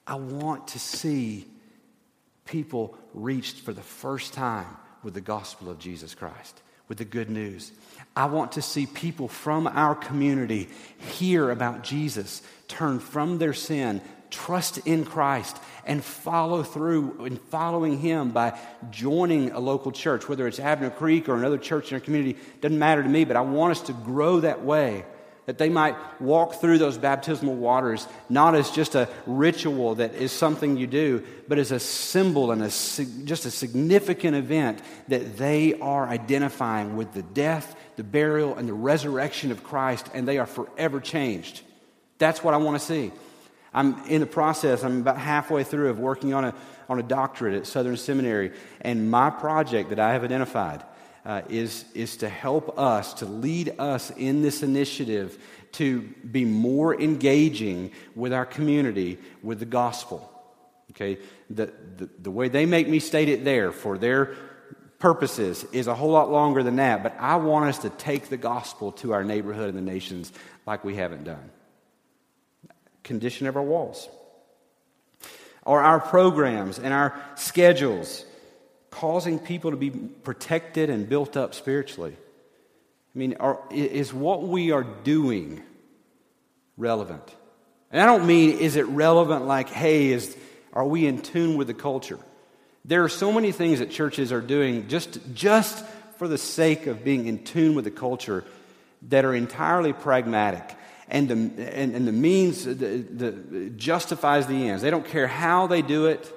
I 0.06 0.14
want 0.14 0.68
to 0.68 0.78
see 0.78 1.46
people 2.46 2.96
reached 3.12 3.60
for 3.60 3.74
the 3.74 3.82
first 3.82 4.32
time 4.32 4.78
with 5.02 5.12
the 5.12 5.20
gospel 5.20 5.68
of 5.68 5.78
Jesus 5.78 6.14
Christ 6.14 6.62
with 6.88 6.98
the 6.98 7.04
good 7.04 7.30
news. 7.30 7.72
I 8.14 8.26
want 8.26 8.52
to 8.52 8.62
see 8.62 8.86
people 8.86 9.28
from 9.28 9.66
our 9.66 9.94
community 9.94 10.68
hear 10.98 11.50
about 11.50 11.84
Jesus, 11.84 12.42
turn 12.68 12.98
from 12.98 13.38
their 13.38 13.52
sin, 13.52 14.00
trust 14.30 14.78
in 14.86 15.04
Christ, 15.04 15.58
and 15.84 16.02
follow 16.02 16.62
through 16.62 17.24
in 17.26 17.36
following 17.36 17.98
Him 17.98 18.30
by 18.30 18.58
joining 18.90 19.50
a 19.50 19.60
local 19.60 19.92
church, 19.92 20.28
whether 20.28 20.46
it's 20.46 20.58
Abner 20.58 20.90
Creek 20.90 21.28
or 21.28 21.36
another 21.36 21.58
church 21.58 21.90
in 21.90 21.94
our 21.94 22.00
community. 22.00 22.38
Doesn't 22.60 22.78
matter 22.78 23.02
to 23.02 23.08
me, 23.08 23.24
but 23.24 23.36
I 23.36 23.42
want 23.42 23.72
us 23.72 23.82
to 23.82 23.92
grow 23.92 24.40
that 24.40 24.64
way 24.64 25.04
that 25.46 25.58
they 25.58 25.68
might 25.68 25.96
walk 26.20 26.60
through 26.60 26.78
those 26.78 26.98
baptismal 26.98 27.54
waters 27.54 28.06
not 28.28 28.54
as 28.54 28.70
just 28.70 28.94
a 28.94 29.08
ritual 29.26 29.94
that 29.94 30.14
is 30.14 30.32
something 30.32 30.76
you 30.76 30.86
do, 30.86 31.24
but 31.48 31.58
as 31.58 31.70
a 31.70 31.80
symbol 31.80 32.50
and 32.50 32.62
a, 32.62 32.68
just 33.24 33.46
a 33.46 33.50
significant 33.50 34.36
event 34.36 34.82
that 35.08 35.38
they 35.38 35.78
are 35.78 36.06
identifying 36.06 36.96
with 36.96 37.12
the 37.14 37.22
death, 37.22 37.76
the 37.94 38.04
burial, 38.04 38.56
and 38.56 38.68
the 38.68 38.74
resurrection 38.74 39.52
of 39.52 39.62
Christ, 39.62 40.10
and 40.12 40.26
they 40.26 40.38
are 40.38 40.46
forever 40.46 41.00
changed. 41.00 41.62
That's 42.18 42.42
what 42.42 42.52
I 42.52 42.56
want 42.56 42.80
to 42.80 42.84
see. 42.84 43.12
I'm 43.72 44.04
in 44.06 44.20
the 44.20 44.26
process, 44.26 44.82
I'm 44.82 45.00
about 45.00 45.18
halfway 45.18 45.62
through 45.62 45.90
of 45.90 46.00
working 46.00 46.34
on 46.34 46.44
a, 46.44 46.54
on 46.88 46.98
a 46.98 47.02
doctorate 47.02 47.54
at 47.54 47.66
Southern 47.66 47.96
Seminary, 47.96 48.52
and 48.80 49.10
my 49.10 49.30
project 49.30 49.90
that 49.90 50.00
I 50.00 50.12
have 50.14 50.24
identified 50.24 50.82
uh, 51.26 51.42
is, 51.48 51.84
is 51.92 52.18
to 52.18 52.28
help 52.28 52.78
us, 52.78 53.14
to 53.14 53.26
lead 53.26 53.74
us 53.80 54.12
in 54.12 54.42
this 54.42 54.62
initiative 54.62 55.36
to 55.72 56.00
be 56.00 56.44
more 56.44 56.98
engaging 56.98 57.90
with 58.14 58.32
our 58.32 58.46
community 58.46 59.18
with 59.42 59.58
the 59.58 59.66
gospel. 59.66 60.32
Okay? 60.92 61.18
The, 61.50 61.72
the, 61.96 62.08
the 62.22 62.30
way 62.30 62.48
they 62.48 62.64
make 62.64 62.88
me 62.88 63.00
state 63.00 63.28
it 63.28 63.44
there 63.44 63.72
for 63.72 63.98
their 63.98 64.36
purposes 65.00 65.64
is 65.72 65.88
a 65.88 65.94
whole 65.96 66.12
lot 66.12 66.30
longer 66.30 66.62
than 66.62 66.76
that, 66.76 67.02
but 67.02 67.16
I 67.18 67.36
want 67.36 67.70
us 67.70 67.78
to 67.78 67.90
take 67.90 68.28
the 68.28 68.36
gospel 68.36 68.92
to 68.92 69.12
our 69.12 69.24
neighborhood 69.24 69.68
and 69.68 69.76
the 69.76 69.82
nations 69.82 70.32
like 70.64 70.84
we 70.84 70.94
haven't 70.94 71.24
done. 71.24 71.50
Condition 73.02 73.48
of 73.48 73.56
our 73.56 73.62
walls. 73.62 74.08
Or 75.64 75.82
our 75.82 75.98
programs 75.98 76.78
and 76.78 76.94
our 76.94 77.20
schedules 77.34 78.24
causing 79.00 79.38
people 79.38 79.70
to 79.70 79.76
be 79.76 79.90
protected 79.90 80.90
and 80.90 81.08
built 81.08 81.36
up 81.36 81.54
spiritually? 81.54 82.16
I 82.16 83.18
mean, 83.18 83.36
are, 83.40 83.58
is 83.70 84.12
what 84.12 84.42
we 84.42 84.72
are 84.72 84.84
doing 84.84 85.62
relevant? 86.76 87.34
And 87.90 88.02
I 88.02 88.06
don't 88.06 88.26
mean 88.26 88.58
is 88.58 88.76
it 88.76 88.86
relevant 88.86 89.46
like, 89.46 89.68
hey, 89.68 90.08
is, 90.08 90.36
are 90.72 90.84
we 90.84 91.06
in 91.06 91.22
tune 91.22 91.56
with 91.56 91.66
the 91.66 91.74
culture? 91.74 92.18
There 92.84 93.04
are 93.04 93.08
so 93.08 93.32
many 93.32 93.52
things 93.52 93.80
that 93.80 93.90
churches 93.90 94.32
are 94.32 94.40
doing 94.40 94.88
just, 94.88 95.18
just 95.34 95.84
for 96.18 96.28
the 96.28 96.38
sake 96.38 96.86
of 96.86 97.04
being 97.04 97.26
in 97.26 97.44
tune 97.44 97.74
with 97.74 97.84
the 97.84 97.90
culture 97.90 98.44
that 99.08 99.24
are 99.24 99.34
entirely 99.34 99.92
pragmatic. 99.92 100.76
And 101.08 101.28
the, 101.28 101.34
and, 101.72 101.94
and 101.94 102.08
the 102.08 102.12
means 102.12 102.64
the, 102.64 102.72
the, 102.74 103.70
justifies 103.76 104.46
the 104.46 104.68
ends. 104.68 104.82
They 104.82 104.90
don't 104.90 105.06
care 105.06 105.26
how 105.26 105.66
they 105.66 105.82
do 105.82 106.06
it. 106.06 106.32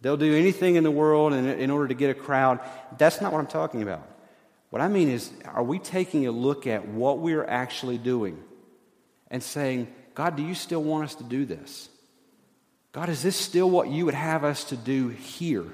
They'll 0.00 0.16
do 0.16 0.34
anything 0.34 0.76
in 0.76 0.84
the 0.84 0.90
world 0.90 1.32
in, 1.32 1.46
in 1.46 1.70
order 1.70 1.88
to 1.88 1.94
get 1.94 2.10
a 2.10 2.14
crowd. 2.14 2.60
That's 2.98 3.20
not 3.20 3.32
what 3.32 3.40
I'm 3.40 3.46
talking 3.46 3.82
about. 3.82 4.08
What 4.70 4.82
I 4.82 4.88
mean 4.88 5.08
is, 5.08 5.32
are 5.46 5.62
we 5.62 5.78
taking 5.78 6.26
a 6.26 6.30
look 6.30 6.66
at 6.66 6.86
what 6.86 7.18
we're 7.18 7.44
actually 7.44 7.98
doing 7.98 8.42
and 9.30 9.42
saying, 9.42 9.88
God, 10.14 10.36
do 10.36 10.42
you 10.42 10.54
still 10.54 10.82
want 10.82 11.04
us 11.04 11.14
to 11.16 11.24
do 11.24 11.44
this? 11.44 11.88
God, 12.92 13.08
is 13.08 13.22
this 13.22 13.36
still 13.36 13.68
what 13.70 13.88
you 13.88 14.04
would 14.04 14.14
have 14.14 14.44
us 14.44 14.64
to 14.64 14.76
do 14.76 15.08
here? 15.08 15.66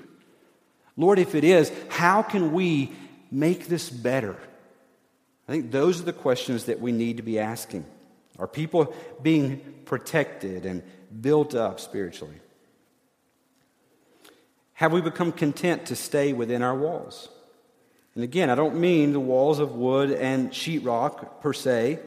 Lord, 0.96 1.18
if 1.18 1.34
it 1.34 1.44
is, 1.44 1.72
how 1.88 2.22
can 2.22 2.52
we 2.52 2.92
make 3.30 3.66
this 3.66 3.90
better? 3.90 4.36
I 5.48 5.52
think 5.52 5.70
those 5.70 6.00
are 6.00 6.04
the 6.04 6.12
questions 6.12 6.64
that 6.64 6.80
we 6.80 6.92
need 6.92 7.16
to 7.18 7.22
be 7.22 7.38
asking. 7.38 7.84
Are 8.38 8.46
people 8.46 8.94
being 9.22 9.60
protected 9.84 10.66
and 10.66 10.82
built 11.20 11.54
up 11.54 11.80
spiritually? 11.80 12.40
Have 14.74 14.92
we 14.92 15.00
become 15.00 15.32
content 15.32 15.86
to 15.86 15.96
stay 15.96 16.32
within 16.32 16.62
our 16.62 16.74
walls? 16.76 17.28
And 18.14 18.22
again, 18.22 18.50
I 18.50 18.54
don't 18.54 18.80
mean 18.80 19.12
the 19.12 19.20
walls 19.20 19.58
of 19.58 19.74
wood 19.74 20.10
and 20.10 20.50
sheetrock 20.50 21.40
per 21.40 21.52
se, 21.52 21.98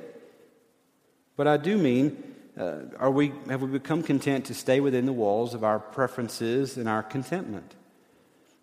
but 1.36 1.47
I 1.47 1.58
do 1.58 1.77
mean 1.77 2.23
uh, 2.58 2.80
are 2.97 3.12
we, 3.12 3.34
have 3.49 3.62
we 3.62 3.67
become 3.67 4.01
content 4.01 4.45
to 4.45 4.53
stay 4.53 4.80
within 4.80 5.06
the 5.06 5.13
walls 5.13 5.53
of 5.53 5.63
our 5.63 5.80
preferences 5.80 6.77
and 6.77 6.89
our 6.89 7.03
contentment? 7.03 7.75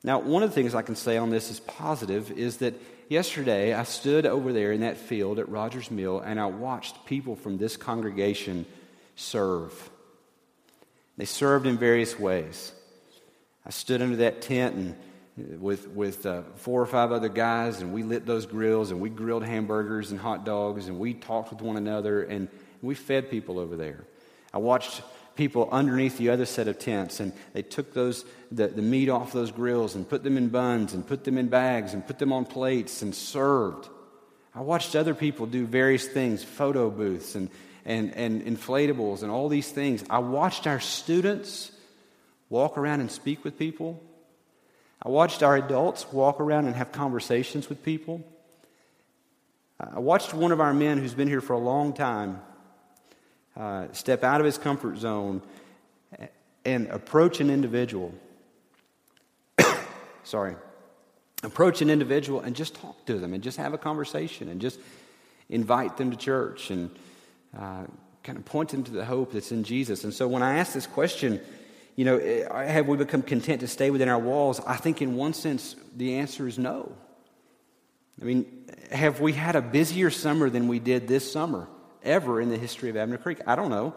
Now, 0.02 0.18
one 0.18 0.42
of 0.42 0.50
the 0.50 0.54
things 0.54 0.74
I 0.74 0.82
can 0.82 0.96
say 0.96 1.16
on 1.16 1.30
this 1.30 1.50
is 1.50 1.60
positive 1.60 2.30
is 2.32 2.58
that 2.58 2.74
yesterday 3.08 3.72
I 3.72 3.84
stood 3.84 4.26
over 4.26 4.52
there 4.52 4.72
in 4.72 4.80
that 4.80 4.96
field 4.96 5.38
at 5.38 5.48
Rogers 5.48 5.90
Mill 5.90 6.20
and 6.20 6.40
I 6.40 6.46
watched 6.46 7.06
people 7.06 7.36
from 7.36 7.56
this 7.56 7.76
congregation 7.76 8.66
serve. 9.16 9.90
They 11.16 11.24
served 11.24 11.66
in 11.66 11.78
various 11.78 12.18
ways. 12.18 12.72
I 13.66 13.70
stood 13.70 14.02
under 14.02 14.16
that 14.16 14.42
tent 14.42 14.74
and 14.74 14.96
with, 15.60 15.88
with 15.88 16.26
uh, 16.26 16.42
four 16.56 16.80
or 16.80 16.86
five 16.86 17.10
other 17.10 17.28
guys, 17.28 17.80
and 17.80 17.92
we 17.92 18.02
lit 18.02 18.24
those 18.24 18.46
grills, 18.46 18.90
and 18.90 19.00
we 19.00 19.08
grilled 19.10 19.44
hamburgers 19.44 20.10
and 20.10 20.20
hot 20.20 20.44
dogs, 20.44 20.86
and 20.86 20.98
we 20.98 21.14
talked 21.14 21.50
with 21.50 21.60
one 21.60 21.76
another, 21.76 22.22
and 22.22 22.48
we 22.82 22.94
fed 22.94 23.30
people 23.30 23.58
over 23.58 23.76
there. 23.76 24.04
I 24.52 24.58
watched 24.58 25.02
people 25.34 25.68
underneath 25.72 26.18
the 26.18 26.30
other 26.30 26.46
set 26.46 26.68
of 26.68 26.78
tents, 26.78 27.18
and 27.18 27.32
they 27.52 27.62
took 27.62 27.92
those, 27.92 28.24
the, 28.52 28.68
the 28.68 28.82
meat 28.82 29.08
off 29.08 29.32
those 29.32 29.50
grills 29.50 29.96
and 29.96 30.08
put 30.08 30.22
them 30.22 30.36
in 30.36 30.48
buns 30.48 30.94
and 30.94 31.04
put 31.04 31.24
them 31.24 31.36
in 31.36 31.48
bags 31.48 31.94
and 31.94 32.06
put 32.06 32.20
them 32.20 32.32
on 32.32 32.44
plates 32.44 33.02
and 33.02 33.12
served. 33.12 33.88
I 34.54 34.60
watched 34.60 34.94
other 34.94 35.14
people 35.14 35.46
do 35.46 35.66
various 35.66 36.06
things, 36.06 36.44
photo 36.44 36.88
booths 36.88 37.34
and, 37.34 37.50
and, 37.84 38.14
and 38.14 38.44
inflatables 38.44 39.22
and 39.22 39.32
all 39.32 39.48
these 39.48 39.68
things. 39.68 40.04
I 40.08 40.18
watched 40.18 40.68
our 40.68 40.78
students 40.78 41.72
walk 42.48 42.78
around 42.78 43.00
and 43.00 43.10
speak 43.10 43.44
with 43.44 43.58
people. 43.58 44.02
I 45.02 45.08
watched 45.08 45.42
our 45.42 45.56
adults 45.56 46.10
walk 46.12 46.40
around 46.40 46.66
and 46.66 46.76
have 46.76 46.92
conversations 46.92 47.68
with 47.68 47.82
people. 47.82 48.24
I 49.78 49.98
watched 49.98 50.32
one 50.32 50.52
of 50.52 50.60
our 50.60 50.72
men 50.72 50.98
who's 50.98 51.14
been 51.14 51.28
here 51.28 51.40
for 51.40 51.52
a 51.52 51.58
long 51.58 51.92
time 51.92 52.40
uh, 53.56 53.86
step 53.92 54.24
out 54.24 54.40
of 54.40 54.46
his 54.46 54.56
comfort 54.56 54.98
zone 54.98 55.42
and 56.64 56.86
approach 56.88 57.40
an 57.40 57.50
individual. 57.50 58.14
Sorry. 60.24 60.56
Approach 61.42 61.82
an 61.82 61.90
individual 61.90 62.40
and 62.40 62.56
just 62.56 62.74
talk 62.74 63.04
to 63.06 63.18
them 63.18 63.34
and 63.34 63.42
just 63.42 63.58
have 63.58 63.74
a 63.74 63.78
conversation 63.78 64.48
and 64.48 64.60
just 64.60 64.78
invite 65.50 65.96
them 65.96 66.10
to 66.10 66.16
church 66.16 66.70
and 66.70 66.90
uh, 67.58 67.84
kind 68.22 68.38
of 68.38 68.44
point 68.44 68.70
them 68.70 68.82
to 68.84 68.90
the 68.90 69.04
hope 69.04 69.32
that's 69.32 69.52
in 69.52 69.64
Jesus. 69.64 70.04
And 70.04 70.14
so 70.14 70.26
when 70.26 70.42
I 70.42 70.58
asked 70.58 70.72
this 70.72 70.86
question, 70.86 71.40
you 71.96 72.04
know, 72.04 72.18
eh, 72.18 72.66
have 72.66 72.88
we 72.88 72.96
become 72.96 73.22
content 73.22 73.60
to 73.60 73.68
stay 73.68 73.90
within 73.90 74.08
our 74.08 74.18
walls? 74.18 74.60
I 74.66 74.76
think 74.76 75.02
in 75.02 75.16
one 75.16 75.34
sense 75.34 75.76
the 75.96 76.14
answer 76.16 76.48
is 76.48 76.58
no. 76.58 76.92
I 78.20 78.24
mean, 78.24 78.68
have 78.90 79.20
we 79.20 79.32
had 79.32 79.56
a 79.56 79.62
busier 79.62 80.10
summer 80.10 80.48
than 80.48 80.68
we 80.68 80.78
did 80.78 81.08
this 81.08 81.30
summer? 81.30 81.68
ever 82.04 82.40
in 82.40 82.50
the 82.50 82.58
history 82.58 82.90
of 82.90 82.96
Abner 82.96 83.18
Creek. 83.18 83.40
I 83.46 83.56
don't 83.56 83.70
know. 83.70 83.94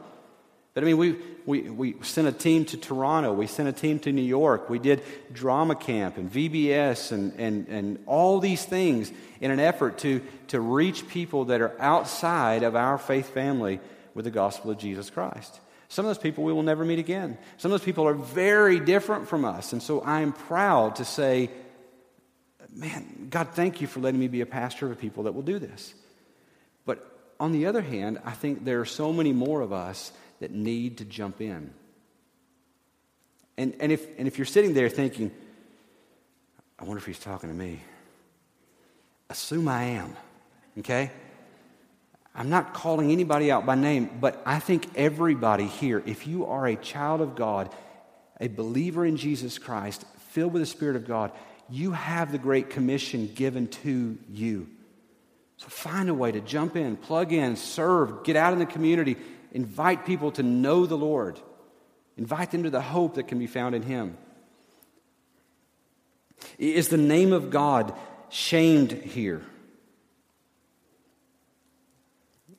But 0.74 0.84
I 0.84 0.88
mean, 0.88 0.98
we, 0.98 1.16
we, 1.46 1.62
we 1.70 1.96
sent 2.04 2.28
a 2.28 2.32
team 2.32 2.66
to 2.66 2.78
Toronto. 2.78 3.34
We 3.34 3.48
sent 3.48 3.68
a 3.68 3.74
team 3.74 4.00
to 4.00 4.12
New 4.12 4.22
York. 4.22 4.70
We 4.70 4.80
did 4.80 5.04
drama 5.34 5.76
camp 5.76 6.18
and 6.18 6.32
VBS 6.32 7.12
and, 7.12 7.34
and, 7.40 7.68
and 7.68 8.00
all 8.06 8.40
these 8.40 8.64
things 8.64 9.12
in 9.42 9.50
an 9.50 9.60
effort 9.60 9.98
to, 10.00 10.22
to 10.50 10.60
reach 10.60 11.08
people 11.08 11.46
that 11.46 11.62
are 11.62 11.76
outside 11.80 12.64
of 12.64 12.76
our 12.76 12.98
faith 12.98 13.34
family 13.34 13.80
with 14.14 14.26
the 14.26 14.32
gospel 14.32 14.72
of 14.72 14.78
Jesus 14.78 15.10
Christ. 15.10 15.60
Some 15.90 16.06
of 16.06 16.10
those 16.10 16.22
people 16.22 16.44
we 16.44 16.54
will 16.54 16.64
never 16.64 16.84
meet 16.84 17.00
again. 17.00 17.38
Some 17.58 17.72
of 17.72 17.80
those 17.80 17.86
people 17.86 18.08
are 18.08 18.14
very 18.14 18.80
different 18.80 19.28
from 19.28 19.46
us. 19.46 19.74
And 19.74 19.82
so 19.82 20.02
I 20.02 20.22
am 20.22 20.34
proud 20.34 20.98
to 20.98 21.06
say, 21.06 21.50
man, 22.74 23.28
God, 23.30 23.50
thank 23.54 23.82
you 23.82 23.88
for 23.88 24.00
letting 24.00 24.20
me 24.20 24.28
be 24.28 24.42
a 24.42 24.46
pastor 24.46 24.92
of 24.92 25.00
people 25.00 25.24
that 25.24 25.34
will 25.34 25.44
do 25.44 25.60
this. 25.60 25.94
But 26.86 27.06
on 27.40 27.52
the 27.52 27.68
other 27.68 27.82
hand, 27.82 28.20
I 28.26 28.32
think 28.32 28.66
there 28.66 28.82
are 28.82 28.86
so 28.86 29.14
many 29.14 29.32
more 29.32 29.62
of 29.62 29.72
us 29.72 30.12
that 30.40 30.52
need 30.52 30.98
to 30.98 31.06
jump 31.06 31.42
in. 31.42 31.74
And, 33.58 33.76
and, 33.80 33.92
if, 33.92 34.06
and 34.20 34.28
if 34.28 34.38
you're 34.38 34.46
sitting 34.46 34.74
there 34.74 34.90
thinking, 34.90 35.32
I 36.78 36.84
wonder 36.84 37.00
if 37.00 37.06
he's 37.06 37.20
talking 37.20 37.50
to 37.50 37.56
me, 37.56 37.82
assume 39.30 39.68
I 39.68 39.84
am, 39.84 40.16
okay? 40.80 41.12
I'm 42.38 42.50
not 42.50 42.76
calling 42.76 43.12
anybody 43.12 43.52
out 43.52 43.66
by 43.66 43.74
name, 43.74 44.12
but 44.22 44.40
I 44.46 44.60
think 44.60 44.88
everybody 44.96 45.66
here, 45.66 46.04
if 46.06 46.28
you 46.28 46.46
are 46.46 46.68
a 46.68 46.76
child 46.76 47.20
of 47.20 47.36
God, 47.36 47.74
a 48.40 48.48
believer 48.48 49.04
in 49.08 49.18
Jesus 49.18 49.58
Christ, 49.58 50.06
filled 50.30 50.54
with 50.54 50.62
the 50.62 50.68
Spirit 50.68 50.96
of 50.96 51.08
God, 51.08 51.32
you 51.68 51.92
have 51.94 52.32
the 52.32 52.38
Great 52.38 52.70
Commission 52.70 53.32
given 53.34 53.68
to 53.68 54.20
you. 54.30 54.70
So 55.58 55.68
find 55.68 56.10
a 56.10 56.14
way 56.14 56.32
to 56.32 56.40
jump 56.40 56.76
in, 56.76 56.96
plug 56.96 57.34
in, 57.34 57.56
serve, 57.56 58.24
get 58.24 58.36
out 58.36 58.54
in 58.54 58.60
the 58.60 58.68
community, 58.68 59.18
invite 59.52 60.06
people 60.06 60.32
to 60.34 60.44
know 60.44 60.86
the 60.86 60.96
Lord, 60.96 61.40
invite 62.18 62.52
them 62.52 62.62
to 62.64 62.70
the 62.70 62.82
hope 62.82 63.16
that 63.16 63.28
can 63.28 63.40
be 63.40 63.48
found 63.48 63.74
in 63.74 63.82
Him. 63.82 64.16
Is 66.60 66.90
the 66.90 66.98
name 66.98 67.34
of 67.34 67.50
God 67.50 67.96
shamed 68.30 68.92
here? 68.92 69.42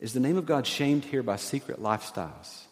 Is 0.00 0.12
the 0.12 0.20
name 0.20 0.36
of 0.36 0.46
God 0.46 0.66
shamed 0.66 1.04
here 1.04 1.22
by 1.22 1.36
secret 1.36 1.82
lifestyles? 1.82 2.64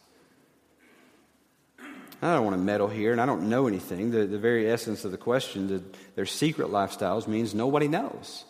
I 2.23 2.35
don't 2.35 2.45
want 2.45 2.55
to 2.55 2.63
meddle 2.63 2.89
here, 2.89 3.13
and 3.13 3.21
I 3.21 3.27
don't 3.27 3.49
know 3.49 3.67
anything. 3.67 4.11
The, 4.11 4.27
the 4.27 4.39
very 4.39 4.71
essence 4.71 5.05
of 5.05 5.11
the 5.11 5.19
question, 5.19 5.69
the, 5.69 5.83
their 6.15 6.27
secret 6.27 6.69
lifestyles, 6.69 7.27
means 7.27 7.55
nobody 7.55 7.89
knows. 7.89 8.45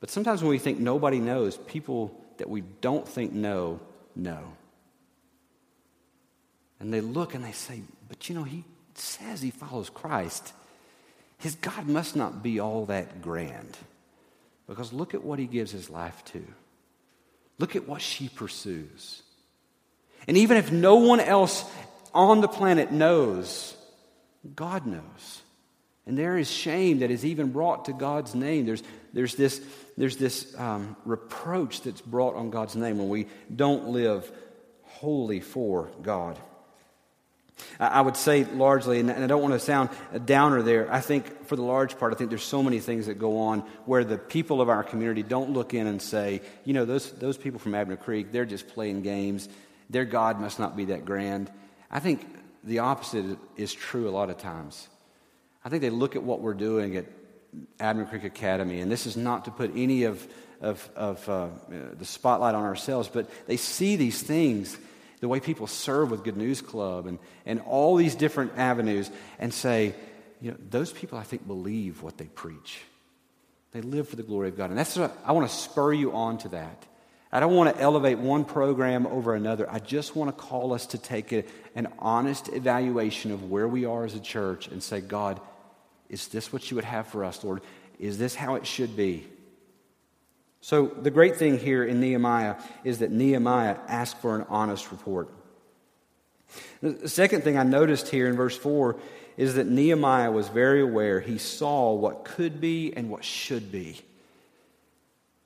But 0.00 0.10
sometimes 0.10 0.42
when 0.42 0.50
we 0.50 0.58
think 0.58 0.78
nobody 0.78 1.18
knows, 1.18 1.56
people 1.56 2.18
that 2.38 2.48
we 2.48 2.62
don't 2.80 3.06
think 3.06 3.32
know, 3.32 3.80
know. 4.16 4.40
And 6.78 6.92
they 6.92 7.02
look 7.02 7.34
and 7.34 7.44
they 7.44 7.52
say, 7.52 7.82
But 8.08 8.28
you 8.28 8.34
know, 8.34 8.44
he 8.44 8.64
says 8.94 9.42
he 9.42 9.50
follows 9.50 9.90
Christ. 9.90 10.54
His 11.36 11.54
God 11.54 11.86
must 11.86 12.16
not 12.16 12.42
be 12.42 12.60
all 12.60 12.86
that 12.86 13.20
grand. 13.20 13.76
Because 14.66 14.92
look 14.92 15.12
at 15.12 15.22
what 15.22 15.38
he 15.38 15.46
gives 15.46 15.70
his 15.70 15.90
life 15.90 16.24
to. 16.26 16.42
Look 17.60 17.76
at 17.76 17.86
what 17.86 18.00
she 18.00 18.30
pursues. 18.30 19.22
And 20.26 20.38
even 20.38 20.56
if 20.56 20.72
no 20.72 20.96
one 20.96 21.20
else 21.20 21.62
on 22.14 22.40
the 22.40 22.48
planet 22.48 22.90
knows, 22.90 23.76
God 24.56 24.86
knows. 24.86 25.42
And 26.06 26.16
there 26.16 26.38
is 26.38 26.50
shame 26.50 27.00
that 27.00 27.10
is 27.10 27.22
even 27.22 27.52
brought 27.52 27.84
to 27.84 27.92
God's 27.92 28.34
name. 28.34 28.64
There's, 28.64 28.82
there's 29.12 29.34
this, 29.34 29.60
there's 29.98 30.16
this 30.16 30.58
um, 30.58 30.96
reproach 31.04 31.82
that's 31.82 32.00
brought 32.00 32.34
on 32.34 32.48
God's 32.48 32.76
name 32.76 32.96
when 32.96 33.10
we 33.10 33.26
don't 33.54 33.88
live 33.88 34.32
wholly 34.84 35.40
for 35.40 35.90
God. 36.00 36.38
I 37.78 38.00
would 38.00 38.16
say 38.16 38.44
largely, 38.44 39.00
and 39.00 39.10
I 39.10 39.26
don't 39.26 39.42
want 39.42 39.54
to 39.54 39.60
sound 39.60 39.90
a 40.12 40.18
downer 40.18 40.62
there, 40.62 40.92
I 40.92 41.00
think 41.00 41.46
for 41.46 41.56
the 41.56 41.62
large 41.62 41.98
part, 41.98 42.12
I 42.12 42.16
think 42.16 42.30
there's 42.30 42.42
so 42.42 42.62
many 42.62 42.78
things 42.78 43.06
that 43.06 43.18
go 43.18 43.38
on 43.38 43.60
where 43.86 44.04
the 44.04 44.18
people 44.18 44.60
of 44.60 44.68
our 44.68 44.84
community 44.84 45.22
don't 45.22 45.50
look 45.50 45.74
in 45.74 45.86
and 45.86 46.00
say, 46.00 46.42
you 46.64 46.74
know, 46.74 46.84
those, 46.84 47.10
those 47.12 47.36
people 47.36 47.58
from 47.58 47.74
Abner 47.74 47.96
Creek, 47.96 48.32
they're 48.32 48.44
just 48.44 48.68
playing 48.68 49.02
games. 49.02 49.48
Their 49.88 50.04
God 50.04 50.40
must 50.40 50.58
not 50.58 50.76
be 50.76 50.86
that 50.86 51.04
grand. 51.04 51.50
I 51.90 52.00
think 52.00 52.26
the 52.62 52.80
opposite 52.80 53.38
is 53.56 53.72
true 53.72 54.08
a 54.08 54.12
lot 54.12 54.30
of 54.30 54.38
times. 54.38 54.88
I 55.64 55.68
think 55.68 55.82
they 55.82 55.90
look 55.90 56.16
at 56.16 56.22
what 56.22 56.40
we're 56.40 56.54
doing 56.54 56.96
at 56.96 57.06
Abner 57.78 58.04
Creek 58.04 58.24
Academy, 58.24 58.80
and 58.80 58.90
this 58.90 59.06
is 59.06 59.16
not 59.16 59.46
to 59.46 59.50
put 59.50 59.72
any 59.74 60.04
of, 60.04 60.26
of, 60.60 60.88
of 60.94 61.28
uh, 61.28 61.48
the 61.98 62.04
spotlight 62.04 62.54
on 62.54 62.62
ourselves, 62.62 63.08
but 63.08 63.28
they 63.46 63.56
see 63.56 63.96
these 63.96 64.22
things, 64.22 64.78
the 65.20 65.28
way 65.28 65.40
people 65.40 65.66
serve 65.66 66.10
with 66.10 66.24
Good 66.24 66.36
News 66.36 66.60
Club 66.60 67.06
and, 67.06 67.18
and 67.46 67.60
all 67.60 67.96
these 67.96 68.14
different 68.14 68.52
avenues, 68.56 69.10
and 69.38 69.52
say, 69.52 69.94
you 70.40 70.50
know, 70.50 70.56
those 70.70 70.92
people 70.92 71.18
I 71.18 71.22
think 71.22 71.46
believe 71.46 72.02
what 72.02 72.16
they 72.18 72.24
preach. 72.24 72.80
They 73.72 73.82
live 73.82 74.08
for 74.08 74.16
the 74.16 74.22
glory 74.22 74.48
of 74.48 74.56
God. 74.56 74.70
And 74.70 74.78
that's 74.78 74.96
what 74.96 75.16
I 75.24 75.32
want 75.32 75.48
to 75.48 75.54
spur 75.54 75.92
you 75.92 76.12
on 76.12 76.38
to 76.38 76.48
that. 76.48 76.86
I 77.32 77.38
don't 77.38 77.54
want 77.54 77.76
to 77.76 77.80
elevate 77.80 78.18
one 78.18 78.44
program 78.44 79.06
over 79.06 79.34
another. 79.34 79.70
I 79.70 79.78
just 79.78 80.16
want 80.16 80.36
to 80.36 80.42
call 80.42 80.72
us 80.72 80.86
to 80.86 80.98
take 80.98 81.32
a, 81.32 81.44
an 81.76 81.86
honest 82.00 82.48
evaluation 82.48 83.30
of 83.30 83.48
where 83.48 83.68
we 83.68 83.84
are 83.84 84.04
as 84.04 84.14
a 84.16 84.20
church 84.20 84.66
and 84.66 84.82
say, 84.82 85.00
God, 85.00 85.40
is 86.08 86.26
this 86.28 86.52
what 86.52 86.68
you 86.70 86.74
would 86.74 86.84
have 86.84 87.06
for 87.06 87.24
us, 87.24 87.44
Lord? 87.44 87.62
Is 88.00 88.18
this 88.18 88.34
how 88.34 88.56
it 88.56 88.66
should 88.66 88.96
be? 88.96 89.26
So, 90.62 90.86
the 90.86 91.10
great 91.10 91.36
thing 91.36 91.58
here 91.58 91.84
in 91.84 92.00
Nehemiah 92.00 92.56
is 92.84 92.98
that 92.98 93.10
Nehemiah 93.10 93.78
asked 93.88 94.18
for 94.18 94.36
an 94.36 94.44
honest 94.50 94.90
report. 94.90 95.30
The 96.82 97.08
second 97.08 97.44
thing 97.44 97.56
I 97.56 97.62
noticed 97.62 98.08
here 98.08 98.28
in 98.28 98.36
verse 98.36 98.56
4 98.56 98.96
is 99.36 99.54
that 99.54 99.66
Nehemiah 99.66 100.30
was 100.30 100.48
very 100.48 100.82
aware. 100.82 101.20
He 101.20 101.38
saw 101.38 101.94
what 101.94 102.24
could 102.24 102.60
be 102.60 102.92
and 102.94 103.08
what 103.08 103.24
should 103.24 103.72
be. 103.72 104.00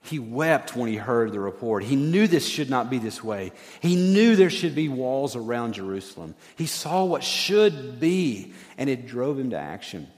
He 0.03 0.19
wept 0.19 0.77
when 0.77 0.91
he 0.91 0.97
heard 0.97 1.33
the 1.33 1.41
report. 1.41 1.83
He 1.85 1.97
knew 1.97 2.27
this 2.27 2.47
should 2.47 2.69
not 2.69 2.91
be 2.91 2.99
this 2.99 3.23
way. 3.25 3.53
He 3.81 3.97
knew 3.97 4.37
there 4.37 4.51
should 4.51 4.75
be 4.75 4.89
walls 4.89 5.35
around 5.35 5.75
Jerusalem. 5.75 6.35
He 6.57 6.67
saw 6.67 7.05
what 7.05 7.25
should 7.25 8.01
be, 8.01 8.53
and 8.77 8.91
it 8.91 9.07
drove 9.07 9.39
him 9.39 9.51
to 9.51 9.59
action. 9.59 10.09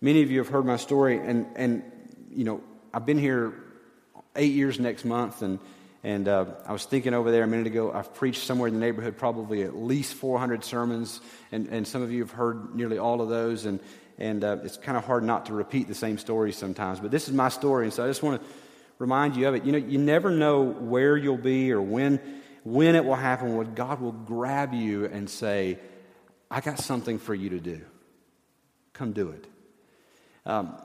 Many 0.00 0.22
of 0.22 0.30
you 0.30 0.38
have 0.38 0.48
heard 0.48 0.66
my 0.66 0.76
story, 0.76 1.18
and, 1.18 1.46
and 1.54 1.82
you 2.30 2.44
know, 2.44 2.62
I've 2.92 3.06
been 3.06 3.18
here 3.18 3.63
eight 4.36 4.52
years 4.52 4.78
next 4.80 5.04
month, 5.04 5.42
and, 5.42 5.58
and 6.02 6.28
uh, 6.28 6.46
I 6.66 6.72
was 6.72 6.84
thinking 6.84 7.14
over 7.14 7.30
there 7.30 7.44
a 7.44 7.46
minute 7.46 7.66
ago, 7.66 7.92
I've 7.92 8.12
preached 8.14 8.42
somewhere 8.42 8.68
in 8.68 8.74
the 8.74 8.80
neighborhood 8.80 9.16
probably 9.16 9.62
at 9.62 9.76
least 9.76 10.14
400 10.14 10.64
sermons, 10.64 11.20
and, 11.52 11.68
and 11.68 11.86
some 11.86 12.02
of 12.02 12.10
you 12.12 12.20
have 12.20 12.30
heard 12.30 12.74
nearly 12.74 12.98
all 12.98 13.20
of 13.20 13.28
those, 13.28 13.64
and, 13.64 13.80
and 14.18 14.44
uh, 14.44 14.58
it's 14.64 14.76
kind 14.76 14.98
of 14.98 15.04
hard 15.04 15.24
not 15.24 15.46
to 15.46 15.54
repeat 15.54 15.88
the 15.88 15.94
same 15.94 16.18
stories 16.18 16.56
sometimes. 16.56 17.00
But 17.00 17.10
this 17.10 17.28
is 17.28 17.34
my 17.34 17.48
story, 17.48 17.84
and 17.84 17.92
so 17.92 18.04
I 18.04 18.08
just 18.08 18.22
want 18.22 18.42
to 18.42 18.48
remind 18.98 19.36
you 19.36 19.48
of 19.48 19.54
it. 19.54 19.64
You 19.64 19.72
know, 19.72 19.78
you 19.78 19.98
never 19.98 20.30
know 20.30 20.62
where 20.62 21.16
you'll 21.16 21.36
be 21.36 21.72
or 21.72 21.80
when, 21.80 22.20
when 22.64 22.94
it 22.96 23.04
will 23.04 23.14
happen, 23.14 23.56
when 23.56 23.74
God 23.74 24.00
will 24.00 24.12
grab 24.12 24.72
you 24.74 25.06
and 25.06 25.28
say, 25.28 25.78
I 26.50 26.60
got 26.60 26.78
something 26.78 27.18
for 27.18 27.34
you 27.34 27.50
to 27.50 27.60
do. 27.60 27.80
Come 28.92 29.12
do 29.12 29.30
it. 29.30 29.46
Um, 30.46 30.76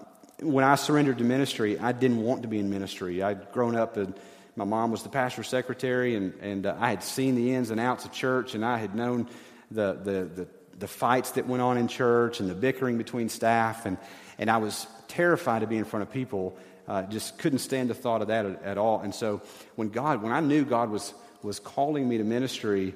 when 0.41 0.63
I 0.63 0.75
surrendered 0.75 1.17
to 1.19 1.23
ministry, 1.23 1.79
I 1.79 1.91
didn't 1.91 2.21
want 2.23 2.43
to 2.43 2.47
be 2.47 2.59
in 2.59 2.69
ministry. 2.69 3.21
I'd 3.21 3.51
grown 3.51 3.75
up 3.75 3.97
and 3.97 4.13
my 4.59 4.65
mom 4.65 4.91
was 4.91 5.03
the 5.03 5.09
pastor's 5.09 5.47
secretary, 5.47 6.15
and, 6.15 6.33
and 6.41 6.65
uh, 6.65 6.75
I 6.77 6.89
had 6.89 7.01
seen 7.01 7.35
the 7.35 7.53
ins 7.53 7.69
and 7.69 7.79
outs 7.79 8.03
of 8.03 8.11
church, 8.11 8.55
and 8.55 8.65
I 8.65 8.77
had 8.77 8.93
known 8.93 9.29
the, 9.71 9.93
the, 9.93 10.43
the, 10.43 10.47
the, 10.77 10.87
fights 10.87 11.31
that 11.31 11.47
went 11.47 11.61
on 11.61 11.77
in 11.77 11.87
church 11.87 12.41
and 12.41 12.49
the 12.49 12.55
bickering 12.55 12.97
between 12.97 13.29
staff, 13.29 13.85
and, 13.85 13.97
and 14.37 14.51
I 14.51 14.57
was 14.57 14.85
terrified 15.07 15.61
to 15.61 15.67
be 15.67 15.77
in 15.77 15.85
front 15.85 16.03
of 16.03 16.11
people 16.11 16.57
uh, 16.89 17.03
just 17.03 17.37
couldn't 17.37 17.59
stand 17.59 17.89
the 17.89 17.93
thought 17.93 18.21
of 18.21 18.27
that 18.27 18.45
at, 18.45 18.63
at, 18.63 18.77
all. 18.77 18.99
And 18.99 19.15
so 19.15 19.41
when 19.77 19.89
God, 19.89 20.21
when 20.21 20.33
I 20.33 20.41
knew 20.41 20.65
God 20.65 20.89
was, 20.89 21.13
was 21.41 21.59
calling 21.59 22.09
me 22.09 22.17
to 22.17 22.25
ministry, 22.25 22.95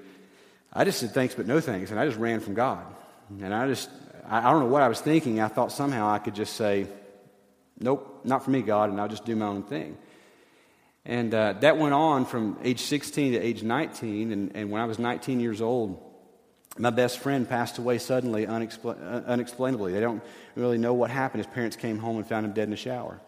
I 0.74 0.84
just 0.84 1.00
said 1.00 1.12
thanks 1.14 1.34
but 1.34 1.48
no 1.48 1.62
thanks, 1.62 1.92
and 1.92 2.00
I 2.00 2.06
just 2.06 2.20
ran 2.20 2.42
from 2.42 2.56
God. 2.56 2.86
And 3.42 3.54
I 3.54 3.68
just, 3.68 3.90
I, 4.28 4.40
I 4.40 4.52
don't 4.52 4.64
know 4.64 4.70
what 4.70 4.82
I 4.82 4.90
was 4.90 5.00
thinking. 5.00 5.40
I 5.40 5.48
thought 5.48 5.72
somehow 5.72 6.10
I 6.10 6.20
could 6.20 6.36
just 6.36 6.58
say, 6.58 6.88
nope, 7.80 8.22
not 8.24 8.44
for 8.44 8.52
me, 8.52 8.62
God, 8.62 8.90
and 8.90 9.00
I'll 9.00 9.08
just 9.08 9.26
do 9.26 9.36
my 9.36 9.48
own 9.48 9.64
thing. 9.64 9.98
And 11.06 11.34
uh, 11.34 11.54
that 11.60 11.78
went 11.78 11.94
on 11.94 12.26
from 12.26 12.58
age 12.64 12.82
16 12.82 13.34
to 13.34 13.40
age 13.40 13.62
19. 13.62 14.32
And, 14.32 14.56
and 14.56 14.72
when 14.72 14.82
I 14.82 14.86
was 14.86 15.00
19 15.00 15.40
years 15.40 15.62
old, 15.62 16.02
my 16.78 16.90
best 16.90 17.20
friend 17.20 17.48
passed 17.48 17.78
away 17.78 17.98
suddenly, 17.98 18.46
unexpla- 18.46 19.02
uh, 19.02 19.26
unexplainably. 19.28 19.92
They 19.92 20.00
don't 20.00 20.24
really 20.56 20.78
know 20.78 20.94
what 20.94 21.12
happened. 21.12 21.44
His 21.44 21.54
parents 21.54 21.76
came 21.76 22.00
home 22.00 22.18
and 22.18 22.26
found 22.26 22.46
him 22.46 22.54
dead 22.54 22.64
in 22.64 22.72
the 22.72 22.78
shower. 22.78 23.20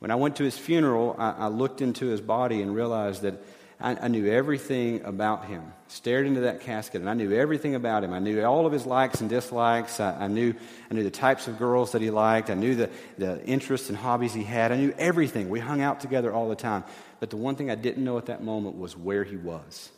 When 0.00 0.10
I 0.10 0.16
went 0.16 0.36
to 0.36 0.44
his 0.44 0.58
funeral, 0.58 1.14
I, 1.18 1.30
I 1.30 1.46
looked 1.48 1.80
into 1.80 2.06
his 2.06 2.20
body 2.20 2.60
and 2.60 2.74
realized 2.74 3.22
that 3.22 3.42
I, 3.78 3.94
I, 3.94 4.08
knew 4.08 4.30
everything 4.30 5.04
about 5.04 5.46
him. 5.46 5.72
Stared 5.88 6.26
into 6.26 6.40
that 6.40 6.60
casket, 6.60 7.02
and 7.02 7.10
I 7.10 7.14
knew 7.14 7.32
everything 7.32 7.74
about 7.74 8.02
him. 8.02 8.12
I 8.12 8.18
knew 8.18 8.42
all 8.42 8.66
of 8.66 8.72
his 8.72 8.86
likes 8.86 9.20
and 9.20 9.28
dislikes. 9.28 10.00
I, 10.00 10.24
I, 10.24 10.26
knew, 10.28 10.54
I 10.90 10.94
knew 10.94 11.02
the 11.02 11.10
types 11.10 11.46
of 11.46 11.58
girls 11.58 11.92
that 11.92 12.00
he 12.00 12.10
liked. 12.10 12.48
I 12.48 12.54
knew 12.54 12.74
the, 12.74 12.90
the 13.18 13.44
interests 13.44 13.88
and 13.88 13.96
hobbies 13.96 14.32
he 14.32 14.44
had. 14.44 14.72
I 14.72 14.76
knew 14.76 14.94
everything. 14.98 15.50
We 15.50 15.60
hung 15.60 15.82
out 15.82 16.00
together 16.00 16.32
all 16.32 16.48
the 16.48 16.56
time. 16.56 16.84
But 17.20 17.30
the 17.30 17.36
one 17.36 17.54
thing 17.54 17.70
I 17.70 17.74
didn't 17.74 18.04
know 18.04 18.18
at 18.18 18.26
that 18.26 18.42
moment 18.42 18.78
was 18.78 18.96
where 18.96 19.24
he 19.24 19.36
was, 19.36 19.90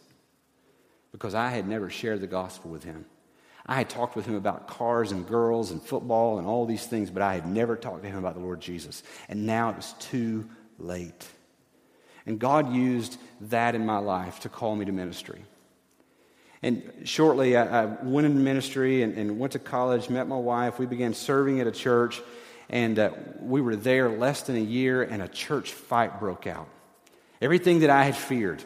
because 1.13 1.35
I 1.35 1.51
had 1.51 1.67
never 1.67 1.89
shared 1.89 2.21
the 2.21 2.27
gospel 2.27 2.71
with 2.71 2.85
him. 2.85 3.07
I 3.65 3.77
had 3.77 3.91
talked 3.91 4.17
with 4.17 4.25
him 4.27 4.35
about 4.35 4.67
cars 4.67 5.13
and 5.13 5.27
girls 5.27 5.71
and 5.71 5.83
football 5.83 6.39
and 6.39 6.47
all 6.47 6.65
these 6.65 6.87
things, 6.87 7.11
but 7.11 7.23
I 7.23 7.35
had 7.35 7.47
never 7.47 7.77
talked 7.77 8.03
to 8.03 8.09
him 8.09 8.19
about 8.19 8.35
the 8.35 8.41
Lord 8.41 8.61
Jesus. 8.61 9.03
And 9.29 9.47
now 9.47 9.71
it 9.71 9.77
was 9.77 9.95
too 10.01 10.49
late. 10.79 11.29
And 12.29 12.39
God 12.39 12.73
used 12.73 13.19
that 13.41 13.75
in 13.75 13.85
my 13.85 13.99
life 13.99 14.39
to 14.41 14.49
call 14.49 14.77
me 14.77 14.85
to 14.85 14.93
ministry. 14.93 15.43
And 16.63 16.83
shortly, 17.05 17.57
I, 17.57 17.83
I 17.83 17.85
went 17.87 18.27
into 18.27 18.39
ministry 18.39 19.03
and, 19.03 19.17
and, 19.19 19.39
went 19.39 19.55
to 19.55 19.59
college, 19.59 20.09
met 20.09 20.29
my 20.29 20.37
wife. 20.37 20.79
We 20.79 20.87
began 20.87 21.15
serving 21.15 21.61
at 21.61 21.67
a 21.67 21.73
church, 21.73 22.21
and 22.69 22.99
uh, 22.99 23.11
we 23.41 23.61
were 23.61 23.75
there 23.75 24.09
less 24.09 24.43
than 24.43 24.57
a 24.57 24.61
year, 24.61 25.03
and 25.03 25.23
a 25.23 25.29
church 25.29 25.73
fight 25.73 26.21
broke 26.21 26.47
out. 26.47 26.69
Everything 27.41 27.81
that 27.81 27.91
I 27.91 28.05
had 28.05 28.17
feared 28.17 28.63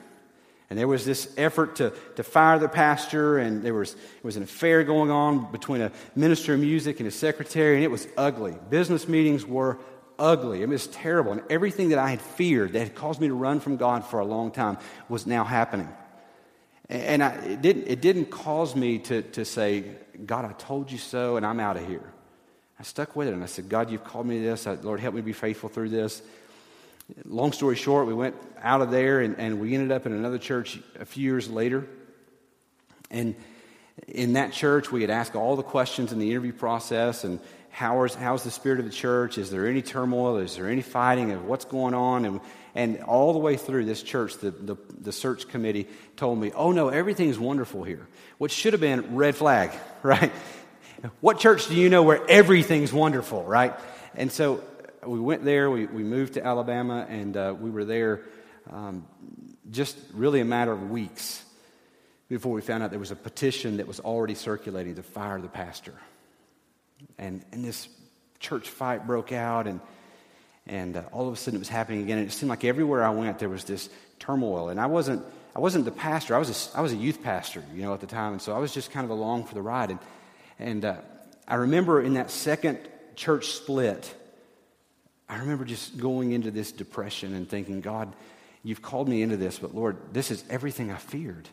and 0.73 0.79
there 0.79 0.89
was 0.89 1.05
this 1.05 1.31
effort 1.37 1.77
to, 1.77 1.93
to 2.17 2.23
fire 2.23 2.59
the 2.59 2.67
pastor, 2.67 3.37
and 3.37 3.63
there 3.63 3.75
was, 3.75 3.93
there 3.93 4.23
was 4.23 4.39
an 4.39 4.43
affair 4.43 4.83
going 4.85 5.11
on 5.11 5.53
between 5.53 5.83
a 5.83 5.93
minister 6.17 6.55
of 6.55 6.61
music 6.61 6.99
and 6.99 7.05
his 7.05 7.15
secretary, 7.15 7.75
and 7.75 7.85
it 7.85 7.91
was 7.91 8.09
ugly. 8.17 8.57
Business 8.71 9.07
meetings 9.07 9.45
were 9.45 9.77
ugly. 10.23 10.63
It 10.63 10.69
was 10.69 10.87
terrible. 10.87 11.33
And 11.33 11.43
everything 11.51 11.89
that 11.89 11.99
I 11.99 12.11
had 12.11 12.23
feared 12.23 12.73
that 12.73 12.79
had 12.79 12.95
caused 12.95 13.21
me 13.21 13.27
to 13.27 13.35
run 13.35 13.59
from 13.59 13.77
God 13.77 14.07
for 14.07 14.21
a 14.21 14.25
long 14.25 14.53
time 14.53 14.79
was 15.09 15.27
now 15.27 15.43
happening. 15.43 15.89
And 16.89 17.23
I, 17.23 17.33
it, 17.33 17.63
didn't, 17.63 17.89
it 17.89 18.01
didn't 18.01 18.27
cause 18.27 18.77
me 18.77 19.01
to, 19.01 19.23
to 19.23 19.45
say, 19.45 19.85
God, 20.25 20.45
I 20.45 20.53
told 20.53 20.93
you 20.93 20.99
so, 20.99 21.37
and 21.37 21.45
I'm 21.45 21.59
out 21.59 21.77
of 21.77 21.87
here. 21.87 22.13
I 22.79 22.85
stuck 22.85 23.17
with 23.17 23.29
it, 23.29 23.35
and 23.35 23.43
I 23.43 23.47
said, 23.47 23.69
God, 23.69 23.91
you've 23.91 24.05
called 24.05 24.27
me 24.27 24.39
to 24.39 24.45
this. 24.45 24.67
Uh, 24.67 24.77
Lord, 24.83 25.01
help 25.01 25.15
me 25.15 25.23
be 25.23 25.33
faithful 25.33 25.69
through 25.69 25.89
this. 25.89 26.23
Long 27.25 27.53
story 27.53 27.77
short, 27.77 28.07
we 28.07 28.15
went 28.15 28.37
out 28.63 28.81
of 28.81 28.91
there 28.91 29.21
and, 29.21 29.37
and 29.39 29.61
we 29.61 29.75
ended 29.75 29.91
up 29.91 30.07
in 30.07 30.13
another 30.13 30.39
church 30.39 30.79
a 30.99 31.05
few 31.05 31.25
years 31.25 31.51
later. 31.51 31.87
And 33.11 33.35
in 34.07 34.35
that 34.35 34.53
church, 34.53 34.91
we 34.91 35.01
had 35.03 35.11
asked 35.11 35.35
all 35.35 35.57
the 35.57 35.63
questions 35.63 36.13
in 36.13 36.19
the 36.19 36.31
interview 36.31 36.53
process 36.53 37.25
and 37.25 37.41
how 37.73 38.05
is, 38.05 38.15
how's 38.15 38.45
the 38.45 38.51
spirit 38.51 38.81
of 38.81 38.85
the 38.85 38.93
church? 38.93 39.39
Is 39.39 39.51
there 39.51 39.67
any 39.67 39.81
turmoil? 39.81 40.37
Is 40.37 40.57
there 40.57 40.69
any 40.69 40.83
fighting 40.83 41.33
of 41.33 41.47
what's 41.47 41.65
going 41.65 41.95
on? 41.95 42.27
And, 42.27 42.41
and 42.75 43.03
all 43.03 43.33
the 43.33 43.39
way 43.39 43.57
through 43.57 43.87
this 43.87 44.03
church, 44.03 44.37
the, 44.37 44.51
the, 44.51 44.77
the 45.01 45.11
search 45.11 45.49
committee 45.49 45.89
told 46.17 46.39
me, 46.39 46.53
oh 46.55 46.73
no, 46.73 46.91
everything's 46.91 47.39
wonderful 47.39 47.83
here. 47.83 48.07
Which 48.37 48.53
should 48.53 48.75
have 48.75 48.81
been 48.81 49.17
red 49.17 49.35
flag, 49.35 49.73
right? 50.03 50.31
What 51.23 51.39
church 51.39 51.67
do 51.69 51.75
you 51.75 51.89
know 51.89 52.03
where 52.03 52.23
everything's 52.29 52.93
wonderful, 52.93 53.43
right? 53.43 53.75
And 54.15 54.31
so 54.31 54.63
we 55.07 55.19
went 55.19 55.43
there, 55.43 55.71
we, 55.71 55.87
we 55.87 56.03
moved 56.03 56.35
to 56.35 56.45
Alabama, 56.45 57.07
and 57.09 57.35
uh, 57.39 57.55
we 57.59 57.71
were 57.71 57.87
there 57.87 58.21
um, 58.71 59.07
just 59.71 59.97
really 60.13 60.41
a 60.41 60.45
matter 60.45 60.73
of 60.73 60.91
weeks 60.91 61.43
before 62.29 62.53
we 62.53 62.61
found 62.61 62.83
out 62.83 62.91
there 62.91 63.01
was 63.01 63.11
a 63.11 63.17
petition 63.17 63.79
that 63.79 63.87
was 63.87 63.99
already 63.99 64.35
circulating 64.35 64.95
to 64.97 65.03
fire 65.03 65.41
the 65.41 65.49
pastor. 65.49 65.95
And, 67.19 67.45
and 67.53 67.65
this 67.65 67.89
church 68.41 68.69
fight 68.69 69.07
broke 69.07 69.33
out, 69.33 69.67
and, 69.67 69.81
and 70.67 70.97
uh, 70.97 71.03
all 71.13 71.29
of 71.29 71.35
a 71.35 71.37
sudden 71.37 71.57
it 71.57 71.61
was 71.61 71.69
happening 71.69 72.03
again. 72.03 72.19
And 72.19 72.29
it 72.29 72.33
seemed 72.33 72.51
like 72.51 72.65
everywhere 72.65 73.05
I 73.05 73.11
went, 73.11 73.39
there 73.39 73.49
was 73.49 73.65
this 73.65 73.89
turmoil. 74.19 74.69
And 74.69 74.81
I 74.81 74.87
wasn't, 74.87 75.25
I 75.55 75.61
wasn't 75.61 75.85
the 75.85 75.93
pastor, 75.93 76.35
I 76.35 76.39
was, 76.39 76.73
a, 76.75 76.79
I 76.79 76.81
was 76.81 76.93
a 76.93 76.97
youth 76.97 77.23
pastor, 77.23 77.63
you 77.75 77.83
know, 77.83 77.95
at 77.95 78.01
the 78.01 78.07
time. 78.07 78.33
And 78.33 78.43
so 78.43 78.55
I 78.55 78.59
was 78.59 78.73
just 78.73 78.91
kind 78.91 79.05
of 79.05 79.11
along 79.11 79.45
for 79.45 79.55
the 79.55 79.63
ride. 79.63 79.91
And, 79.91 79.99
and 80.59 80.85
uh, 80.85 80.97
I 81.47 81.57
remember 81.57 82.01
in 82.01 82.15
that 82.15 82.31
second 82.31 82.79
church 83.17 83.49
split, 83.49 84.15
I 85.29 85.39
remember 85.39 85.65
just 85.65 85.99
going 85.99 86.33
into 86.33 86.51
this 86.51 86.73
depression 86.73 87.35
and 87.35 87.49
thinking, 87.49 87.81
God, 87.81 88.15
you've 88.63 88.83
called 88.83 89.09
me 89.09 89.23
into 89.23 89.37
this, 89.37 89.59
but 89.59 89.75
Lord, 89.75 89.97
this 90.13 90.31
is 90.31 90.45
everything 90.51 90.91
I 90.91 90.97
feared. 90.97 91.49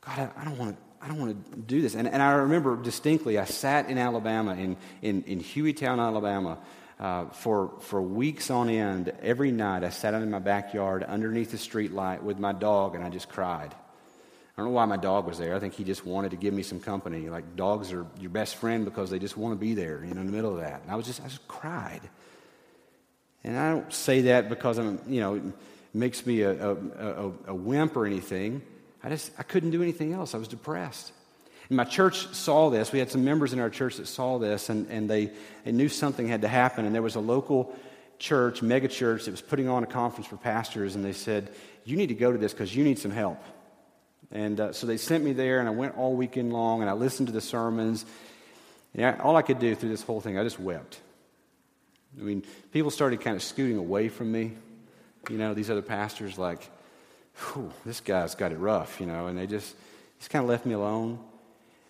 God, 0.00 0.18
I, 0.18 0.40
I 0.40 0.44
don't 0.44 0.58
want 0.58 0.76
to. 0.76 0.89
I 1.02 1.08
don't 1.08 1.18
want 1.18 1.52
to 1.52 1.58
do 1.58 1.80
this. 1.80 1.94
And, 1.94 2.06
and 2.06 2.22
I 2.22 2.32
remember 2.32 2.76
distinctly, 2.76 3.38
I 3.38 3.46
sat 3.46 3.88
in 3.88 3.96
Alabama, 3.96 4.54
in, 4.54 4.76
in, 5.00 5.22
in 5.22 5.40
Hueytown, 5.40 5.98
Alabama, 5.98 6.58
uh, 6.98 7.26
for, 7.30 7.72
for 7.80 8.02
weeks 8.02 8.50
on 8.50 8.68
end. 8.68 9.12
Every 9.22 9.50
night, 9.50 9.82
I 9.82 9.88
sat 9.88 10.12
out 10.12 10.22
in 10.22 10.30
my 10.30 10.40
backyard 10.40 11.02
underneath 11.02 11.52
the 11.52 11.58
street 11.58 11.92
light 11.92 12.22
with 12.22 12.38
my 12.38 12.52
dog, 12.52 12.94
and 12.94 13.02
I 13.02 13.08
just 13.08 13.30
cried. 13.30 13.74
I 14.60 14.62
don't 14.62 14.66
know 14.66 14.76
why 14.76 14.84
my 14.84 14.98
dog 14.98 15.26
was 15.26 15.38
there. 15.38 15.54
I 15.54 15.58
think 15.58 15.72
he 15.72 15.84
just 15.84 16.04
wanted 16.04 16.32
to 16.32 16.36
give 16.36 16.52
me 16.52 16.62
some 16.62 16.80
company. 16.80 17.30
Like 17.30 17.56
dogs 17.56 17.92
are 17.92 18.06
your 18.18 18.28
best 18.28 18.56
friend 18.56 18.84
because 18.84 19.08
they 19.08 19.18
just 19.18 19.38
want 19.38 19.54
to 19.54 19.58
be 19.58 19.72
there, 19.72 20.04
you 20.04 20.12
know, 20.12 20.20
in 20.20 20.26
the 20.26 20.32
middle 20.32 20.52
of 20.52 20.60
that. 20.60 20.82
And 20.82 20.90
I 20.90 20.96
was 20.96 21.06
just, 21.06 21.22
I 21.22 21.24
just 21.24 21.48
cried. 21.48 22.02
And 23.42 23.58
I 23.58 23.70
don't 23.70 23.90
say 23.90 24.22
that 24.22 24.50
because 24.50 24.76
I'm, 24.76 25.00
you 25.08 25.20
know, 25.20 25.36
it 25.36 25.42
makes 25.94 26.26
me 26.26 26.42
a, 26.42 26.50
a, 26.50 26.74
a, 26.74 27.32
a 27.46 27.54
wimp 27.54 27.96
or 27.96 28.04
anything. 28.04 28.60
I 29.02 29.08
just, 29.08 29.32
I 29.38 29.42
couldn't 29.42 29.70
do 29.70 29.82
anything 29.82 30.12
else. 30.12 30.34
I 30.34 30.38
was 30.38 30.48
depressed. 30.48 31.12
And 31.68 31.76
my 31.76 31.84
church 31.84 32.26
saw 32.34 32.68
this. 32.68 32.92
We 32.92 32.98
had 32.98 33.10
some 33.10 33.24
members 33.24 33.52
in 33.52 33.60
our 33.60 33.70
church 33.70 33.96
that 33.96 34.06
saw 34.06 34.38
this, 34.38 34.68
and, 34.68 34.88
and 34.90 35.08
they, 35.08 35.30
they 35.64 35.72
knew 35.72 35.88
something 35.88 36.26
had 36.26 36.42
to 36.42 36.48
happen. 36.48 36.84
And 36.84 36.94
there 36.94 37.02
was 37.02 37.14
a 37.14 37.20
local 37.20 37.74
church, 38.18 38.60
mega 38.60 38.88
church, 38.88 39.24
that 39.24 39.30
was 39.30 39.40
putting 39.40 39.68
on 39.68 39.82
a 39.84 39.86
conference 39.86 40.26
for 40.26 40.36
pastors, 40.36 40.96
and 40.96 41.04
they 41.04 41.12
said, 41.12 41.50
You 41.84 41.96
need 41.96 42.08
to 42.08 42.14
go 42.14 42.32
to 42.32 42.38
this 42.38 42.52
because 42.52 42.74
you 42.74 42.84
need 42.84 42.98
some 42.98 43.12
help. 43.12 43.42
And 44.32 44.60
uh, 44.60 44.72
so 44.72 44.86
they 44.86 44.96
sent 44.96 45.24
me 45.24 45.32
there, 45.32 45.60
and 45.60 45.68
I 45.68 45.72
went 45.72 45.96
all 45.96 46.14
weekend 46.14 46.52
long, 46.52 46.82
and 46.82 46.90
I 46.90 46.92
listened 46.92 47.28
to 47.28 47.32
the 47.32 47.40
sermons. 47.40 48.04
And 48.94 49.06
I, 49.06 49.18
all 49.18 49.36
I 49.36 49.42
could 49.42 49.58
do 49.58 49.74
through 49.74 49.90
this 49.90 50.02
whole 50.02 50.20
thing, 50.20 50.38
I 50.38 50.44
just 50.44 50.60
wept. 50.60 50.98
I 52.18 52.22
mean, 52.22 52.42
people 52.72 52.90
started 52.90 53.20
kind 53.20 53.36
of 53.36 53.42
scooting 53.42 53.76
away 53.76 54.08
from 54.08 54.30
me. 54.30 54.52
You 55.28 55.38
know, 55.38 55.54
these 55.54 55.70
other 55.70 55.82
pastors, 55.82 56.38
like, 56.38 56.68
this 57.84 58.00
guy's 58.00 58.34
got 58.34 58.52
it 58.52 58.58
rough, 58.58 59.00
you 59.00 59.06
know, 59.06 59.26
and 59.26 59.38
they 59.38 59.46
just, 59.46 59.74
just 60.18 60.30
kind 60.30 60.42
of 60.42 60.48
left 60.48 60.66
me 60.66 60.74
alone. 60.74 61.18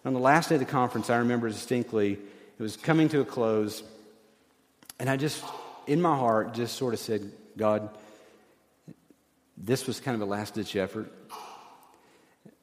On 0.05 0.15
the 0.15 0.21
last 0.21 0.49
day 0.49 0.55
of 0.55 0.61
the 0.61 0.65
conference, 0.65 1.11
I 1.11 1.19
remember 1.19 1.49
distinctly, 1.49 2.13
it 2.13 2.63
was 2.63 2.77
coming 2.77 3.09
to 3.11 3.21
a 3.21 3.25
close, 3.25 3.83
and 4.99 5.11
I 5.11 5.17
just, 5.17 5.45
in 5.87 6.01
my 6.01 6.17
heart, 6.17 6.55
just 6.55 6.77
sort 6.77 6.95
of 6.95 7.01
said, 7.01 7.31
God, 7.57 7.91
this 9.57 9.87
was 9.87 10.01
kind 10.01 10.15
of 10.15 10.23
a 10.23 10.31
last 10.31 10.55
ditch 10.55 10.77
effort. 10.77 11.13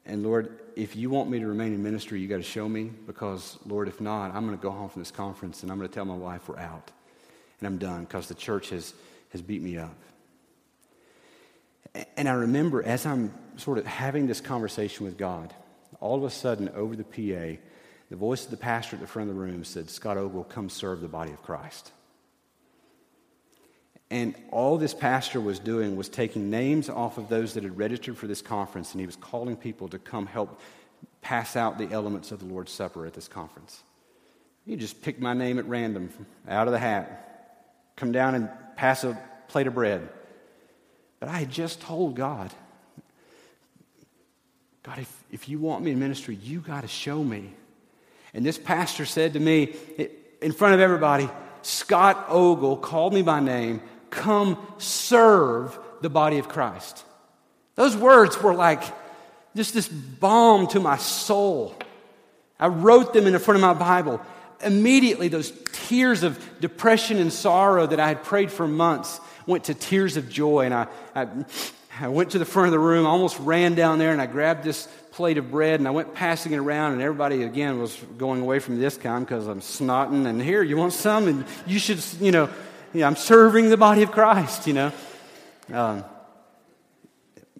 And 0.04 0.22
Lord, 0.22 0.58
if 0.74 0.96
you 0.96 1.10
want 1.10 1.28
me 1.30 1.38
to 1.38 1.46
remain 1.46 1.74
in 1.74 1.82
ministry, 1.82 2.20
you 2.20 2.28
got 2.28 2.38
to 2.38 2.42
show 2.42 2.68
me 2.68 2.90
because, 3.06 3.58
Lord, 3.66 3.88
if 3.88 4.00
not, 4.00 4.34
I'm 4.34 4.46
going 4.46 4.56
to 4.56 4.62
go 4.62 4.70
home 4.70 4.88
from 4.88 5.02
this 5.02 5.10
conference 5.10 5.62
and 5.62 5.70
I'm 5.70 5.78
going 5.78 5.88
to 5.88 5.94
tell 5.94 6.06
my 6.06 6.16
wife 6.16 6.48
we're 6.48 6.58
out 6.58 6.90
and 7.60 7.66
I'm 7.66 7.78
done 7.78 8.04
because 8.04 8.26
the 8.26 8.34
church 8.34 8.70
has, 8.70 8.94
has 9.30 9.42
beat 9.42 9.60
me 9.60 9.76
up. 9.76 9.94
And 12.16 12.28
I 12.28 12.32
remember 12.32 12.82
as 12.82 13.06
I'm 13.06 13.32
sort 13.56 13.78
of 13.78 13.86
having 13.86 14.26
this 14.26 14.40
conversation 14.40 15.04
with 15.04 15.16
God, 15.16 15.52
all 16.00 16.16
of 16.16 16.24
a 16.24 16.30
sudden 16.30 16.68
over 16.70 16.94
the 16.94 17.04
PA, 17.04 17.60
the 18.10 18.16
voice 18.16 18.44
of 18.44 18.50
the 18.50 18.56
pastor 18.56 18.96
at 18.96 19.00
the 19.00 19.06
front 19.06 19.28
of 19.28 19.36
the 19.36 19.40
room 19.40 19.64
said, 19.64 19.90
Scott 19.90 20.16
Ogle, 20.16 20.44
come 20.44 20.68
serve 20.68 21.00
the 21.00 21.08
body 21.08 21.32
of 21.32 21.42
Christ. 21.42 21.92
And 24.10 24.34
all 24.50 24.78
this 24.78 24.94
pastor 24.94 25.40
was 25.40 25.58
doing 25.58 25.96
was 25.96 26.08
taking 26.08 26.48
names 26.48 26.88
off 26.88 27.18
of 27.18 27.28
those 27.28 27.54
that 27.54 27.62
had 27.62 27.76
registered 27.76 28.16
for 28.16 28.26
this 28.26 28.40
conference, 28.40 28.92
and 28.92 29.00
he 29.00 29.06
was 29.06 29.16
calling 29.16 29.56
people 29.56 29.88
to 29.88 29.98
come 29.98 30.26
help 30.26 30.60
pass 31.20 31.56
out 31.56 31.76
the 31.76 31.90
elements 31.90 32.32
of 32.32 32.38
the 32.38 32.46
Lord's 32.46 32.72
Supper 32.72 33.04
at 33.04 33.12
this 33.12 33.28
conference. 33.28 33.82
You 34.64 34.76
just 34.76 35.02
pick 35.02 35.20
my 35.20 35.34
name 35.34 35.58
at 35.58 35.66
random 35.66 36.10
out 36.48 36.68
of 36.68 36.72
the 36.72 36.78
hat, 36.78 37.92
come 37.96 38.12
down 38.12 38.34
and 38.34 38.48
pass 38.76 39.04
a 39.04 39.20
plate 39.48 39.66
of 39.66 39.74
bread. 39.74 40.08
But 41.20 41.28
I 41.28 41.38
had 41.38 41.50
just 41.50 41.80
told 41.80 42.14
God, 42.14 42.52
God, 44.82 44.98
if, 45.00 45.24
if 45.30 45.48
you 45.48 45.58
want 45.58 45.84
me 45.84 45.90
in 45.90 45.98
ministry, 45.98 46.38
you 46.42 46.60
got 46.60 46.82
to 46.82 46.88
show 46.88 47.22
me. 47.22 47.52
And 48.32 48.44
this 48.44 48.58
pastor 48.58 49.04
said 49.04 49.32
to 49.34 49.40
me 49.40 49.74
in 50.40 50.52
front 50.52 50.74
of 50.74 50.80
everybody, 50.80 51.28
Scott 51.62 52.26
Ogle 52.28 52.76
called 52.76 53.12
me 53.12 53.22
by 53.22 53.40
name, 53.40 53.82
come 54.10 54.56
serve 54.78 55.78
the 56.00 56.08
body 56.08 56.38
of 56.38 56.48
Christ. 56.48 57.04
Those 57.74 57.96
words 57.96 58.40
were 58.40 58.54
like 58.54 58.82
just 59.54 59.74
this 59.74 59.88
balm 59.88 60.68
to 60.68 60.80
my 60.80 60.96
soul. 60.96 61.74
I 62.60 62.68
wrote 62.68 63.12
them 63.12 63.26
in 63.26 63.32
the 63.32 63.38
front 63.38 63.56
of 63.56 63.62
my 63.62 63.74
Bible. 63.74 64.20
Immediately, 64.62 65.28
those 65.28 65.52
tears 65.72 66.22
of 66.22 66.42
depression 66.60 67.18
and 67.18 67.32
sorrow 67.32 67.86
that 67.86 68.00
I 68.00 68.08
had 68.08 68.22
prayed 68.22 68.50
for 68.50 68.66
months 68.66 69.20
went 69.48 69.64
to 69.64 69.74
tears 69.74 70.16
of 70.16 70.28
joy. 70.28 70.66
And 70.66 70.74
I, 70.74 70.86
I, 71.16 71.26
I 72.00 72.08
went 72.08 72.30
to 72.30 72.38
the 72.38 72.44
front 72.44 72.66
of 72.66 72.72
the 72.72 72.78
room, 72.78 73.06
I 73.06 73.10
almost 73.10 73.40
ran 73.40 73.74
down 73.74 73.98
there, 73.98 74.12
and 74.12 74.20
I 74.20 74.26
grabbed 74.26 74.62
this 74.62 74.86
plate 75.10 75.38
of 75.38 75.50
bread 75.50 75.80
and 75.80 75.88
I 75.88 75.90
went 75.90 76.14
passing 76.14 76.52
it 76.52 76.58
around, 76.58 76.92
and 76.92 77.02
everybody 77.02 77.42
again 77.42 77.80
was 77.80 77.96
going 78.16 78.40
away 78.40 78.60
from 78.60 78.78
this 78.78 78.96
kind 78.96 79.26
because 79.26 79.48
I'm 79.48 79.60
snotting. 79.60 80.26
And 80.26 80.40
here, 80.40 80.62
you 80.62 80.76
want 80.76 80.92
some? 80.92 81.26
And 81.26 81.44
you 81.66 81.80
should, 81.80 82.04
you 82.20 82.30
know, 82.30 82.48
you 82.94 83.00
know, 83.00 83.06
I'm 83.08 83.16
serving 83.16 83.70
the 83.70 83.76
body 83.76 84.04
of 84.04 84.12
Christ, 84.12 84.68
you 84.68 84.74
know. 84.74 84.92
Um, 85.72 86.04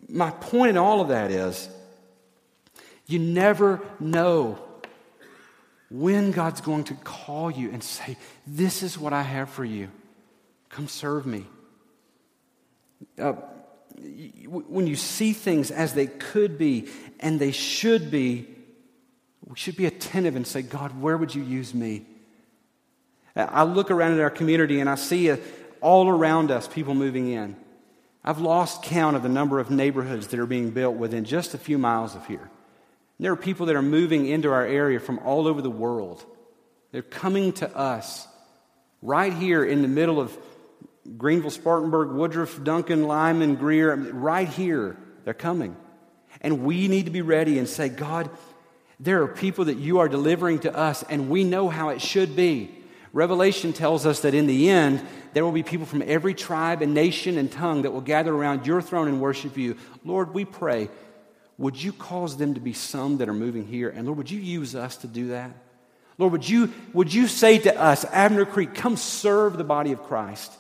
my 0.09 0.31
point 0.31 0.71
in 0.71 0.77
all 0.77 1.01
of 1.01 1.09
that 1.09 1.33
is 1.33 1.69
you 3.07 3.19
never 3.19 3.81
know 3.99 4.59
when 5.91 6.31
God's 6.31 6.61
going 6.61 6.85
to 6.85 6.95
call 6.95 7.51
you 7.51 7.71
and 7.71 7.83
say, 7.83 8.17
This 8.47 8.83
is 8.83 8.99
what 8.99 9.13
I 9.13 9.23
have 9.23 9.51
for 9.51 9.65
you. 9.65 9.89
Come 10.69 10.87
serve 10.87 11.27
me. 11.27 11.45
Uh, 13.19 13.35
when 14.47 14.87
you 14.87 14.97
see 14.97 15.33
things 15.33 15.71
as 15.71 15.95
they 15.95 16.07
could 16.07 16.59
be 16.59 16.89
and 17.21 17.41
they 17.41 17.51
should 17.51 18.11
be, 18.11 18.47
we 19.45 19.57
should 19.57 19.77
be 19.77 19.87
attentive 19.87 20.37
and 20.37 20.47
say, 20.47 20.63
God, 20.63 21.01
where 21.01 21.17
would 21.17 21.35
you 21.35 21.43
use 21.43 21.75
me? 21.75 22.07
I 23.35 23.63
look 23.63 23.91
around 23.91 24.13
at 24.13 24.21
our 24.21 24.31
community 24.31 24.81
and 24.81 24.91
I 24.91 24.97
see 24.97 25.29
a, 25.29 25.39
all 25.81 26.09
around 26.09 26.51
us 26.51 26.67
people 26.69 26.95
moving 26.95 27.31
in. 27.31 27.57
I've 28.25 28.41
lost 28.41 28.83
count 28.83 29.17
of 29.17 29.23
the 29.23 29.29
number 29.29 29.59
of 29.59 29.71
neighborhoods 29.71 30.29
that 30.29 30.41
are 30.41 30.47
being 30.47 30.71
built 30.71 30.97
within 30.97 31.25
just 31.25 31.55
a 31.55 31.59
few 31.59 31.79
miles 31.79 32.15
of 32.15 32.27
here. 32.27 32.51
There 33.21 33.33
are 33.33 33.37
people 33.37 33.67
that 33.67 33.77
are 33.77 33.83
moving 33.83 34.27
into 34.27 34.53
our 34.53 34.65
area 34.65 35.01
from 35.01 35.19
all 35.21 35.47
over 35.47 35.63
the 35.63 35.71
world. 35.71 36.25
They're 36.93 37.03
coming 37.03 37.53
to 37.55 37.77
us 37.77 38.27
right 39.03 39.33
here 39.33 39.65
in 39.65 39.83
the 39.83 39.89
middle 39.89 40.21
of 40.21 40.37
Greenville, 41.17 41.51
Spartanburg, 41.51 42.11
Woodruff, 42.11 42.63
Duncan, 42.63 43.05
Lyman, 43.05 43.57
Greer, 43.57 43.95
right 43.95 44.49
here. 44.49 44.97
They're 45.25 45.35
coming. 45.35 45.77
And 46.41 46.65
we 46.65 46.89
need 46.89 47.07
to 47.07 47.11
be 47.11 47.23
ready 47.23 47.59
and 47.59 47.69
say, 47.69 47.89
God, 47.89 48.31
there 49.01 49.23
are 49.23 49.29
people 49.29 49.67
that 49.67 49.77
you 49.77 50.01
are 50.01 50.09
delivering 50.09 50.61
to 50.61 50.77
us, 50.77 51.03
and 51.05 51.31
we 51.31 51.45
know 51.45 51.69
how 51.69 51.91
it 51.91 52.03
should 52.03 52.37
be. 52.37 52.75
Revelation 53.13 53.73
tells 53.73 54.05
us 54.07 54.21
that 54.21 54.35
in 54.35 54.47
the 54.47 54.69
end, 54.69 55.01
there 55.33 55.45
will 55.45 55.53
be 55.53 55.63
people 55.63 55.87
from 55.87 56.03
every 56.05 56.35
tribe 56.35 56.83
and 56.83 56.95
nation 56.95 57.39
and 57.39 57.51
tongue 57.51 57.83
that 57.83 57.93
will 57.93 58.01
gather 58.01 58.35
around 58.35 58.67
your 58.67 58.83
throne 58.83 59.09
and 59.09 59.21
worship 59.21 59.57
you. 59.57 59.77
Lord, 60.05 60.35
we 60.35 60.45
pray, 60.45 60.91
would 61.57 61.81
you 61.83 61.93
cause 61.93 62.37
them 62.37 62.55
to 62.55 62.61
be 62.61 62.73
some 62.73 63.19
that 63.19 63.29
are 63.29 63.35
moving 63.35 63.67
here? 63.67 63.89
And 63.89 64.07
Lord, 64.07 64.19
would 64.19 64.31
you 64.31 64.41
use 64.41 64.75
us 64.75 64.97
to 64.99 65.07
do 65.07 65.29
that? 65.29 65.53
Lord, 66.19 66.33
would 66.33 66.49
you, 66.49 66.73
would 66.93 67.15
you 67.15 67.29
say 67.29 67.59
to 67.59 67.81
us, 67.81 68.05
Abner 68.07 68.45
Creek, 68.45 68.75
come 68.75 68.97
serve 68.97 69.57
the 69.57 69.65
body 69.65 69.93
of 69.93 70.03
Christ? 70.03 70.53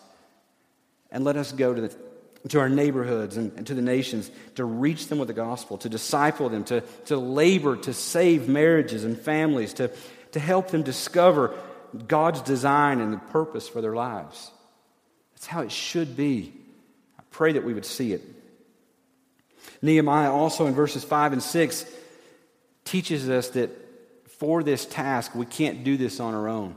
And 1.10 1.24
let 1.24 1.36
us 1.36 1.52
go 1.52 1.72
to, 1.74 1.80
the, 1.80 1.96
to 2.48 2.60
our 2.60 2.68
neighborhoods 2.68 3.36
and, 3.36 3.52
and 3.56 3.66
to 3.66 3.74
the 3.74 3.82
nations 3.82 4.30
to 4.56 4.64
reach 4.64 5.08
them 5.08 5.18
with 5.18 5.28
the 5.28 5.34
gospel, 5.34 5.78
to 5.78 5.88
disciple 5.88 6.48
them, 6.48 6.64
to, 6.64 6.82
to 7.06 7.16
labor 7.16 7.76
to 7.76 7.92
save 7.94 8.48
marriages 8.48 9.04
and 9.04 9.18
families, 9.18 9.74
to, 9.74 9.90
to 10.32 10.40
help 10.40 10.70
them 10.70 10.82
discover 10.82 11.54
God's 12.06 12.42
design 12.42 13.00
and 13.00 13.12
the 13.12 13.18
purpose 13.18 13.68
for 13.68 13.80
their 13.80 13.94
lives. 13.94 14.50
That's 15.34 15.46
how 15.46 15.62
it 15.62 15.72
should 15.72 16.16
be. 16.16 16.52
I 17.18 17.22
pray 17.30 17.52
that 17.52 17.64
we 17.64 17.72
would 17.72 17.86
see 17.86 18.12
it. 18.12 18.22
Nehemiah 19.80 20.32
also 20.32 20.66
in 20.66 20.74
verses 20.74 21.04
5 21.04 21.34
and 21.34 21.42
6 21.42 21.86
teaches 22.84 23.28
us 23.28 23.50
that 23.50 23.70
for 24.38 24.62
this 24.62 24.84
task, 24.86 25.34
we 25.34 25.46
can't 25.46 25.84
do 25.84 25.96
this 25.96 26.20
on 26.20 26.34
our 26.34 26.48
own. 26.48 26.76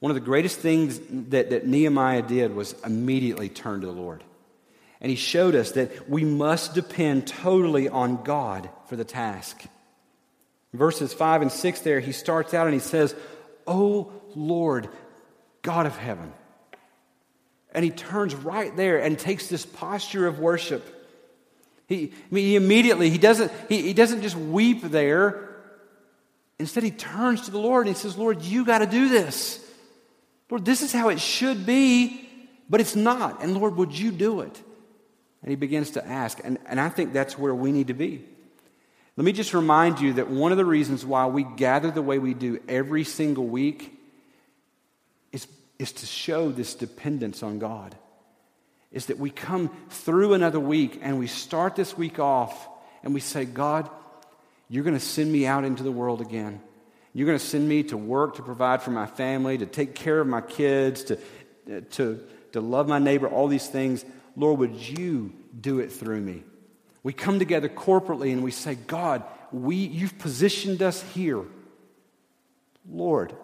One 0.00 0.10
of 0.10 0.14
the 0.14 0.20
greatest 0.20 0.58
things 0.58 0.98
that, 1.30 1.50
that 1.50 1.66
Nehemiah 1.66 2.22
did 2.22 2.54
was 2.54 2.74
immediately 2.84 3.48
turn 3.48 3.82
to 3.82 3.86
the 3.86 3.92
Lord. 3.92 4.24
And 5.00 5.10
he 5.10 5.16
showed 5.16 5.54
us 5.54 5.72
that 5.72 6.08
we 6.08 6.24
must 6.24 6.74
depend 6.74 7.26
totally 7.26 7.88
on 7.88 8.22
God 8.22 8.68
for 8.86 8.96
the 8.96 9.04
task. 9.04 9.62
Verses 10.72 11.12
5 11.12 11.42
and 11.42 11.52
6 11.52 11.80
there, 11.80 12.00
he 12.00 12.12
starts 12.12 12.54
out 12.54 12.66
and 12.66 12.74
he 12.74 12.80
says, 12.80 13.14
Oh 13.66 14.12
Lord, 14.34 14.88
God 15.62 15.86
of 15.86 15.96
heaven. 15.96 16.32
And 17.72 17.84
he 17.84 17.90
turns 17.90 18.34
right 18.34 18.74
there 18.76 18.98
and 18.98 19.18
takes 19.18 19.48
this 19.48 19.64
posture 19.64 20.26
of 20.26 20.38
worship. 20.38 20.96
He, 21.86 22.12
I 22.14 22.34
mean, 22.34 22.46
he 22.46 22.56
immediately, 22.56 23.10
he 23.10 23.18
doesn't, 23.18 23.52
he, 23.68 23.82
he 23.82 23.92
doesn't 23.92 24.22
just 24.22 24.36
weep 24.36 24.82
there. 24.82 25.48
Instead, 26.58 26.84
he 26.84 26.90
turns 26.90 27.42
to 27.42 27.50
the 27.50 27.58
Lord 27.58 27.86
and 27.86 27.96
he 27.96 28.00
says, 28.00 28.16
Lord, 28.16 28.42
you 28.42 28.64
got 28.64 28.78
to 28.78 28.86
do 28.86 29.08
this. 29.08 29.59
Lord, 30.50 30.64
this 30.64 30.82
is 30.82 30.92
how 30.92 31.08
it 31.08 31.20
should 31.20 31.64
be, 31.64 32.28
but 32.68 32.80
it's 32.80 32.96
not. 32.96 33.42
And 33.42 33.54
Lord, 33.54 33.76
would 33.76 33.96
you 33.96 34.10
do 34.10 34.40
it? 34.40 34.60
And 35.42 35.50
he 35.50 35.56
begins 35.56 35.92
to 35.92 36.06
ask. 36.06 36.40
And, 36.44 36.58
and 36.66 36.80
I 36.80 36.88
think 36.88 37.12
that's 37.12 37.38
where 37.38 37.54
we 37.54 37.72
need 37.72 37.86
to 37.86 37.94
be. 37.94 38.24
Let 39.16 39.24
me 39.24 39.32
just 39.32 39.54
remind 39.54 40.00
you 40.00 40.14
that 40.14 40.28
one 40.28 40.52
of 40.52 40.58
the 40.58 40.64
reasons 40.64 41.04
why 41.04 41.26
we 41.26 41.44
gather 41.44 41.90
the 41.90 42.02
way 42.02 42.18
we 42.18 42.34
do 42.34 42.60
every 42.68 43.04
single 43.04 43.46
week 43.46 43.98
is, 45.32 45.46
is 45.78 45.92
to 45.92 46.06
show 46.06 46.50
this 46.50 46.74
dependence 46.74 47.42
on 47.42 47.58
God. 47.58 47.94
Is 48.92 49.06
that 49.06 49.18
we 49.18 49.30
come 49.30 49.70
through 49.88 50.34
another 50.34 50.58
week 50.58 50.98
and 51.02 51.18
we 51.18 51.26
start 51.26 51.76
this 51.76 51.96
week 51.96 52.18
off 52.18 52.68
and 53.02 53.14
we 53.14 53.20
say, 53.20 53.44
God, 53.44 53.88
you're 54.68 54.84
going 54.84 54.98
to 54.98 55.00
send 55.00 55.30
me 55.30 55.46
out 55.46 55.64
into 55.64 55.82
the 55.82 55.92
world 55.92 56.20
again. 56.20 56.60
You're 57.12 57.26
going 57.26 57.38
to 57.38 57.44
send 57.44 57.68
me 57.68 57.82
to 57.84 57.96
work, 57.96 58.36
to 58.36 58.42
provide 58.42 58.82
for 58.82 58.90
my 58.90 59.06
family, 59.06 59.58
to 59.58 59.66
take 59.66 59.94
care 59.94 60.20
of 60.20 60.26
my 60.26 60.40
kids, 60.40 61.04
to, 61.04 61.18
to, 61.92 62.20
to 62.52 62.60
love 62.60 62.88
my 62.88 62.98
neighbor, 62.98 63.28
all 63.28 63.48
these 63.48 63.66
things. 63.66 64.04
Lord, 64.36 64.58
would 64.60 64.76
you 64.76 65.32
do 65.60 65.80
it 65.80 65.90
through 65.90 66.20
me? 66.20 66.44
We 67.02 67.12
come 67.12 67.38
together 67.38 67.68
corporately 67.68 68.32
and 68.32 68.42
we 68.42 68.50
say, 68.50 68.74
God, 68.74 69.24
we, 69.50 69.76
you've 69.76 70.18
positioned 70.18 70.82
us 70.82 71.02
here. 71.02 71.42
Lord, 72.88 73.34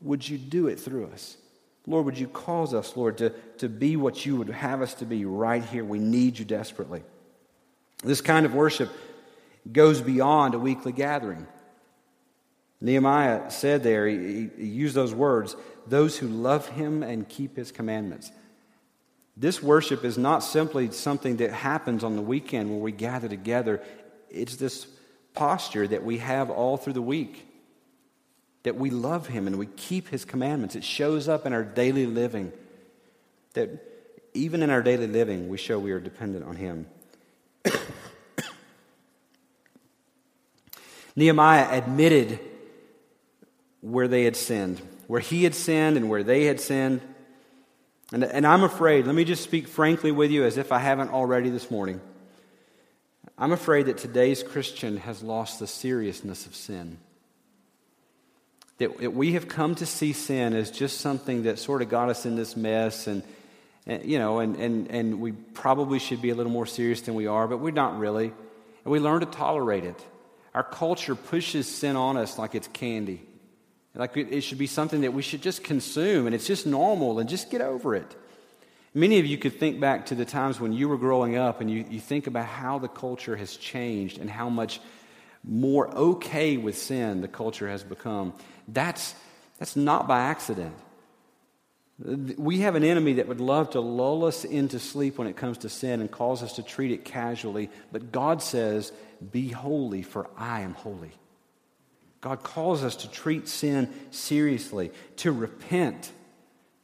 would 0.00 0.26
you 0.26 0.38
do 0.38 0.68
it 0.68 0.80
through 0.80 1.06
us? 1.06 1.36
Lord, 1.86 2.06
would 2.06 2.18
you 2.18 2.28
cause 2.28 2.74
us, 2.74 2.96
Lord, 2.96 3.18
to, 3.18 3.30
to 3.58 3.68
be 3.68 3.96
what 3.96 4.24
you 4.24 4.36
would 4.36 4.48
have 4.50 4.82
us 4.82 4.94
to 4.94 5.04
be 5.04 5.24
right 5.24 5.64
here? 5.64 5.84
We 5.84 5.98
need 5.98 6.38
you 6.38 6.44
desperately. 6.44 7.02
This 8.04 8.20
kind 8.20 8.46
of 8.46 8.54
worship 8.54 8.90
goes 9.70 10.00
beyond 10.00 10.54
a 10.54 10.58
weekly 10.58 10.92
gathering. 10.92 11.46
Nehemiah 12.82 13.50
said 13.50 13.84
there, 13.84 14.08
he, 14.08 14.50
he 14.56 14.66
used 14.66 14.96
those 14.96 15.14
words, 15.14 15.54
those 15.86 16.18
who 16.18 16.26
love 16.26 16.68
him 16.68 17.04
and 17.04 17.28
keep 17.28 17.56
his 17.56 17.70
commandments. 17.70 18.32
This 19.36 19.62
worship 19.62 20.04
is 20.04 20.18
not 20.18 20.40
simply 20.40 20.90
something 20.90 21.36
that 21.36 21.52
happens 21.52 22.02
on 22.02 22.16
the 22.16 22.22
weekend 22.22 22.70
when 22.70 22.80
we 22.80 22.90
gather 22.90 23.28
together. 23.28 23.80
It's 24.30 24.56
this 24.56 24.88
posture 25.32 25.86
that 25.86 26.04
we 26.04 26.18
have 26.18 26.50
all 26.50 26.76
through 26.76 26.94
the 26.94 27.00
week. 27.00 27.46
That 28.64 28.74
we 28.76 28.90
love 28.90 29.28
him 29.28 29.46
and 29.46 29.58
we 29.58 29.66
keep 29.66 30.08
his 30.08 30.24
commandments. 30.24 30.74
It 30.74 30.82
shows 30.84 31.28
up 31.28 31.46
in 31.46 31.52
our 31.52 31.62
daily 31.64 32.06
living. 32.06 32.52
That 33.54 33.70
even 34.34 34.60
in 34.62 34.70
our 34.70 34.82
daily 34.82 35.06
living, 35.06 35.48
we 35.48 35.56
show 35.56 35.78
we 35.78 35.92
are 35.92 36.00
dependent 36.00 36.44
on 36.44 36.56
him. 36.56 36.86
Nehemiah 41.16 41.68
admitted 41.70 42.40
where 43.82 44.08
they 44.08 44.24
had 44.24 44.36
sinned, 44.36 44.80
where 45.08 45.20
he 45.20 45.44
had 45.44 45.54
sinned 45.54 45.96
and 45.98 46.08
where 46.08 46.22
they 46.22 46.44
had 46.44 46.60
sinned. 46.60 47.02
And, 48.12 48.24
and 48.24 48.46
I'm 48.46 48.62
afraid, 48.62 49.06
let 49.06 49.14
me 49.14 49.24
just 49.24 49.42
speak 49.42 49.68
frankly 49.68 50.12
with 50.12 50.30
you 50.30 50.44
as 50.44 50.56
if 50.56 50.72
I 50.72 50.78
haven't 50.78 51.10
already 51.10 51.50
this 51.50 51.70
morning. 51.70 52.00
I'm 53.36 53.52
afraid 53.52 53.86
that 53.86 53.98
today's 53.98 54.42
Christian 54.42 54.98
has 54.98 55.22
lost 55.22 55.58
the 55.58 55.66
seriousness 55.66 56.46
of 56.46 56.54
sin. 56.54 56.98
That, 58.78 58.96
that 58.98 59.14
we 59.14 59.32
have 59.32 59.48
come 59.48 59.74
to 59.76 59.86
see 59.86 60.12
sin 60.12 60.54
as 60.54 60.70
just 60.70 61.00
something 61.00 61.42
that 61.42 61.58
sort 61.58 61.82
of 61.82 61.88
got 61.88 62.08
us 62.08 62.24
in 62.24 62.36
this 62.36 62.56
mess 62.56 63.06
and, 63.06 63.22
and 63.86 64.04
you 64.04 64.18
know, 64.18 64.38
and, 64.38 64.56
and, 64.56 64.90
and 64.90 65.20
we 65.20 65.32
probably 65.32 65.98
should 65.98 66.22
be 66.22 66.30
a 66.30 66.34
little 66.36 66.52
more 66.52 66.66
serious 66.66 67.00
than 67.00 67.14
we 67.14 67.26
are, 67.26 67.48
but 67.48 67.58
we're 67.58 67.72
not 67.72 67.98
really. 67.98 68.26
And 68.84 68.92
we 68.92 69.00
learn 69.00 69.20
to 69.20 69.26
tolerate 69.26 69.84
it. 69.84 70.00
Our 70.54 70.62
culture 70.62 71.14
pushes 71.14 71.66
sin 71.66 71.96
on 71.96 72.16
us 72.16 72.38
like 72.38 72.54
it's 72.54 72.68
candy. 72.68 73.22
Like 73.94 74.16
it, 74.16 74.40
should 74.40 74.58
be 74.58 74.66
something 74.66 75.02
that 75.02 75.12
we 75.12 75.22
should 75.22 75.42
just 75.42 75.62
consume 75.62 76.26
and 76.26 76.34
it's 76.34 76.46
just 76.46 76.66
normal 76.66 77.18
and 77.18 77.28
just 77.28 77.50
get 77.50 77.60
over 77.60 77.94
it. 77.94 78.16
Many 78.94 79.18
of 79.18 79.26
you 79.26 79.38
could 79.38 79.58
think 79.58 79.80
back 79.80 80.06
to 80.06 80.14
the 80.14 80.24
times 80.24 80.60
when 80.60 80.72
you 80.72 80.88
were 80.88 80.98
growing 80.98 81.36
up 81.36 81.60
and 81.60 81.70
you, 81.70 81.84
you 81.88 82.00
think 82.00 82.26
about 82.26 82.46
how 82.46 82.78
the 82.78 82.88
culture 82.88 83.36
has 83.36 83.56
changed 83.56 84.18
and 84.18 84.30
how 84.30 84.48
much 84.48 84.80
more 85.44 85.88
okay 85.94 86.56
with 86.56 86.76
sin 86.76 87.20
the 87.20 87.28
culture 87.28 87.68
has 87.68 87.82
become. 87.82 88.32
That's, 88.68 89.14
that's 89.58 89.76
not 89.76 90.06
by 90.06 90.20
accident. 90.20 90.74
We 91.98 92.60
have 92.60 92.74
an 92.74 92.84
enemy 92.84 93.14
that 93.14 93.28
would 93.28 93.40
love 93.40 93.70
to 93.70 93.80
lull 93.80 94.24
us 94.24 94.44
into 94.44 94.78
sleep 94.78 95.18
when 95.18 95.28
it 95.28 95.36
comes 95.36 95.58
to 95.58 95.68
sin 95.68 96.00
and 96.00 96.10
cause 96.10 96.42
us 96.42 96.54
to 96.54 96.62
treat 96.62 96.90
it 96.90 97.04
casually. 97.04 97.70
But 97.92 98.10
God 98.10 98.42
says, 98.42 98.92
Be 99.30 99.48
holy, 99.48 100.02
for 100.02 100.28
I 100.36 100.62
am 100.62 100.74
holy. 100.74 101.12
God 102.22 102.44
calls 102.44 102.84
us 102.84 102.96
to 102.96 103.10
treat 103.10 103.48
sin 103.48 103.92
seriously, 104.12 104.92
to 105.16 105.32
repent. 105.32 106.10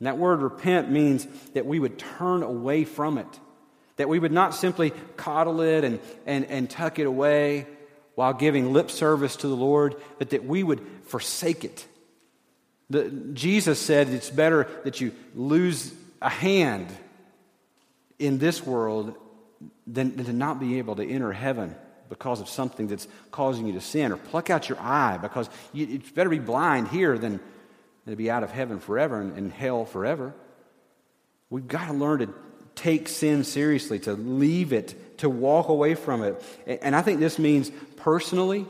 And 0.00 0.06
that 0.06 0.18
word 0.18 0.42
repent 0.42 0.90
means 0.90 1.26
that 1.54 1.64
we 1.64 1.78
would 1.78 1.98
turn 1.98 2.42
away 2.42 2.84
from 2.84 3.18
it, 3.18 3.40
that 3.96 4.08
we 4.08 4.18
would 4.18 4.32
not 4.32 4.54
simply 4.54 4.92
coddle 5.16 5.60
it 5.60 5.84
and, 5.84 6.00
and, 6.26 6.44
and 6.46 6.68
tuck 6.68 6.98
it 6.98 7.06
away 7.06 7.68
while 8.16 8.34
giving 8.34 8.72
lip 8.72 8.90
service 8.90 9.36
to 9.36 9.46
the 9.46 9.56
Lord, 9.56 9.94
but 10.18 10.30
that 10.30 10.44
we 10.44 10.64
would 10.64 10.84
forsake 11.04 11.64
it. 11.64 11.86
The, 12.90 13.08
Jesus 13.08 13.78
said 13.78 14.08
it's 14.08 14.30
better 14.30 14.66
that 14.82 15.00
you 15.00 15.12
lose 15.36 15.94
a 16.20 16.28
hand 16.28 16.88
in 18.18 18.38
this 18.38 18.66
world 18.66 19.14
than, 19.86 20.16
than 20.16 20.26
to 20.26 20.32
not 20.32 20.58
be 20.58 20.78
able 20.78 20.96
to 20.96 21.08
enter 21.08 21.32
heaven 21.32 21.76
because 22.08 22.40
of 22.40 22.48
something 22.48 22.88
that's 22.88 23.08
causing 23.30 23.66
you 23.66 23.74
to 23.74 23.80
sin, 23.80 24.12
or 24.12 24.16
pluck 24.16 24.50
out 24.50 24.68
your 24.68 24.78
eye 24.80 25.18
because 25.18 25.48
you, 25.72 25.86
it's 25.90 26.10
better 26.10 26.30
be 26.30 26.38
blind 26.38 26.88
here 26.88 27.18
than, 27.18 27.40
to 28.06 28.16
be 28.16 28.30
out 28.30 28.42
of 28.42 28.50
heaven 28.50 28.80
forever 28.80 29.20
and 29.20 29.36
in 29.36 29.50
hell 29.50 29.84
forever. 29.84 30.34
We've 31.50 31.68
got 31.68 31.86
to 31.86 31.92
learn 31.92 32.20
to 32.20 32.34
take 32.74 33.08
sin 33.08 33.44
seriously, 33.44 33.98
to 34.00 34.12
leave 34.14 34.72
it, 34.72 35.18
to 35.18 35.28
walk 35.28 35.68
away 35.68 35.94
from 35.94 36.22
it. 36.22 36.42
And 36.82 36.94
I 36.94 37.02
think 37.02 37.20
this 37.20 37.38
means 37.38 37.70
personally, 37.96 38.66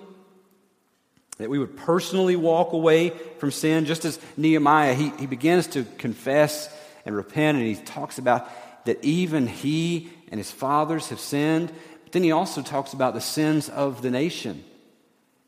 that 1.36 1.50
we 1.50 1.58
would 1.58 1.76
personally 1.76 2.34
walk 2.34 2.72
away 2.72 3.10
from 3.38 3.50
sin, 3.50 3.84
just 3.84 4.04
as 4.04 4.18
Nehemiah, 4.36 4.94
he, 4.94 5.10
he 5.18 5.26
begins 5.26 5.68
to 5.68 5.84
confess 5.98 6.68
and 7.04 7.14
repent, 7.14 7.58
and 7.58 7.66
he 7.66 7.76
talks 7.76 8.18
about 8.18 8.50
that 8.86 9.04
even 9.04 9.46
he 9.46 10.10
and 10.30 10.38
his 10.38 10.50
fathers 10.50 11.10
have 11.10 11.20
sinned, 11.20 11.72
but 12.08 12.14
then 12.14 12.22
he 12.22 12.32
also 12.32 12.62
talks 12.62 12.94
about 12.94 13.12
the 13.12 13.20
sins 13.20 13.68
of 13.68 14.00
the 14.00 14.10
nation. 14.10 14.64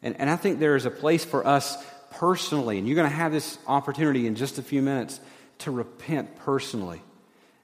And, 0.03 0.15
and 0.21 0.29
I 0.29 0.37
think 0.37 0.59
there 0.59 0.77
is 0.77 0.85
a 0.85 0.91
place 0.91 1.25
for 1.25 1.47
us 1.47 1.83
personally, 2.11 2.77
and 2.77 2.87
you're 2.87 2.97
going 2.97 3.09
to 3.09 3.17
have 3.17 3.33
this 3.33 3.57
opportunity 3.67 4.27
in 4.27 4.35
just 4.35 4.59
a 4.59 4.63
few 4.63 4.83
minutes 4.83 5.21
to 5.61 5.71
repent 5.71 6.37
personally. 6.41 7.01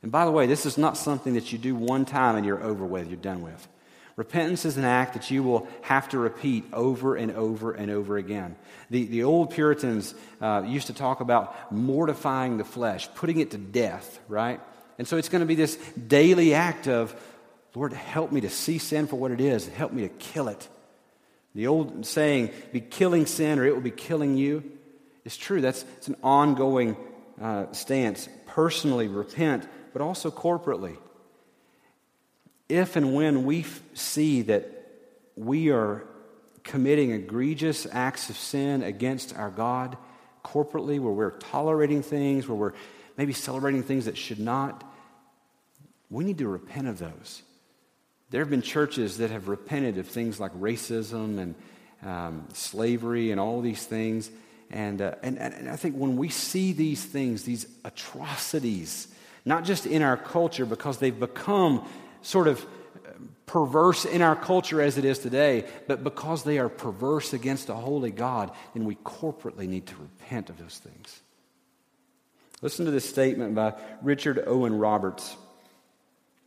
And 0.00 0.10
by 0.10 0.24
the 0.24 0.30
way, 0.30 0.46
this 0.46 0.64
is 0.64 0.78
not 0.78 0.96
something 0.96 1.34
that 1.34 1.52
you 1.52 1.58
do 1.58 1.74
one 1.74 2.06
time 2.06 2.36
and 2.36 2.46
you're 2.46 2.62
over 2.62 2.86
with, 2.86 3.08
you're 3.08 3.18
done 3.18 3.42
with. 3.42 3.68
Repentance 4.16 4.64
is 4.64 4.78
an 4.78 4.84
act 4.84 5.12
that 5.12 5.30
you 5.30 5.42
will 5.42 5.68
have 5.82 6.08
to 6.08 6.18
repeat 6.18 6.64
over 6.72 7.16
and 7.16 7.32
over 7.32 7.72
and 7.72 7.90
over 7.90 8.16
again. 8.16 8.56
The, 8.88 9.04
the 9.04 9.24
old 9.24 9.50
Puritans 9.50 10.14
uh, 10.40 10.64
used 10.66 10.86
to 10.86 10.94
talk 10.94 11.20
about 11.20 11.70
mortifying 11.70 12.56
the 12.56 12.64
flesh, 12.64 13.10
putting 13.14 13.40
it 13.40 13.50
to 13.50 13.58
death, 13.58 14.18
right? 14.26 14.58
And 14.98 15.06
so 15.06 15.18
it's 15.18 15.28
going 15.28 15.40
to 15.40 15.46
be 15.46 15.54
this 15.54 15.76
daily 15.76 16.54
act 16.54 16.88
of 16.88 17.14
Lord, 17.76 17.92
help 17.92 18.32
me 18.32 18.40
to 18.40 18.48
see 18.48 18.78
sin 18.78 19.06
for 19.06 19.16
what 19.16 19.30
it 19.32 19.40
is. 19.40 19.68
Help 19.68 19.92
me 19.92 20.00
to 20.00 20.08
kill 20.08 20.48
it. 20.48 20.66
The 21.54 21.66
old 21.66 22.06
saying, 22.06 22.50
be 22.72 22.80
killing 22.80 23.26
sin 23.26 23.58
or 23.58 23.66
it 23.66 23.74
will 23.74 23.82
be 23.82 23.90
killing 23.90 24.38
you, 24.38 24.64
is 25.26 25.36
true. 25.36 25.60
That's 25.60 25.84
it's 25.98 26.08
an 26.08 26.16
ongoing 26.22 26.96
uh, 27.38 27.70
stance. 27.72 28.30
Personally, 28.46 29.08
repent, 29.08 29.68
but 29.92 30.00
also 30.00 30.30
corporately. 30.30 30.96
If 32.66 32.96
and 32.96 33.14
when 33.14 33.44
we 33.44 33.60
f- 33.60 33.82
see 33.92 34.40
that 34.42 34.70
we 35.36 35.68
are 35.70 36.06
committing 36.64 37.10
egregious 37.10 37.86
acts 37.92 38.30
of 38.30 38.38
sin 38.38 38.82
against 38.82 39.36
our 39.36 39.50
God 39.50 39.98
corporately, 40.42 40.98
where 40.98 41.12
we're 41.12 41.30
tolerating 41.32 42.02
things, 42.02 42.48
where 42.48 42.56
we're 42.56 42.74
maybe 43.18 43.34
celebrating 43.34 43.82
things 43.82 44.06
that 44.06 44.16
should 44.16 44.40
not, 44.40 44.82
we 46.08 46.24
need 46.24 46.38
to 46.38 46.48
repent 46.48 46.88
of 46.88 46.98
those. 46.98 47.42
There 48.30 48.40
have 48.40 48.50
been 48.50 48.62
churches 48.62 49.18
that 49.18 49.30
have 49.30 49.48
repented 49.48 49.98
of 49.98 50.06
things 50.08 50.40
like 50.40 50.52
racism 50.54 51.38
and 51.38 51.54
um, 52.04 52.48
slavery 52.52 53.30
and 53.30 53.40
all 53.40 53.60
these 53.60 53.84
things. 53.84 54.30
And, 54.70 55.00
uh, 55.00 55.14
and, 55.22 55.38
and 55.38 55.68
I 55.68 55.76
think 55.76 55.94
when 55.96 56.16
we 56.16 56.28
see 56.28 56.72
these 56.72 57.04
things, 57.04 57.44
these 57.44 57.66
atrocities, 57.84 59.08
not 59.44 59.64
just 59.64 59.86
in 59.86 60.02
our 60.02 60.16
culture 60.16 60.66
because 60.66 60.98
they've 60.98 61.18
become 61.18 61.86
sort 62.22 62.48
of 62.48 62.64
uh, 62.64 63.10
perverse 63.46 64.04
in 64.04 64.22
our 64.22 64.34
culture 64.34 64.82
as 64.82 64.98
it 64.98 65.04
is 65.04 65.20
today, 65.20 65.64
but 65.86 66.02
because 66.02 66.42
they 66.42 66.58
are 66.58 66.68
perverse 66.68 67.32
against 67.32 67.68
a 67.68 67.74
holy 67.74 68.10
God, 68.10 68.50
then 68.74 68.84
we 68.84 68.96
corporately 68.96 69.68
need 69.68 69.86
to 69.86 69.94
repent 69.96 70.50
of 70.50 70.58
those 70.58 70.78
things. 70.78 71.20
Listen 72.60 72.86
to 72.86 72.90
this 72.90 73.08
statement 73.08 73.54
by 73.54 73.74
Richard 74.02 74.42
Owen 74.46 74.78
Roberts. 74.78 75.36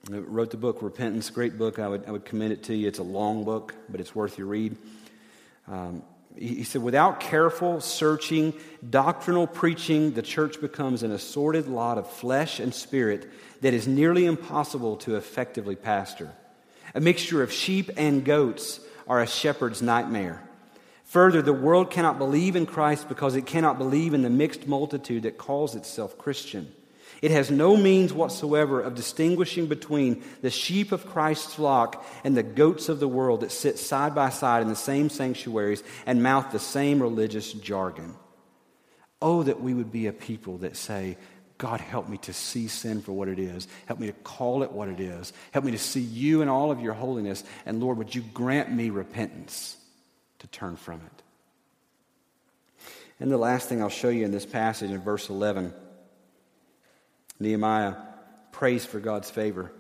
Wrote 0.09 0.49
the 0.49 0.57
book 0.57 0.81
Repentance, 0.81 1.29
great 1.29 1.55
book. 1.55 1.77
I 1.77 1.87
would, 1.87 2.07
I 2.07 2.11
would 2.11 2.25
commend 2.25 2.51
it 2.51 2.63
to 2.63 2.75
you. 2.75 2.87
It's 2.87 2.97
a 2.97 3.03
long 3.03 3.43
book, 3.43 3.75
but 3.89 4.01
it's 4.01 4.15
worth 4.15 4.39
your 4.39 4.47
read. 4.47 4.75
Um, 5.67 6.01
he, 6.35 6.55
he 6.55 6.63
said, 6.63 6.81
without 6.81 7.19
careful, 7.19 7.79
searching, 7.79 8.55
doctrinal 8.89 9.45
preaching, 9.45 10.13
the 10.13 10.23
church 10.23 10.59
becomes 10.61 11.03
an 11.03 11.11
assorted 11.11 11.67
lot 11.67 11.99
of 11.99 12.09
flesh 12.09 12.59
and 12.59 12.73
spirit 12.73 13.29
that 13.61 13.75
is 13.75 13.87
nearly 13.87 14.25
impossible 14.25 14.97
to 14.97 15.15
effectively 15.15 15.75
pastor. 15.75 16.31
A 16.95 16.99
mixture 16.99 17.43
of 17.43 17.53
sheep 17.53 17.91
and 17.95 18.25
goats 18.25 18.79
are 19.07 19.21
a 19.21 19.27
shepherd's 19.27 19.83
nightmare. 19.83 20.41
Further, 21.05 21.43
the 21.43 21.53
world 21.53 21.91
cannot 21.91 22.17
believe 22.17 22.55
in 22.55 22.65
Christ 22.65 23.07
because 23.07 23.35
it 23.35 23.45
cannot 23.45 23.77
believe 23.77 24.15
in 24.15 24.23
the 24.23 24.29
mixed 24.31 24.65
multitude 24.65 25.21
that 25.21 25.37
calls 25.37 25.75
itself 25.75 26.17
Christian. 26.17 26.71
It 27.21 27.31
has 27.31 27.51
no 27.51 27.75
means 27.75 28.13
whatsoever 28.13 28.79
of 28.81 28.95
distinguishing 28.95 29.67
between 29.67 30.23
the 30.41 30.49
sheep 30.49 30.91
of 30.91 31.05
Christ's 31.05 31.53
flock 31.55 32.05
and 32.23 32.35
the 32.35 32.43
goats 32.43 32.87
of 32.87 32.99
the 32.99 33.07
world 33.07 33.41
that 33.41 33.51
sit 33.51 33.77
side 33.77 34.15
by 34.15 34.29
side 34.29 34.61
in 34.61 34.69
the 34.69 34.75
same 34.75 35.09
sanctuaries 35.09 35.83
and 36.05 36.23
mouth 36.23 36.51
the 36.51 36.59
same 36.59 37.01
religious 37.01 37.51
jargon. 37.51 38.15
Oh, 39.21 39.43
that 39.43 39.61
we 39.61 39.73
would 39.73 39.91
be 39.91 40.07
a 40.07 40.13
people 40.13 40.59
that 40.59 40.77
say, 40.77 41.17
God, 41.57 41.81
help 41.81 42.07
me 42.07 42.17
to 42.19 42.31
see 42.31 42.69
sin 42.69 43.01
for 43.01 43.11
what 43.11 43.27
it 43.27 43.37
is. 43.37 43.67
Help 43.85 43.99
me 43.99 44.07
to 44.07 44.13
call 44.13 44.63
it 44.63 44.71
what 44.71 44.87
it 44.87 45.01
is. 45.01 45.33
Help 45.51 45.65
me 45.65 45.71
to 45.71 45.77
see 45.77 45.99
you 45.99 46.41
in 46.41 46.47
all 46.47 46.71
of 46.71 46.79
your 46.79 46.93
holiness. 46.93 47.43
And 47.65 47.81
Lord, 47.81 47.97
would 47.97 48.15
you 48.15 48.21
grant 48.33 48.71
me 48.71 48.91
repentance 48.91 49.75
to 50.39 50.47
turn 50.47 50.77
from 50.77 51.01
it? 51.01 51.23
And 53.19 53.29
the 53.29 53.37
last 53.37 53.67
thing 53.67 53.81
I'll 53.81 53.89
show 53.89 54.07
you 54.07 54.23
in 54.23 54.31
this 54.31 54.45
passage 54.45 54.89
in 54.89 55.01
verse 55.01 55.29
11 55.29 55.73
Nehemiah 57.39 57.95
prays 58.51 58.85
for 58.85 58.99
God's 58.99 59.29
favor. 59.29 59.71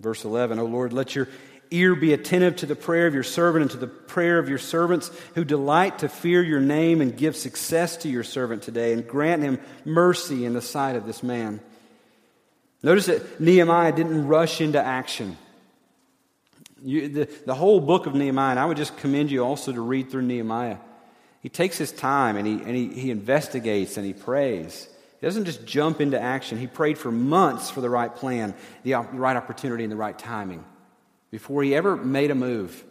Verse 0.00 0.24
11, 0.24 0.58
O 0.58 0.64
Lord, 0.64 0.92
let 0.92 1.14
your 1.14 1.28
ear 1.70 1.94
be 1.94 2.12
attentive 2.12 2.56
to 2.56 2.66
the 2.66 2.76
prayer 2.76 3.06
of 3.06 3.14
your 3.14 3.22
servant 3.22 3.62
and 3.62 3.70
to 3.72 3.76
the 3.76 3.86
prayer 3.86 4.38
of 4.38 4.48
your 4.48 4.58
servants 4.58 5.10
who 5.34 5.44
delight 5.44 5.98
to 5.98 6.08
fear 6.08 6.42
your 6.42 6.60
name 6.60 7.00
and 7.00 7.16
give 7.16 7.36
success 7.36 7.96
to 7.98 8.08
your 8.08 8.24
servant 8.24 8.62
today 8.62 8.92
and 8.92 9.06
grant 9.06 9.42
him 9.42 9.58
mercy 9.84 10.44
in 10.44 10.54
the 10.54 10.62
sight 10.62 10.96
of 10.96 11.06
this 11.06 11.22
man. 11.22 11.60
Notice 12.82 13.06
that 13.06 13.40
Nehemiah 13.40 13.92
didn't 13.92 14.26
rush 14.26 14.60
into 14.60 14.82
action. 14.82 15.36
You, 16.82 17.08
the, 17.08 17.28
the 17.44 17.54
whole 17.54 17.80
book 17.80 18.06
of 18.06 18.14
Nehemiah, 18.14 18.52
and 18.52 18.60
I 18.60 18.66
would 18.66 18.76
just 18.76 18.96
commend 18.98 19.30
you 19.30 19.44
also 19.44 19.72
to 19.72 19.80
read 19.80 20.10
through 20.10 20.22
Nehemiah. 20.22 20.78
He 21.42 21.48
takes 21.48 21.76
his 21.76 21.90
time 21.90 22.36
and 22.36 22.46
he, 22.46 22.54
and 22.54 22.76
he, 22.76 22.88
he 22.88 23.10
investigates 23.10 23.96
and 23.96 24.06
he 24.06 24.12
prays. 24.12 24.88
He 25.20 25.26
doesn't 25.26 25.46
just 25.46 25.66
jump 25.66 26.00
into 26.00 26.20
action. 26.20 26.58
He 26.58 26.66
prayed 26.66 26.96
for 26.96 27.10
months 27.10 27.70
for 27.70 27.80
the 27.80 27.90
right 27.90 28.14
plan, 28.14 28.54
the 28.84 28.94
right 28.94 29.36
opportunity, 29.36 29.82
and 29.82 29.92
the 29.92 29.96
right 29.96 30.18
timing 30.18 30.64
before 31.30 31.62
he 31.62 31.74
ever 31.74 31.96
made 31.96 32.30
a 32.30 32.34
move. 32.34 32.84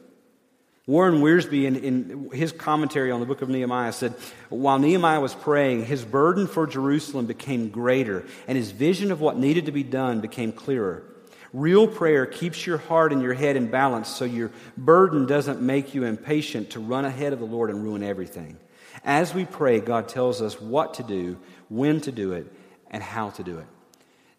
Warren 0.86 1.16
Wiersbe, 1.22 1.66
in, 1.66 1.76
in, 1.76 2.30
his 2.32 2.54
commentary 2.54 3.12
on 3.12 3.20
the 3.20 3.26
book 3.26 3.42
of 3.42 3.50
Nehemiah, 3.50 3.92
said, 3.92 4.14
While 4.48 4.80
Nehemiah 4.80 5.20
was 5.20 5.36
praying, 5.36 5.86
his 5.86 6.06
burden 6.06 6.48
for 6.48 6.66
Jerusalem 6.66 7.26
became 7.26 7.70
greater, 7.70 8.26
and 8.48 8.58
his 8.58 8.72
vision 8.72 9.12
of 9.12 9.20
what 9.20 9.38
needed 9.38 9.66
to 9.66 9.74
be 9.74 9.84
done 9.84 10.22
became 10.22 10.54
clearer. 10.54 11.04
Real 11.52 11.88
prayer 11.88 12.26
keeps 12.26 12.66
your 12.66 12.78
heart 12.78 13.12
and 13.12 13.22
your 13.22 13.34
head 13.34 13.58
in 13.58 13.70
balance 13.70 14.08
so 14.08 14.24
your 14.24 14.52
burden 14.78 15.26
doesn't 15.26 15.62
make 15.62 15.94
you 15.94 16.04
impatient 16.04 16.70
to 16.72 16.80
run 16.80 17.04
ahead 17.04 17.34
of 17.34 17.40
the 17.40 17.46
Lord 17.46 17.70
and 17.70 17.84
ruin 17.84 18.04
everything. 18.04 18.58
As 19.04 19.34
we 19.34 19.46
pray, 19.46 19.80
God 19.80 20.08
tells 20.08 20.42
us 20.42 20.60
what 20.60 20.96
to 20.96 21.04
do, 21.04 21.38
when 21.70 22.02
to 22.02 22.12
do 22.12 22.34
it, 22.34 22.52
and 22.90 23.04
how 23.04 23.30
to 23.32 23.44
do 23.44 23.60
it. 23.60 23.68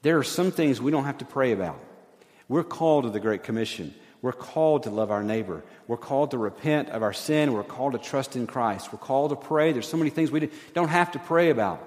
There 0.02 0.18
are 0.18 0.24
some 0.24 0.50
things 0.50 0.80
we 0.80 0.90
don't 0.90 1.04
have 1.04 1.18
to 1.18 1.24
pray 1.24 1.52
about. 1.52 1.80
We're 2.48 2.64
called 2.64 3.04
to 3.04 3.10
the 3.10 3.20
Great 3.20 3.42
Commission. 3.42 3.94
We're 4.22 4.32
called 4.32 4.84
to 4.84 4.90
love 4.90 5.10
our 5.10 5.22
neighbor. 5.22 5.62
We're 5.86 5.96
called 5.96 6.32
to 6.32 6.38
repent 6.38 6.88
of 6.90 7.02
our 7.02 7.12
sin. 7.12 7.52
We're 7.52 7.62
called 7.62 7.92
to 7.92 7.98
trust 7.98 8.36
in 8.36 8.46
Christ. 8.46 8.92
We're 8.92 8.98
called 8.98 9.30
to 9.30 9.36
pray. 9.36 9.72
There's 9.72 9.88
so 9.88 9.96
many 9.96 10.10
things 10.10 10.30
we 10.30 10.50
don't 10.74 10.88
have 10.88 11.12
to 11.12 11.18
pray 11.18 11.50
about. 11.50 11.86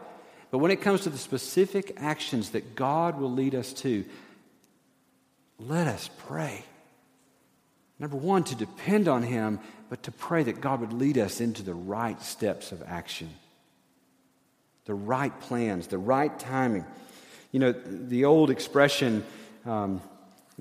But 0.49 0.59
when 0.59 0.71
it 0.71 0.81
comes 0.81 1.01
to 1.01 1.09
the 1.09 1.17
specific 1.17 1.93
actions 1.97 2.51
that 2.51 2.75
God 2.75 3.19
will 3.19 3.31
lead 3.31 3.55
us 3.55 3.73
to, 3.73 4.05
let 5.59 5.87
us 5.87 6.09
pray. 6.27 6.65
Number 8.01 8.17
one, 8.17 8.43
to 8.45 8.55
depend 8.55 9.07
on 9.07 9.21
Him, 9.21 9.59
but 9.87 10.01
to 10.03 10.11
pray 10.11 10.41
that 10.41 10.59
God 10.59 10.81
would 10.81 10.91
lead 10.91 11.19
us 11.19 11.39
into 11.39 11.61
the 11.61 11.75
right 11.75 12.19
steps 12.19 12.71
of 12.71 12.81
action, 12.87 13.29
the 14.85 14.95
right 14.95 15.39
plans, 15.41 15.85
the 15.85 15.99
right 15.99 16.37
timing. 16.39 16.83
You 17.51 17.59
know, 17.59 17.71
the 17.71 18.25
old 18.25 18.49
expression 18.49 19.23
um, 19.67 20.01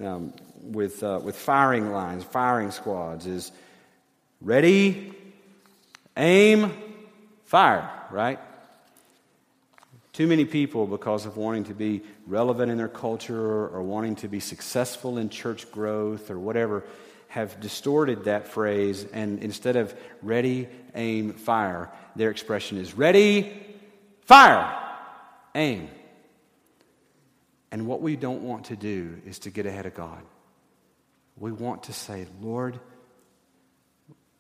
um, 0.05 0.35
with, 0.61 1.03
uh, 1.03 1.21
with 1.25 1.35
firing 1.35 1.91
lines, 1.91 2.25
firing 2.25 2.73
squads 2.73 3.27
is 3.27 3.53
ready, 4.43 5.11
aim, 6.19 6.71
fire, 7.47 7.91
right? 8.11 8.39
Too 10.13 10.27
many 10.27 10.45
people, 10.45 10.87
because 10.87 11.25
of 11.25 11.39
wanting 11.39 11.65
to 11.65 11.75
be 11.75 12.03
relevant 12.27 12.71
in 12.71 12.77
their 12.77 12.87
culture 12.87 13.67
or 13.69 13.83
wanting 13.83 14.17
to 14.17 14.29
be 14.29 14.41
successful 14.41 15.17
in 15.17 15.31
church 15.31 15.71
growth 15.73 16.31
or 16.31 16.39
whatever, 16.39 16.85
have 17.31 17.59
distorted 17.61 18.25
that 18.25 18.47
phrase. 18.47 19.05
And 19.13 19.43
instead 19.43 19.77
of 19.77 19.95
ready, 20.23 20.69
aim, 20.95 21.33
fire, 21.33 21.91
their 22.15 22.31
expression 22.31 22.79
is 22.79 22.95
ready, 22.95 23.53
fire, 24.27 24.73
aim. 25.55 25.89
And 27.73 27.87
what 27.87 28.03
we 28.03 28.17
don't 28.17 28.43
want 28.43 28.67
to 28.67 28.77
do 28.77 29.21
is 29.27 29.41
to 29.41 29.51
get 29.51 29.67
ahead 29.67 29.87
of 29.87 29.95
God. 29.95 30.23
We 31.37 31.51
want 31.53 31.85
to 31.85 31.93
say, 31.93 32.27
Lord, 32.41 32.79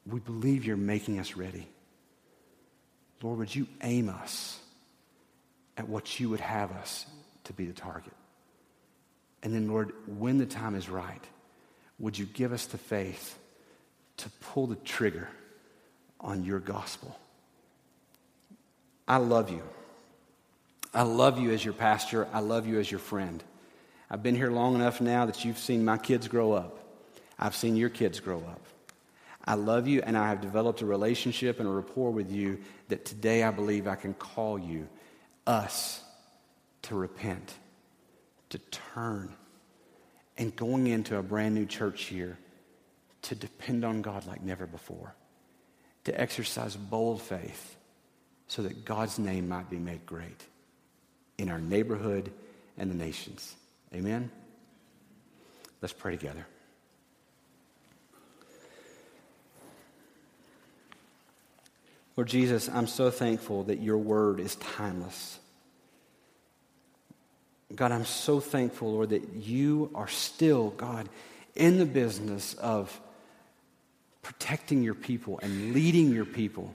we 0.06 0.20
believe 0.20 0.64
you're 0.64 0.76
making 0.76 1.18
us 1.18 1.36
ready. 1.36 1.68
Lord, 3.22 3.38
would 3.38 3.54
you 3.54 3.66
aim 3.82 4.08
us? 4.08 4.60
at 5.80 5.88
what 5.88 6.20
you 6.20 6.28
would 6.28 6.40
have 6.40 6.72
us 6.72 7.06
to 7.44 7.54
be 7.54 7.64
the 7.64 7.72
target. 7.72 8.12
And 9.42 9.54
then, 9.54 9.66
Lord, 9.66 9.92
when 10.06 10.36
the 10.36 10.44
time 10.44 10.74
is 10.74 10.90
right, 10.90 11.24
would 12.00 12.18
you 12.18 12.24
give 12.24 12.52
us 12.52 12.66
the 12.66 12.78
faith 12.78 13.38
to 14.16 14.28
pull 14.40 14.66
the 14.66 14.76
trigger 14.76 15.28
on 16.20 16.44
your 16.44 16.58
gospel? 16.58 17.16
I 19.06 19.18
love 19.18 19.50
you. 19.50 19.62
I 20.92 21.02
love 21.02 21.38
you 21.38 21.52
as 21.52 21.64
your 21.64 21.74
pastor. 21.74 22.26
I 22.32 22.40
love 22.40 22.66
you 22.66 22.80
as 22.80 22.90
your 22.90 23.00
friend. 23.00 23.42
I've 24.10 24.22
been 24.22 24.34
here 24.34 24.50
long 24.50 24.74
enough 24.74 25.00
now 25.00 25.26
that 25.26 25.44
you've 25.44 25.58
seen 25.58 25.84
my 25.84 25.98
kids 25.98 26.26
grow 26.26 26.52
up. 26.52 26.78
I've 27.38 27.54
seen 27.54 27.76
your 27.76 27.90
kids 27.90 28.18
grow 28.18 28.38
up. 28.38 28.60
I 29.44 29.54
love 29.54 29.88
you, 29.88 30.02
and 30.02 30.16
I 30.18 30.28
have 30.28 30.40
developed 30.40 30.82
a 30.82 30.86
relationship 30.86 31.60
and 31.60 31.68
a 31.68 31.72
rapport 31.72 32.10
with 32.10 32.30
you 32.30 32.58
that 32.88 33.04
today 33.04 33.42
I 33.42 33.50
believe 33.50 33.86
I 33.86 33.94
can 33.94 34.14
call 34.14 34.58
you 34.58 34.88
us 35.46 36.02
to 36.82 36.94
repent, 36.94 37.54
to 38.50 38.58
turn, 38.58 39.34
and 40.40 40.56
going 40.56 40.86
into 40.86 41.18
a 41.18 41.22
brand 41.22 41.54
new 41.54 41.66
church 41.66 42.10
year 42.10 42.38
to 43.20 43.34
depend 43.34 43.84
on 43.84 44.00
God 44.00 44.26
like 44.26 44.42
never 44.42 44.66
before, 44.66 45.14
to 46.04 46.18
exercise 46.18 46.74
bold 46.74 47.20
faith 47.20 47.76
so 48.48 48.62
that 48.62 48.86
God's 48.86 49.18
name 49.18 49.50
might 49.50 49.68
be 49.68 49.76
made 49.76 50.06
great 50.06 50.42
in 51.36 51.50
our 51.50 51.60
neighborhood 51.60 52.32
and 52.78 52.90
the 52.90 52.94
nations. 52.94 53.54
Amen? 53.94 54.30
Let's 55.82 55.92
pray 55.92 56.16
together. 56.16 56.46
Lord 62.16 62.28
Jesus, 62.28 62.70
I'm 62.70 62.86
so 62.86 63.10
thankful 63.10 63.64
that 63.64 63.80
your 63.80 63.98
word 63.98 64.40
is 64.40 64.56
timeless. 64.56 65.38
God, 67.74 67.92
I'm 67.92 68.04
so 68.04 68.40
thankful, 68.40 68.92
Lord, 68.92 69.10
that 69.10 69.34
you 69.34 69.90
are 69.94 70.08
still, 70.08 70.70
God, 70.70 71.08
in 71.54 71.78
the 71.78 71.86
business 71.86 72.54
of 72.54 73.00
protecting 74.22 74.82
your 74.82 74.94
people 74.94 75.38
and 75.42 75.72
leading 75.72 76.12
your 76.12 76.24
people 76.24 76.74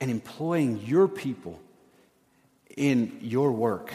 and 0.00 0.10
employing 0.10 0.80
your 0.84 1.08
people 1.08 1.58
in 2.76 3.18
your 3.20 3.50
work. 3.52 3.92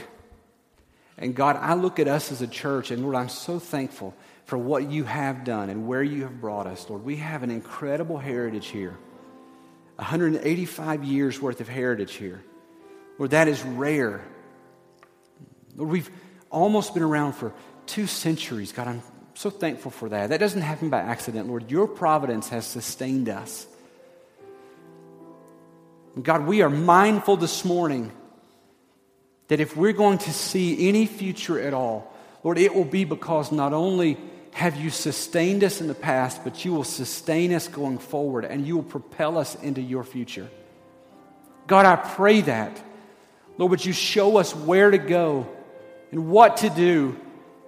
And 1.17 1.33
God, 1.33 1.57
I 1.57 1.75
look 1.75 1.99
at 1.99 2.07
us 2.07 2.31
as 2.31 2.41
a 2.41 2.47
church, 2.47 2.91
and 2.91 3.01
Lord, 3.03 3.15
I'm 3.15 3.29
so 3.29 3.59
thankful 3.59 4.13
for 4.45 4.57
what 4.57 4.89
you 4.89 5.05
have 5.05 5.45
done 5.45 5.69
and 5.69 5.87
where 5.87 6.03
you 6.03 6.23
have 6.23 6.41
brought 6.41 6.67
us, 6.67 6.89
Lord. 6.89 7.05
We 7.05 7.17
have 7.17 7.43
an 7.43 7.51
incredible 7.51 8.17
heritage 8.17 8.67
here 8.67 8.97
185 9.95 11.03
years 11.03 11.39
worth 11.39 11.61
of 11.61 11.69
heritage 11.69 12.15
here. 12.15 12.43
Lord, 13.19 13.31
that 13.31 13.47
is 13.47 13.61
rare. 13.63 14.25
Lord, 15.75 15.89
we've 15.89 16.11
almost 16.49 16.93
been 16.93 17.03
around 17.03 17.33
for 17.33 17.53
two 17.85 18.07
centuries. 18.07 18.71
God, 18.71 18.87
I'm 18.87 19.01
so 19.33 19.49
thankful 19.49 19.91
for 19.91 20.09
that. 20.09 20.29
That 20.29 20.39
doesn't 20.39 20.61
happen 20.61 20.89
by 20.89 20.99
accident, 20.99 21.47
Lord. 21.47 21.69
Your 21.69 21.87
providence 21.87 22.49
has 22.49 22.65
sustained 22.65 23.29
us. 23.29 23.67
God, 26.21 26.45
we 26.45 26.61
are 26.61 26.69
mindful 26.69 27.37
this 27.37 27.65
morning 27.65 28.11
that 29.47 29.59
if 29.59 29.75
we're 29.75 29.93
going 29.93 30.19
to 30.19 30.31
see 30.31 30.87
any 30.87 31.07
future 31.07 31.59
at 31.59 31.73
all, 31.73 32.13
Lord, 32.43 32.59
it 32.59 32.75
will 32.75 32.85
be 32.85 33.03
because 33.03 33.51
not 33.51 33.73
only 33.73 34.17
have 34.51 34.75
you 34.75 34.91
sustained 34.91 35.63
us 35.63 35.81
in 35.81 35.87
the 35.87 35.95
past, 35.95 36.43
but 36.43 36.63
you 36.63 36.73
will 36.73 36.83
sustain 36.83 37.51
us 37.53 37.67
going 37.67 37.97
forward 37.97 38.45
and 38.45 38.67
you 38.67 38.75
will 38.75 38.83
propel 38.83 39.39
us 39.39 39.55
into 39.55 39.81
your 39.81 40.03
future. 40.03 40.47
God, 41.65 41.87
I 41.87 41.95
pray 41.95 42.41
that. 42.41 42.79
Lord, 43.57 43.71
would 43.71 43.85
you 43.85 43.93
show 43.93 44.37
us 44.37 44.55
where 44.55 44.91
to 44.91 44.97
go 44.99 45.47
and 46.13 46.29
what 46.29 46.57
to 46.57 46.69
do 46.69 47.19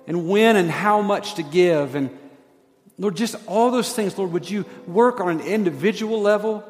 and 0.06 0.30
when 0.30 0.56
and 0.56 0.70
how 0.70 1.02
much 1.02 1.34
to 1.34 1.44
give. 1.44 1.96
And 1.96 2.16
Lord, 3.00 3.18
just 3.18 3.36
all 3.48 3.72
those 3.72 3.92
things, 3.92 4.16
Lord, 4.20 4.34
would 4.34 4.48
you 4.48 4.66
work 4.86 5.20
on 5.20 5.30
an 5.30 5.42
individual 5.42 6.22
level 6.22 6.64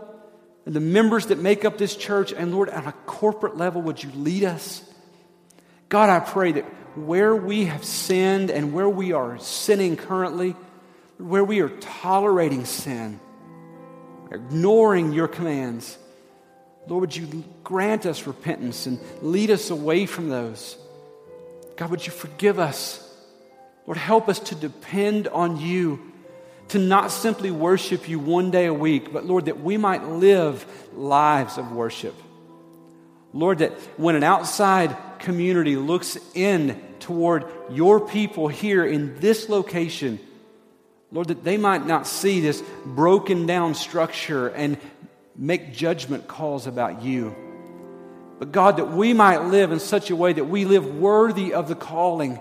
and 0.65 0.73
the 0.73 0.79
members 0.79 1.25
that 1.25 1.37
make 1.37 1.65
up 1.65 1.77
this 1.77 1.97
church? 1.97 2.31
And 2.31 2.53
Lord, 2.53 2.69
on 2.69 2.87
a 2.87 2.93
corporate 3.05 3.57
level, 3.57 3.81
would 3.81 4.01
you 4.01 4.09
lead 4.15 4.45
us? 4.45 4.89
God, 5.89 6.09
I 6.09 6.21
pray 6.21 6.53
that 6.53 6.63
where 6.95 7.35
we 7.35 7.65
have 7.65 7.83
sinned 7.83 8.51
and 8.51 8.71
where 8.71 8.89
we 8.89 9.11
are 9.11 9.37
sinning 9.39 9.97
currently, 9.97 10.55
where 11.17 11.43
we 11.43 11.59
are 11.59 11.67
tolerating 11.67 12.63
sin, 12.63 13.19
ignoring 14.31 15.11
your 15.11 15.27
commands, 15.27 15.97
Lord, 16.87 17.01
would 17.01 17.15
you 17.17 17.43
grant 17.65 18.05
us 18.05 18.25
repentance 18.25 18.85
and 18.85 18.97
lead 19.21 19.51
us 19.51 19.71
away 19.71 20.05
from 20.05 20.29
those? 20.29 20.77
God, 21.75 21.89
would 21.91 22.05
you 22.05 22.11
forgive 22.11 22.59
us? 22.59 23.01
Lord, 23.85 23.97
help 23.97 24.29
us 24.29 24.39
to 24.39 24.55
depend 24.55 25.27
on 25.27 25.59
you, 25.59 26.11
to 26.69 26.79
not 26.79 27.11
simply 27.11 27.51
worship 27.51 28.09
you 28.09 28.17
one 28.17 28.49
day 28.51 28.65
a 28.65 28.73
week, 28.73 29.13
but 29.13 29.25
Lord, 29.25 29.45
that 29.45 29.61
we 29.61 29.77
might 29.77 30.07
live 30.07 30.65
lives 30.93 31.57
of 31.57 31.71
worship. 31.71 32.15
Lord, 33.33 33.59
that 33.59 33.73
when 33.97 34.15
an 34.15 34.23
outside 34.23 34.95
community 35.19 35.75
looks 35.75 36.17
in 36.33 36.81
toward 36.99 37.45
your 37.69 37.99
people 37.99 38.47
here 38.47 38.85
in 38.85 39.19
this 39.19 39.49
location. 39.49 40.19
Lord, 41.11 41.27
that 41.27 41.43
they 41.43 41.57
might 41.57 41.85
not 41.85 42.07
see 42.07 42.39
this 42.39 42.63
broken 42.85 43.45
down 43.45 43.75
structure 43.75 44.47
and 44.47 44.77
make 45.35 45.73
judgment 45.73 46.27
calls 46.27 46.67
about 46.67 47.03
you. 47.03 47.35
But 48.39 48.51
God, 48.51 48.77
that 48.77 48.91
we 48.91 49.13
might 49.13 49.45
live 49.45 49.71
in 49.71 49.79
such 49.79 50.09
a 50.09 50.15
way 50.15 50.33
that 50.33 50.45
we 50.45 50.65
live 50.65 50.85
worthy 50.95 51.53
of 51.53 51.67
the 51.67 51.75
calling. 51.75 52.39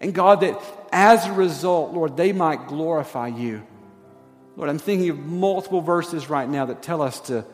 And 0.00 0.14
God, 0.14 0.40
that 0.40 0.60
as 0.90 1.26
a 1.26 1.32
result, 1.32 1.92
Lord, 1.92 2.16
they 2.16 2.32
might 2.32 2.66
glorify 2.66 3.28
you. 3.28 3.66
Lord, 4.56 4.70
I'm 4.70 4.78
thinking 4.78 5.10
of 5.10 5.18
multiple 5.18 5.80
verses 5.80 6.28
right 6.30 6.48
now 6.48 6.66
that 6.66 6.82
tell 6.82 7.02
us 7.02 7.20
to 7.22 7.44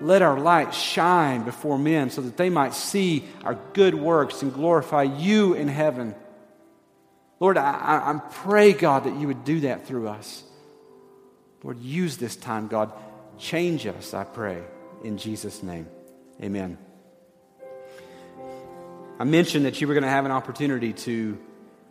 let 0.00 0.22
our 0.22 0.38
light 0.38 0.72
shine 0.74 1.44
before 1.44 1.78
men 1.78 2.10
so 2.10 2.22
that 2.22 2.36
they 2.36 2.48
might 2.48 2.72
see 2.72 3.26
our 3.44 3.58
good 3.74 3.94
works 3.94 4.42
and 4.42 4.52
glorify 4.52 5.02
you 5.02 5.54
in 5.54 5.68
heaven. 5.68 6.14
Lord, 7.38 7.58
I, 7.58 7.62
I 7.72 8.20
pray, 8.30 8.72
God, 8.72 9.04
that 9.04 9.18
you 9.18 9.26
would 9.26 9.44
do 9.44 9.60
that 9.60 9.86
through 9.86 10.08
us. 10.08 10.42
Lord, 11.62 11.78
use 11.78 12.16
this 12.16 12.36
time, 12.36 12.68
God. 12.68 12.92
Change 13.38 13.86
us, 13.86 14.14
I 14.14 14.24
pray, 14.24 14.62
in 15.04 15.18
Jesus' 15.18 15.62
name. 15.62 15.86
Amen. 16.42 16.78
I 19.18 19.24
mentioned 19.24 19.66
that 19.66 19.78
you 19.78 19.86
were 19.86 19.92
going 19.92 20.04
to 20.04 20.10
have 20.10 20.24
an 20.24 20.30
opportunity 20.30 20.94
to, 20.94 21.38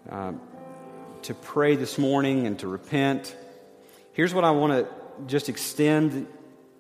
um, 0.10 0.42
to 1.24 1.36
pray 1.36 1.76
this 1.76 2.00
morning 2.00 2.48
and 2.48 2.58
to 2.58 2.68
repent. 2.68 3.36
Here's 4.14 4.34
what 4.34 4.44
I 4.44 4.50
want 4.50 4.74
to 4.74 4.88
just 5.28 5.50
extend 5.50 6.26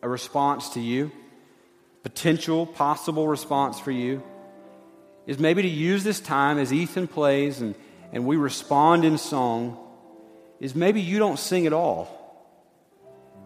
a 0.02 0.10
response 0.10 0.70
to 0.70 0.80
you, 0.80 1.12
potential, 2.02 2.66
possible 2.66 3.28
response 3.28 3.80
for 3.80 3.92
you, 3.92 4.24
is 5.28 5.38
maybe 5.38 5.62
to 5.62 5.68
use 5.68 6.04
this 6.04 6.20
time 6.20 6.58
as 6.58 6.74
Ethan 6.74 7.08
plays 7.08 7.62
and, 7.62 7.76
and 8.12 8.26
we 8.26 8.36
respond 8.36 9.06
in 9.06 9.20
song, 9.20 9.78
is 10.60 10.74
maybe 10.74 11.02
you 11.02 11.20
don't 11.20 11.38
sing 11.38 11.68
at 11.68 11.74
all. 11.74 12.16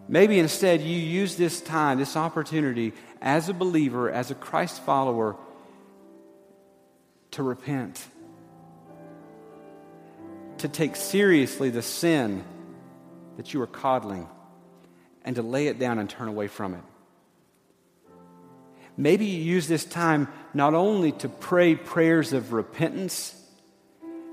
Maybe 0.08 0.38
instead 0.38 0.82
you 0.82 0.98
use 0.98 1.36
this 1.36 1.60
time, 1.60 1.98
this 1.98 2.16
opportunity, 2.16 2.92
as 3.24 3.48
a 3.48 3.54
believer, 3.54 4.10
as 4.10 4.30
a 4.30 4.34
Christ 4.34 4.82
follower, 4.82 5.34
to 7.30 7.42
repent, 7.42 8.06
to 10.58 10.68
take 10.68 10.94
seriously 10.94 11.70
the 11.70 11.82
sin 11.82 12.44
that 13.38 13.54
you 13.54 13.62
are 13.62 13.66
coddling, 13.66 14.28
and 15.24 15.34
to 15.36 15.42
lay 15.42 15.68
it 15.68 15.78
down 15.78 15.98
and 15.98 16.08
turn 16.08 16.28
away 16.28 16.46
from 16.46 16.74
it. 16.74 16.82
Maybe 18.96 19.24
you 19.24 19.42
use 19.42 19.66
this 19.66 19.84
time 19.84 20.28
not 20.52 20.74
only 20.74 21.10
to 21.12 21.28
pray 21.28 21.74
prayers 21.74 22.32
of 22.32 22.52
repentance, 22.52 23.34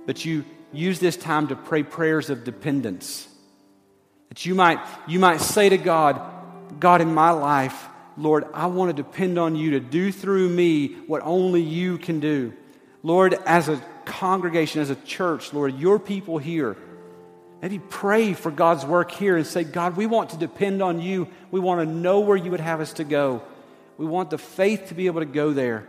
but 0.05 0.23
you 0.25 0.43
use 0.73 0.99
this 0.99 1.15
time 1.15 1.47
to 1.47 1.55
pray 1.55 1.81
prayers 1.81 2.29
of 2.29 2.43
dependence. 2.43 3.27
That 4.29 4.45
you 4.45 4.53
might, 4.53 4.79
you 5.07 5.17
might 5.17 5.41
say 5.41 5.69
to 5.69 5.77
God, 5.77 6.21
God, 6.79 7.01
in 7.01 7.13
my 7.13 7.31
life, 7.31 7.87
Lord, 8.21 8.45
I 8.53 8.67
want 8.67 8.95
to 8.95 9.03
depend 9.03 9.39
on 9.39 9.55
you 9.55 9.71
to 9.71 9.79
do 9.79 10.11
through 10.11 10.47
me 10.47 10.89
what 11.07 11.23
only 11.23 11.61
you 11.61 11.97
can 11.97 12.19
do. 12.19 12.53
Lord, 13.01 13.33
as 13.45 13.67
a 13.67 13.81
congregation, 14.05 14.81
as 14.81 14.91
a 14.91 14.95
church, 14.95 15.53
Lord, 15.53 15.79
your 15.79 15.97
people 15.97 16.37
here, 16.37 16.77
maybe 17.63 17.79
pray 17.79 18.33
for 18.33 18.51
God's 18.51 18.85
work 18.85 19.09
here 19.09 19.37
and 19.37 19.47
say, 19.47 19.63
God, 19.63 19.97
we 19.97 20.05
want 20.05 20.29
to 20.31 20.37
depend 20.37 20.83
on 20.83 21.01
you. 21.01 21.27
We 21.49 21.59
want 21.59 21.87
to 21.87 21.91
know 21.91 22.19
where 22.19 22.37
you 22.37 22.51
would 22.51 22.59
have 22.59 22.79
us 22.79 22.93
to 22.93 23.03
go. 23.03 23.41
We 23.97 24.05
want 24.05 24.29
the 24.29 24.37
faith 24.37 24.89
to 24.89 24.93
be 24.93 25.07
able 25.07 25.21
to 25.21 25.25
go 25.25 25.51
there. 25.51 25.87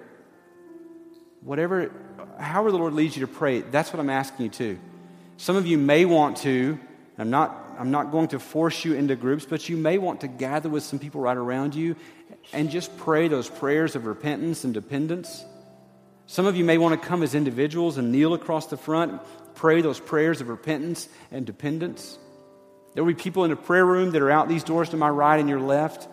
Whatever, 1.43 1.93
however 2.39 2.71
the 2.71 2.79
Lord 2.79 2.95
leads 2.95 3.15
you 3.15 3.27
to 3.27 3.33
pray, 3.33 3.61
that's 3.61 3.93
what 3.93 4.01
I'm 4.01 4.11
asking 4.11 4.45
you 4.45 4.51
to. 4.53 4.79
Some 5.37 5.57
of 5.57 5.67
you 5.67 5.77
may 5.77 6.07
want 6.07 6.39
to, 6.39 6.79
I'm 7.19 7.31
not, 7.31 7.59
I'm 7.79 7.91
not 7.91 8.11
going 8.11 8.29
to 8.29 8.39
force 8.39 8.85
you 8.85 8.95
into 8.95 9.17
groups, 9.17 9.45
but 9.45 9.69
you 9.69 9.77
may 9.77 9.99
want 9.99 10.21
to 10.21 10.29
gather 10.29 10.69
with 10.69 10.83
some 10.83 10.99
people 10.99 11.21
right 11.21 11.37
around 11.37 11.75
you 11.75 11.97
and 12.53 12.71
just 12.71 12.97
pray 12.99 13.29
those 13.29 13.49
prayers 13.49 13.97
of 13.97 14.07
repentance 14.07 14.65
and 14.65 14.75
dependence. 14.75 15.45
Some 16.27 16.47
of 16.47 16.57
you 16.57 16.65
may 16.65 16.79
want 16.79 17.01
to 17.01 17.09
come 17.09 17.23
as 17.23 17.35
individuals 17.35 17.99
and 17.99 18.13
kneel 18.13 18.35
across 18.35 18.67
the 18.67 18.77
front, 18.77 19.21
pray 19.55 19.81
those 19.81 20.01
prayers 20.01 20.41
of 20.41 20.49
repentance 20.49 21.09
and 21.31 21.45
dependence. 21.45 22.19
There 22.95 23.05
will 23.05 23.13
be 23.13 23.23
people 23.23 23.45
in 23.45 23.51
the 23.51 23.57
prayer 23.57 23.85
room 23.85 24.11
that 24.13 24.23
are 24.23 24.31
out 24.31 24.49
these 24.49 24.65
doors 24.65 24.91
to 24.91 24.97
my 24.97 25.09
right 25.09 25.39
and 25.39 25.49
your 25.49 25.61
left. 25.61 26.09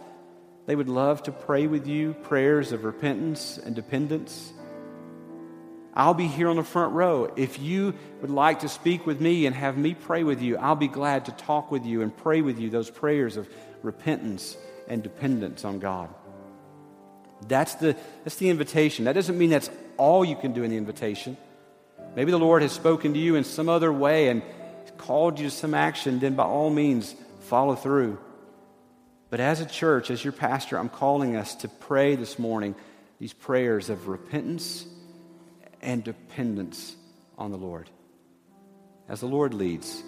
They 0.66 0.76
would 0.76 0.90
love 0.90 1.24
to 1.24 1.32
pray 1.32 1.68
with 1.68 1.88
you 1.88 2.14
prayers 2.14 2.72
of 2.72 2.84
repentance 2.84 3.58
and 3.58 3.76
dependence. 3.76 4.54
I'll 5.94 6.14
be 6.14 6.28
here 6.28 6.48
on 6.48 6.56
the 6.56 6.64
front 6.64 6.94
row. 6.94 7.34
If 7.36 7.60
you 7.60 7.94
would 8.22 8.30
like 8.30 8.60
to 8.60 8.70
speak 8.70 9.06
with 9.06 9.20
me 9.20 9.46
and 9.46 9.56
have 9.56 9.78
me 9.78 9.94
pray 9.94 10.24
with 10.24 10.42
you, 10.42 10.58
I'll 10.58 10.76
be 10.76 10.88
glad 10.88 11.26
to 11.26 11.32
talk 11.32 11.72
with 11.72 11.86
you 11.86 12.02
and 12.02 12.16
pray 12.16 12.42
with 12.42 12.60
you 12.60 12.70
those 12.70 12.90
prayers 12.90 13.36
of 13.36 13.50
repentance 13.84 14.56
and 14.88 15.04
dependence 15.04 15.66
on 15.66 15.80
God. 15.80 16.14
That's 17.48 17.76
the, 17.76 17.96
that's 18.24 18.36
the 18.36 18.50
invitation. 18.50 19.06
That 19.06 19.14
doesn't 19.14 19.38
mean 19.38 19.50
that's 19.50 19.70
all 19.98 20.26
you 20.26 20.36
can 20.36 20.54
do 20.54 20.64
in 20.64 20.72
the 20.72 20.78
invitation. 20.78 21.38
Maybe 22.16 22.32
the 22.32 22.40
Lord 22.40 22.62
has 22.62 22.72
spoken 22.72 23.14
to 23.14 23.20
you 23.20 23.36
in 23.36 23.44
some 23.44 23.70
other 23.70 23.92
way 23.92 24.30
and 24.30 24.42
called 24.98 25.40
you 25.40 25.50
to 25.50 25.56
some 25.56 25.74
action, 25.74 26.20
then 26.20 26.36
by 26.36 26.44
all 26.44 26.70
means, 26.70 27.16
follow 27.42 27.76
through. 27.76 28.20
But 29.30 29.40
as 29.40 29.62
a 29.62 29.66
church, 29.66 30.10
as 30.12 30.24
your 30.24 30.34
pastor, 30.34 30.78
I'm 30.78 30.90
calling 30.90 31.36
us 31.36 31.56
to 31.56 31.68
pray 31.68 32.16
this 32.16 32.40
morning 32.40 32.76
these 33.20 33.34
prayers 33.34 33.90
of 33.90 34.08
repentance 34.08 34.86
and 35.82 36.04
dependence 36.04 36.96
on 37.38 37.52
the 37.52 37.58
Lord. 37.58 37.90
As 39.08 39.22
the 39.22 39.28
Lord 39.28 39.54
leads, 39.54 40.04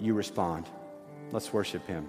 you 0.00 0.14
respond. 0.14 0.66
Let's 1.32 1.52
worship 1.52 1.86
Him. 1.86 2.08